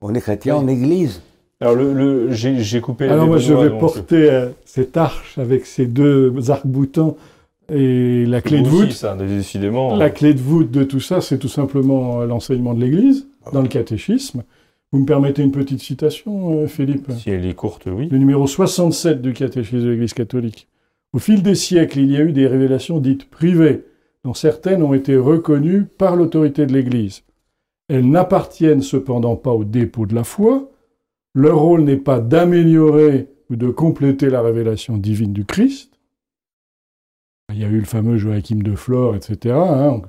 on 0.00 0.14
est 0.14 0.20
chrétien 0.20 0.56
en 0.56 0.68
Église. 0.68 1.22
Alors 1.60 1.74
le, 1.74 2.30
j'ai 2.30 2.80
coupé. 2.80 3.08
Alors 3.08 3.26
moi 3.26 3.38
je 3.38 3.54
vais 3.54 3.70
porter 3.70 4.30
euh, 4.30 4.48
cette 4.64 4.96
arche 4.96 5.38
avec 5.38 5.66
ces 5.66 5.86
deux 5.86 6.32
arcs-boutants 6.50 7.16
et 7.72 8.26
la 8.26 8.40
clé 8.40 8.60
de 8.60 8.68
voûte. 8.68 8.92
ça, 8.92 9.16
décidément. 9.16 9.96
La 9.96 10.10
clé 10.10 10.34
de 10.34 10.40
voûte 10.40 10.70
de 10.70 10.84
tout 10.84 11.00
ça, 11.00 11.20
c'est 11.20 11.38
tout 11.38 11.48
simplement 11.48 12.20
euh, 12.20 12.26
l'enseignement 12.26 12.74
de 12.74 12.80
l'Église 12.80 13.26
dans 13.52 13.62
le 13.62 13.68
catéchisme. 13.68 14.42
Vous 14.94 15.00
me 15.00 15.06
permettez 15.06 15.42
une 15.42 15.50
petite 15.50 15.80
citation, 15.80 16.60
euh, 16.60 16.66
Philippe? 16.68 17.10
Si 17.10 17.28
elle 17.28 17.44
est 17.46 17.54
courte, 17.54 17.88
oui. 17.90 18.08
Le 18.08 18.16
numéro 18.16 18.46
67 18.46 19.20
du 19.20 19.32
catéchisme 19.32 19.82
de 19.82 19.90
l'Église 19.90 20.14
catholique. 20.14 20.68
Au 21.12 21.18
fil 21.18 21.42
des 21.42 21.56
siècles, 21.56 21.98
il 21.98 22.12
y 22.12 22.16
a 22.16 22.20
eu 22.20 22.30
des 22.30 22.46
révélations 22.46 23.00
dites 23.00 23.28
privées, 23.28 23.82
dont 24.22 24.34
certaines 24.34 24.84
ont 24.84 24.94
été 24.94 25.16
reconnues 25.16 25.82
par 25.82 26.14
l'autorité 26.14 26.64
de 26.64 26.72
l'Église. 26.72 27.24
Elles 27.88 28.08
n'appartiennent 28.08 28.82
cependant 28.82 29.34
pas 29.34 29.50
au 29.50 29.64
dépôt 29.64 30.06
de 30.06 30.14
la 30.14 30.22
foi. 30.22 30.70
Leur 31.34 31.58
rôle 31.58 31.82
n'est 31.82 31.96
pas 31.96 32.20
d'améliorer 32.20 33.26
ou 33.50 33.56
de 33.56 33.70
compléter 33.70 34.30
la 34.30 34.42
révélation 34.42 34.96
divine 34.96 35.32
du 35.32 35.44
Christ. 35.44 35.98
Il 37.52 37.58
y 37.58 37.64
a 37.64 37.68
eu 37.68 37.80
le 37.80 37.84
fameux 37.84 38.16
Joachim 38.16 38.62
de 38.62 38.76
Flore, 38.76 39.16
etc. 39.16 39.56
Hein, 39.56 40.02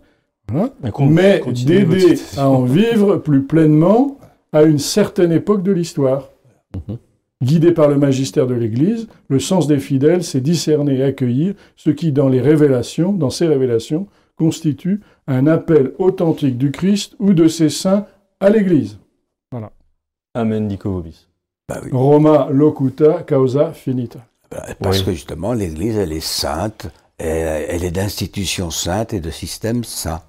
Mais 0.51 1.41
d'aider 1.65 2.19
à 2.37 2.47
en 2.51 2.65
vivre 2.65 3.17
plus 3.17 3.41
pleinement 3.41 4.19
à 4.55 4.63
une 4.63 4.79
certaine 4.79 5.33
époque 5.33 5.63
de 5.63 5.73
l'histoire. 5.73 6.29
Mhm. 6.73 6.97
Guidé 7.43 7.73
par 7.73 7.89
le 7.89 7.97
magistère 7.97 8.47
de 8.47 8.53
l'Église, 8.53 9.07
le 9.27 9.39
sens 9.39 9.67
des 9.67 9.79
fidèles, 9.79 10.23
c'est 10.23 10.39
discerner 10.39 10.99
et 10.99 11.03
accueillir 11.03 11.55
ce 11.75 11.89
qui, 11.89 12.13
dans 12.13 12.29
les 12.29 12.39
révélations, 12.39 13.11
dans 13.11 13.29
ces 13.29 13.47
révélations, 13.47 14.07
constitue 14.37 15.01
un 15.27 15.45
appel 15.45 15.91
authentique 15.99 16.57
du 16.57 16.71
Christ 16.71 17.15
ou 17.19 17.33
de 17.33 17.49
ses 17.49 17.69
saints 17.69 18.05
à 18.39 18.49
l'Église. 18.49 18.97
Voilà. 19.51 19.73
Amen, 20.33 20.67
Nico 20.67 21.03
bah 21.67 21.81
Roma 21.91 22.47
locuta 22.49 23.23
causa 23.23 23.73
finita. 23.73 24.19
Bah, 24.51 24.63
parce 24.79 25.01
que 25.01 25.11
justement, 25.11 25.51
l'Église, 25.51 25.97
elle 25.97 26.13
est 26.13 26.19
sainte, 26.19 26.87
elle 27.17 27.83
est 27.83 27.91
d'institutions 27.91 28.71
saintes 28.71 29.13
et 29.13 29.19
de 29.19 29.31
systèmes 29.31 29.83
saints. 29.83 30.21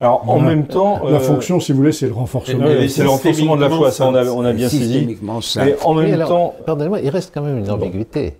Alors 0.00 0.28
en 0.28 0.40
même 0.40 0.66
temps, 0.66 1.04
la 1.04 1.16
euh, 1.16 1.20
fonction, 1.20 1.60
si 1.60 1.72
vous 1.72 1.78
voulez, 1.78 1.92
c'est 1.92 2.06
le 2.06 2.12
renforcement. 2.12 2.66
C'est 2.88 3.02
le 3.02 3.08
renforcement 3.08 3.56
de 3.56 3.62
la 3.62 3.70
foi, 3.70 3.90
ça 3.90 4.06
on 4.06 4.14
a, 4.14 4.24
on 4.26 4.44
a 4.44 4.52
bien 4.52 4.68
saisi. 4.68 5.18
Mais 5.56 5.76
en 5.82 5.94
même 5.94 6.18
temps, 6.26 6.54
pardonnez-moi, 6.66 7.00
il 7.00 7.08
reste 7.10 7.32
quand 7.32 7.42
même 7.42 7.58
une 7.58 7.70
ambiguïté. 7.70 8.34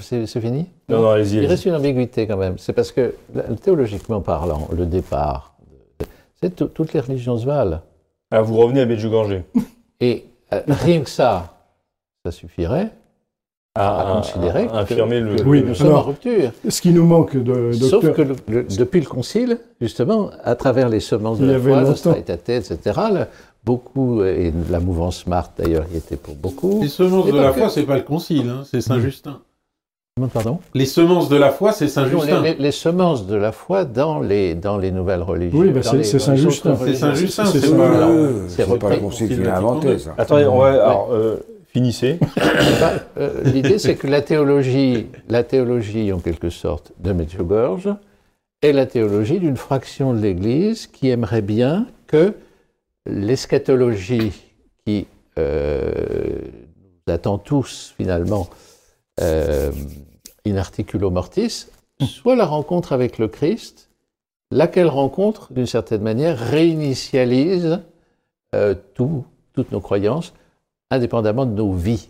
C'est 0.00 0.40
fini 0.40 0.66
Non, 0.88 1.02
non, 1.02 1.10
allez-y. 1.10 1.38
Il 1.38 1.46
reste 1.46 1.64
une 1.64 1.74
ambiguïté 1.74 2.26
quand 2.26 2.36
même. 2.36 2.58
C'est 2.58 2.72
parce 2.72 2.92
que 2.92 3.14
théologiquement 3.62 4.20
parlant, 4.20 4.68
le 4.72 4.86
départ, 4.86 5.54
c'est 6.42 6.54
toutes 6.54 6.92
les 6.92 7.00
religions 7.00 7.38
se 7.38 7.46
valent. 7.46 7.80
Alors 8.30 8.44
vous 8.44 8.56
revenez 8.56 8.80
à 8.80 8.86
Medjugorje. 8.86 9.42
Et 10.00 10.26
euh, 10.52 10.62
rien 10.68 11.00
que 11.00 11.10
ça, 11.10 11.64
ça 12.24 12.30
suffirait 12.30 12.90
à, 13.76 14.14
considérer 14.16 14.68
affirmer 14.72 15.20
le, 15.20 15.42
oui, 15.42 15.62
nous 15.64 15.74
sommes 15.74 15.94
en 15.94 16.02
rupture. 16.02 16.50
Ce 16.68 16.80
qui 16.80 16.90
nous 16.90 17.06
manque 17.06 17.36
de 17.36 17.72
Sauf 17.72 18.12
que 18.12 18.22
depuis 18.76 19.00
le 19.00 19.06
Concile, 19.06 19.58
justement, 19.80 20.30
à 20.42 20.54
travers 20.56 20.88
les 20.88 21.00
semences 21.00 21.38
de 21.38 21.46
la 21.46 21.58
foi, 21.58 21.82
le 21.82 22.18
etc., 22.18 23.00
beaucoup, 23.64 24.24
et 24.24 24.52
la 24.70 24.80
mouvance 24.80 25.18
Smart 25.18 25.50
d'ailleurs 25.56 25.84
y 25.92 25.96
était 25.96 26.16
pour 26.16 26.34
beaucoup. 26.34 26.80
Les 26.82 26.88
semences 26.88 27.26
de 27.26 27.38
la 27.38 27.52
foi, 27.52 27.68
c'est 27.68 27.84
pas 27.84 27.96
le 27.96 28.02
Concile, 28.02 28.48
hein, 28.48 28.62
c'est 28.68 28.80
Saint-Justin. 28.80 29.40
Pardon? 30.34 30.58
Les 30.74 30.84
semences 30.84 31.28
de 31.28 31.36
la 31.36 31.50
foi, 31.50 31.72
c'est 31.72 31.88
Saint-Justin. 31.88 32.42
Les, 32.42 32.54
les, 32.54 32.72
semences 32.72 33.26
de 33.26 33.36
la 33.36 33.52
foi 33.52 33.84
dans 33.84 34.20
les, 34.20 34.54
dans 34.54 34.76
les 34.76 34.90
nouvelles 34.90 35.22
religions. 35.22 35.58
Oui, 35.58 35.70
bah 35.70 35.80
c'est 35.82 36.02
Saint-Justin. 36.18 36.76
C'est 36.76 36.94
Saint-Justin, 36.94 37.46
c'est 37.46 38.66
pas, 38.66 38.76
pas, 38.76 38.90
le 38.90 39.00
Concile 39.00 39.28
qui 39.28 39.36
l'a 39.36 39.58
inventé, 39.58 39.98
ça. 39.98 40.14
Attendez, 40.18 40.46
on 40.46 40.58
va, 40.58 40.72
alors, 40.72 41.08
euh, 41.12 41.36
Finissez. 41.72 42.18
Euh, 43.16 43.42
l'idée, 43.44 43.78
c'est 43.78 43.96
que 43.96 44.06
la 44.06 44.22
théologie, 44.22 45.06
la 45.28 45.44
théologie, 45.44 46.12
en 46.12 46.20
quelque 46.20 46.48
sorte, 46.48 46.92
de 46.98 47.12
Medjugorje, 47.12 47.90
est 48.62 48.72
la 48.72 48.86
théologie 48.86 49.38
d'une 49.38 49.56
fraction 49.56 50.14
de 50.14 50.20
l'Église 50.20 50.86
qui 50.86 51.10
aimerait 51.10 51.42
bien 51.42 51.86
que 52.06 52.34
l'eschatologie 53.06 54.32
qui 54.86 55.06
euh, 55.38 56.38
nous 57.06 57.12
attend 57.12 57.36
tous, 57.36 57.94
finalement, 57.96 58.48
euh, 59.20 59.70
in 60.46 60.56
articulo 60.56 61.10
mortis, 61.10 61.66
soit 62.00 62.36
la 62.36 62.46
rencontre 62.46 62.92
avec 62.92 63.18
le 63.18 63.28
Christ, 63.28 63.90
laquelle 64.50 64.88
rencontre, 64.88 65.52
d'une 65.52 65.66
certaine 65.66 66.02
manière, 66.02 66.38
réinitialise 66.38 67.80
tout, 68.94 69.24
toutes 69.52 69.70
nos 69.72 69.80
croyances, 69.80 70.32
indépendamment 70.90 71.46
de 71.46 71.52
nos 71.54 71.72
vies, 71.72 72.08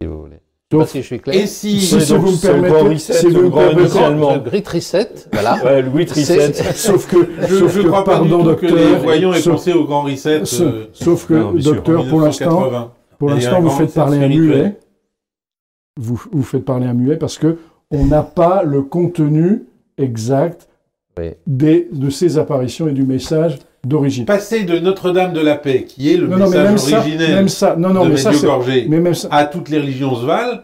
si 0.00 0.06
vous 0.06 0.20
voulez. 0.22 0.40
Je 0.72 0.78
sais 0.78 0.82
pas 0.82 0.86
si 0.88 1.02
je 1.02 1.06
suis 1.06 1.20
clair. 1.20 1.36
Et 1.36 1.46
si, 1.46 1.80
Si, 1.80 2.00
si 2.00 2.14
vous 2.16 2.32
me 2.32 2.40
permettez, 2.40 2.98
si 2.98 3.26
vous 3.28 3.42
me 3.42 3.50
permettez, 3.50 4.68
Reset, 4.68 5.10
voilà. 5.32 5.56
Ouais, 5.64 5.82
Louis. 5.82 6.08
C'est- 6.08 6.52
sauf 6.72 7.06
que, 7.06 7.28
je 7.48 7.54
sauf 7.54 7.74
que, 7.76 7.86
crois 7.86 8.02
pas 8.02 8.12
pardon, 8.16 8.38
du 8.38 8.44
tout 8.50 8.56
que 8.56 8.66
les 8.66 8.72
docteur, 8.72 9.00
voyants 9.02 9.32
aient 9.34 9.40
sauf, 9.40 9.52
pensé 9.54 9.72
au 9.72 9.84
grand 9.84 10.02
reset 10.02 10.44
sauf- 10.46 10.60
euh, 10.62 10.86
sauf 10.92 11.26
que, 11.26 11.34
Non, 11.34 11.50
bien 11.52 11.62
sûr. 11.62 11.74
docteur, 11.74 12.08
pour 12.08 12.20
l'instant, 12.22 12.44
1980. 12.46 12.92
pour 13.18 13.30
l'instant, 13.30 13.60
vous 13.60 13.70
faites 13.70 13.94
parler 13.94 14.18
un 14.24 14.28
muet. 14.28 14.78
Vous, 16.00 16.20
vous 16.32 16.42
faites 16.42 16.64
parler 16.64 16.86
un 16.86 16.94
muet 16.94 17.16
parce 17.16 17.38
que 17.38 17.58
on 17.92 18.06
n'a 18.06 18.22
pas 18.22 18.64
le 18.64 18.82
contenu 18.82 19.64
exact 19.96 20.66
Oui. 21.18 21.30
des, 21.46 21.88
de 21.92 22.10
ces 22.10 22.36
apparitions 22.38 22.88
et 22.88 22.92
du 22.92 23.04
message 23.04 23.58
d'origine. 23.86 24.24
Passer 24.24 24.64
de 24.64 24.78
Notre-Dame 24.78 25.32
de 25.32 25.40
la 25.40 25.56
Paix, 25.56 25.84
qui 25.84 26.12
est 26.12 26.16
le 26.16 26.26
Non, 26.26 26.36
non, 26.38 26.50
même 26.50 26.72
message 26.72 26.78
ça, 26.90 26.98
originel 27.00 27.34
même 27.34 27.48
ça, 27.48 27.76
non, 27.76 27.90
non, 27.90 28.04
de 28.04 28.10
mais 28.10 28.16
ça, 28.16 28.30
Medjugorje, 28.30 28.68
mais 28.88 29.00
même 29.00 29.14
ça, 29.14 29.28
à 29.30 29.44
toutes 29.44 29.68
les 29.68 29.78
religions 29.78 30.14
Sval, 30.14 30.62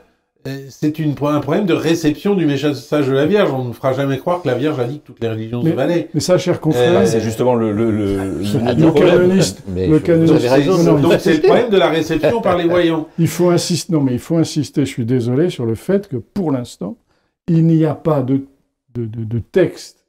euh, 0.49 0.57
c'est 0.71 0.99
une- 0.99 1.15
un 1.23 1.41
problème 1.41 1.67
de 1.67 1.75
réception 1.75 2.35
du 2.35 2.47
message 2.47 3.07
de 3.09 3.13
la 3.13 3.27
Vierge. 3.27 3.51
On 3.53 3.65
ne 3.67 3.73
fera 3.75 3.93
jamais 3.93 4.17
croire 4.17 4.41
que 4.41 4.49
la 4.49 4.55
Vierge 4.55 4.81
a 4.81 4.85
dit 4.85 5.01
que 5.01 5.07
toutes 5.07 5.21
les 5.23 5.29
religions 5.29 5.63
Mais- 5.63 5.73
se 5.73 5.77
valaient. 5.77 6.09
mais 6.15 6.21
ça, 6.21 6.39
cher 6.39 6.61
confrère, 6.61 7.01
Euh, 7.01 7.05
C'est 7.07 7.21
justement 7.21 7.55
le, 7.55 7.73
le, 7.73 7.91
le, 7.91 8.07
le- 8.17 8.39
le 8.39 8.87
problème. 8.91 9.19
canoniste, 9.19 9.63
le 9.77 9.99
canoniste, 9.99 10.49
raison, 10.49 10.79
non, 10.79 10.95
non, 10.95 11.09
Donc 11.11 11.21
c'est 11.21 11.35
le 11.35 11.41
problème 11.43 11.69
de 11.69 11.77
la 11.77 11.89
réception 11.91 12.41
par 12.41 12.57
les 12.57 12.65
voyants. 12.65 13.07
Il 13.19 13.29
faut 13.29 13.51
insister, 13.51 13.93
non 13.93 14.01
mais 14.01 14.13
il 14.15 14.19
faut 14.19 14.37
insister, 14.39 14.81
je 14.87 14.91
suis 14.91 15.05
désolé, 15.05 15.51
sur 15.51 15.67
le 15.67 15.75
fait 15.75 16.09
que 16.09 16.17
pour 16.17 16.53
l'instant, 16.53 16.97
il 17.47 17.67
n'y 17.67 17.85
a 17.85 17.95
pas 17.95 18.23
de, 18.23 18.47
de, 18.95 19.05
de- 19.05 19.25
de 19.25 19.39
texte 19.41 20.00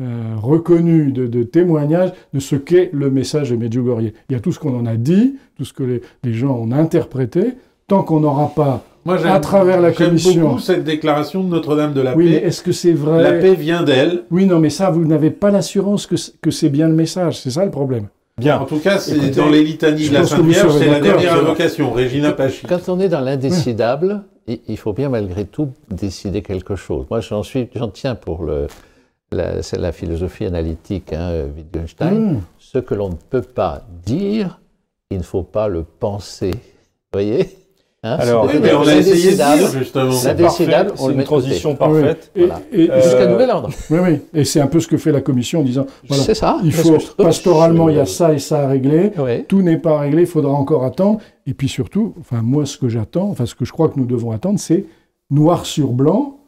euh, 0.00 0.34
reconnu, 0.36 1.12
de, 1.12 1.26
de 1.26 1.42
témoignage 1.44 2.12
de 2.32 2.40
ce 2.40 2.56
qu'est 2.56 2.90
le 2.92 3.10
message 3.10 3.50
de 3.50 3.56
Medjugorje. 3.56 4.12
Il 4.28 4.32
y 4.32 4.34
a 4.34 4.40
tout 4.40 4.50
ce 4.52 4.58
qu'on 4.58 4.76
en 4.76 4.86
a 4.86 4.96
dit, 4.96 5.36
tout 5.56 5.64
ce 5.64 5.72
que 5.72 5.84
les, 5.84 6.02
les 6.24 6.32
gens 6.32 6.56
ont 6.58 6.72
interprété, 6.72 7.54
tant 7.86 8.02
qu'on 8.02 8.20
n'aura 8.20 8.48
pas... 8.54 8.82
Moi, 9.04 9.24
À 9.26 9.38
travers 9.38 9.80
la 9.82 9.92
j'aime 9.92 10.08
commission. 10.08 10.42
beaucoup 10.48 10.58
cette 10.60 10.82
déclaration 10.82 11.44
de 11.44 11.48
Notre-Dame 11.50 11.92
de 11.92 12.00
la 12.00 12.16
Oui, 12.16 12.24
mais 12.30 12.40
Paix. 12.40 12.46
est-ce 12.46 12.62
que 12.62 12.72
c'est 12.72 12.92
vrai? 12.92 13.22
La 13.22 13.32
paix 13.32 13.54
vient 13.54 13.82
d'elle. 13.82 14.22
Oui, 14.30 14.46
non, 14.46 14.58
mais 14.60 14.70
ça, 14.70 14.90
vous 14.90 15.04
n'avez 15.04 15.30
pas 15.30 15.50
l'assurance 15.50 16.06
que, 16.06 16.50
c'est 16.50 16.70
bien 16.70 16.88
le 16.88 16.94
message, 16.94 17.38
c'est 17.38 17.50
ça 17.50 17.64
le 17.66 17.70
problème. 17.70 18.08
En 18.38 18.42
Bien. 18.42 18.58
tout 18.66 18.78
cas, 18.78 18.98
c'est 18.98 19.30
dans 19.36 19.50
les 19.50 19.62
litanies 19.62 20.08
de 20.08 20.14
la 20.14 20.24
Sainte 20.24 20.44
Vierge, 20.46 20.72
c'est 20.78 20.86
la 20.90 21.00
dernière 21.00 21.34
invocation, 21.38 21.92
Regina 21.92 22.32
Paci. 22.32 22.66
Quand 22.66 22.88
on 22.88 22.98
est 22.98 23.08
dans 23.10 23.20
l'indécidable, 23.20 24.22
il 24.48 24.58
il 24.66 24.76
faut 24.78 24.92
bien 24.94 25.08
malgré 25.10 25.44
tout 25.44 25.68
décider 25.90 26.40
quelque 26.42 26.74
chose. 26.74 27.04
Moi, 27.10 27.20
j'en 27.20 27.42
suis, 27.42 27.68
j'en 27.76 27.88
tiens 27.88 28.14
pour 28.14 28.42
le, 28.42 28.66
la, 29.34 29.62
c'est 29.62 29.78
la 29.78 29.92
philosophie 29.92 30.44
analytique, 30.46 31.12
hein, 31.12 31.44
Wittgenstein. 31.56 32.34
Mmh. 32.34 32.40
Ce 32.58 32.78
que 32.78 32.94
l'on 32.94 33.10
ne 33.10 33.14
peut 33.30 33.42
pas 33.42 33.82
dire, 34.04 34.60
il 35.10 35.18
ne 35.18 35.22
faut 35.22 35.42
pas 35.42 35.68
le 35.68 35.82
penser. 35.84 36.50
Vous 36.52 36.58
voyez 37.20 37.48
Hein, 38.06 38.18
Alors, 38.20 38.44
Oui, 38.44 38.52
mais 38.60 38.74
on 38.74 38.86
a 38.86 38.96
essayé 38.96 39.30
de 39.30 39.36
dire, 39.36 39.66
justement. 39.78 40.12
C'est 40.12 40.34
parfait, 40.38 40.86
on 41.00 41.10
une 41.10 41.24
transition 41.24 41.70
oui. 41.70 41.76
parfaite. 41.76 42.30
Et, 42.36 42.40
Voilà. 42.44 42.60
et- 42.70 42.90
Euh, 42.90 43.00
Jusqu'à 43.00 43.26
nouvel 43.26 43.48
ordre. 43.50 43.70
oui, 43.88 43.98
oui, 44.02 44.20
et 44.34 44.44
c'est 44.44 44.60
un 44.60 44.66
peu 44.66 44.78
ce 44.78 44.86
que 44.88 44.98
fait 44.98 45.10
la 45.10 45.22
commission 45.22 45.60
en 45.60 45.62
disant, 45.62 45.86
voilà, 46.06 46.22
C'est 46.22 46.34
ça. 46.34 46.58
il 46.62 46.70
faut, 46.74 46.98
pastoralement, 47.16 47.88
il 47.88 47.96
y 47.96 48.00
a 48.00 48.04
ça 48.04 48.34
et 48.34 48.38
ça 48.38 48.64
à 48.64 48.68
régler, 48.68 49.10
Oui. 49.16 49.44
tout 49.44 49.62
n'est 49.62 49.78
pas 49.78 49.98
réglé, 50.00 50.22
il 50.22 50.26
faudra 50.28 50.52
encore 50.52 50.84
attendre. 50.84 51.20
Et 51.46 51.54
puis 51.54 51.66
surtout, 51.68 52.12
enfin 52.20 52.42
moi 52.42 52.66
ce 52.66 52.76
que 52.76 52.90
j'attends, 52.90 53.30
enfin 53.30 53.46
ce 53.46 53.54
que 53.54 53.64
je 53.64 53.72
crois 53.72 53.88
que 53.88 53.98
nous 53.98 54.04
devons 54.06 54.32
attendre, 54.32 54.58
c'est 54.58 54.84
noir 55.30 55.64
sur 55.64 55.88
blanc, 55.92 56.40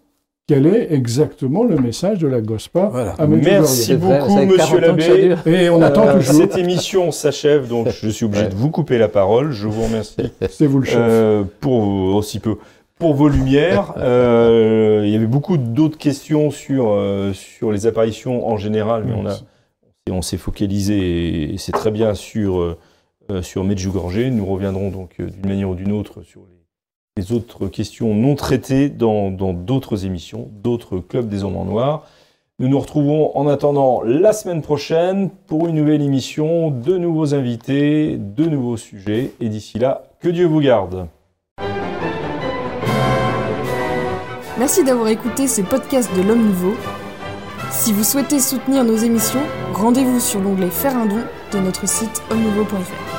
quel 0.47 0.67
est 0.67 0.93
exactement 0.93 1.65
le 1.65 1.77
message 1.77 2.19
de 2.19 2.29
la 2.29 2.41
Gospa 2.41 2.89
Voilà. 2.93 3.13
à 3.19 3.27
Medjugorje. 3.27 3.61
Merci 3.61 3.97
beaucoup, 3.97 4.37
monsieur 4.45 4.79
40 4.81 4.91
ans 4.91 4.97
que 4.97 5.03
ça 5.03 5.17
l'abbé. 5.17 5.37
Et 5.47 5.71
on 5.71 5.83
attend 5.83 6.07
Euh, 6.07 6.19
toujours, 6.19 6.35
Cette 6.35 6.57
émission 6.57 7.11
s'achève, 7.11 7.67
donc 7.69 7.89
je 7.89 8.09
suis 8.09 8.25
obligé 8.27 8.45
Ouais. 8.45 8.51
de 8.51 8.55
vous 8.55 8.71
couper 8.71 8.97
la 8.99 9.09
parole. 9.09 9.51
Je 9.53 9.67
vous 9.67 9.83
remercie 9.83 10.17
c'est 10.49 10.67
vous 10.67 10.79
le 10.79 10.85
chef. 10.87 10.97
euh, 10.99 11.43
pour 11.61 11.83
aussi 12.15 12.39
peu 12.41 12.57
pour 12.99 13.15
vos 13.15 13.29
lumières. 13.29 13.93
Euh, 13.99 15.03
il 15.05 15.11
y 15.11 15.17
avait 15.17 15.27
beaucoup 15.27 15.57
d'autres 15.59 15.99
questions 15.99 16.51
sur 16.51 16.91
euh, 16.93 17.33
sur 17.33 17.73
les 17.73 17.87
apparitions 17.87 18.47
en 18.49 18.57
général, 18.57 19.05
mais 19.05 19.15
on 19.15 19.27
a 19.27 19.37
on 20.11 20.23
s'est 20.23 20.37
focalisé 20.39 20.97
et, 20.97 21.55
et 21.55 21.59
c'est 21.59 21.73
très 21.73 21.91
bien 21.91 22.15
sur 22.15 22.77
sur 23.43 23.65
Medjugorje. 23.65 24.19
Nous 24.31 24.47
reviendrons 24.47 24.91
donc 24.91 25.17
euh, 25.19 25.27
d'une 25.27 25.49
manière 25.51 25.69
ou 25.71 25.75
d'une 25.75 25.91
autre 25.91 26.23
sur 26.23 26.43
les, 26.43 26.56
les 27.19 27.33
autres 27.33 27.69
questions 27.69 28.15
non 28.15 28.35
traitées 28.35 28.91
dans 28.91 29.31
d'autres 29.31 30.05
émissions, 30.05 30.51
d'autres 30.63 30.99
clubs 30.99 31.29
des 31.29 31.45
hommes 31.45 31.57
en 31.57 31.65
noir. 31.65 32.07
Nous 32.59 32.69
nous 32.69 32.79
retrouvons 32.79 33.37
en 33.37 33.49
attendant 33.49 34.03
la 34.03 34.35
semaine 34.35 34.61
prochaine 34.61 35.31
pour 35.47 35.67
une 35.67 35.77
nouvelle 35.77 36.03
émission, 36.03 36.71
de 36.71 36.99
nouveaux 36.99 37.35
invités, 37.35 38.19
de 38.19 38.45
nouveaux 38.45 38.77
sujets. 38.77 39.33
Et 39.41 39.49
d'ici 39.49 39.79
là, 39.79 40.05
que 40.21 40.29
Dieu 40.29 40.47
vous 40.47 40.61
garde. 40.61 41.09
Merci 44.59 44.85
d'avoir 44.85 45.09
écouté 45.09 45.49
ce 45.49 45.63
podcast 45.63 46.11
de 46.17 46.23
l'Homme 46.23 46.47
Nouveau. 46.47 46.75
Si 47.71 47.93
vous 47.93 48.05
souhaitez 48.05 48.41
soutenir 48.41 48.85
nos 48.85 48.97
émissions, 48.97 49.43
rendez-vous 49.73 50.21
sur 50.21 50.41
l'onglet 50.41 50.69
Faire 50.69 50.97
un 50.97 51.07
don 51.07 51.23
de 51.53 51.59
notre 51.59 51.89
site 51.89 52.23
homme-nouveau.fr. 52.31 53.16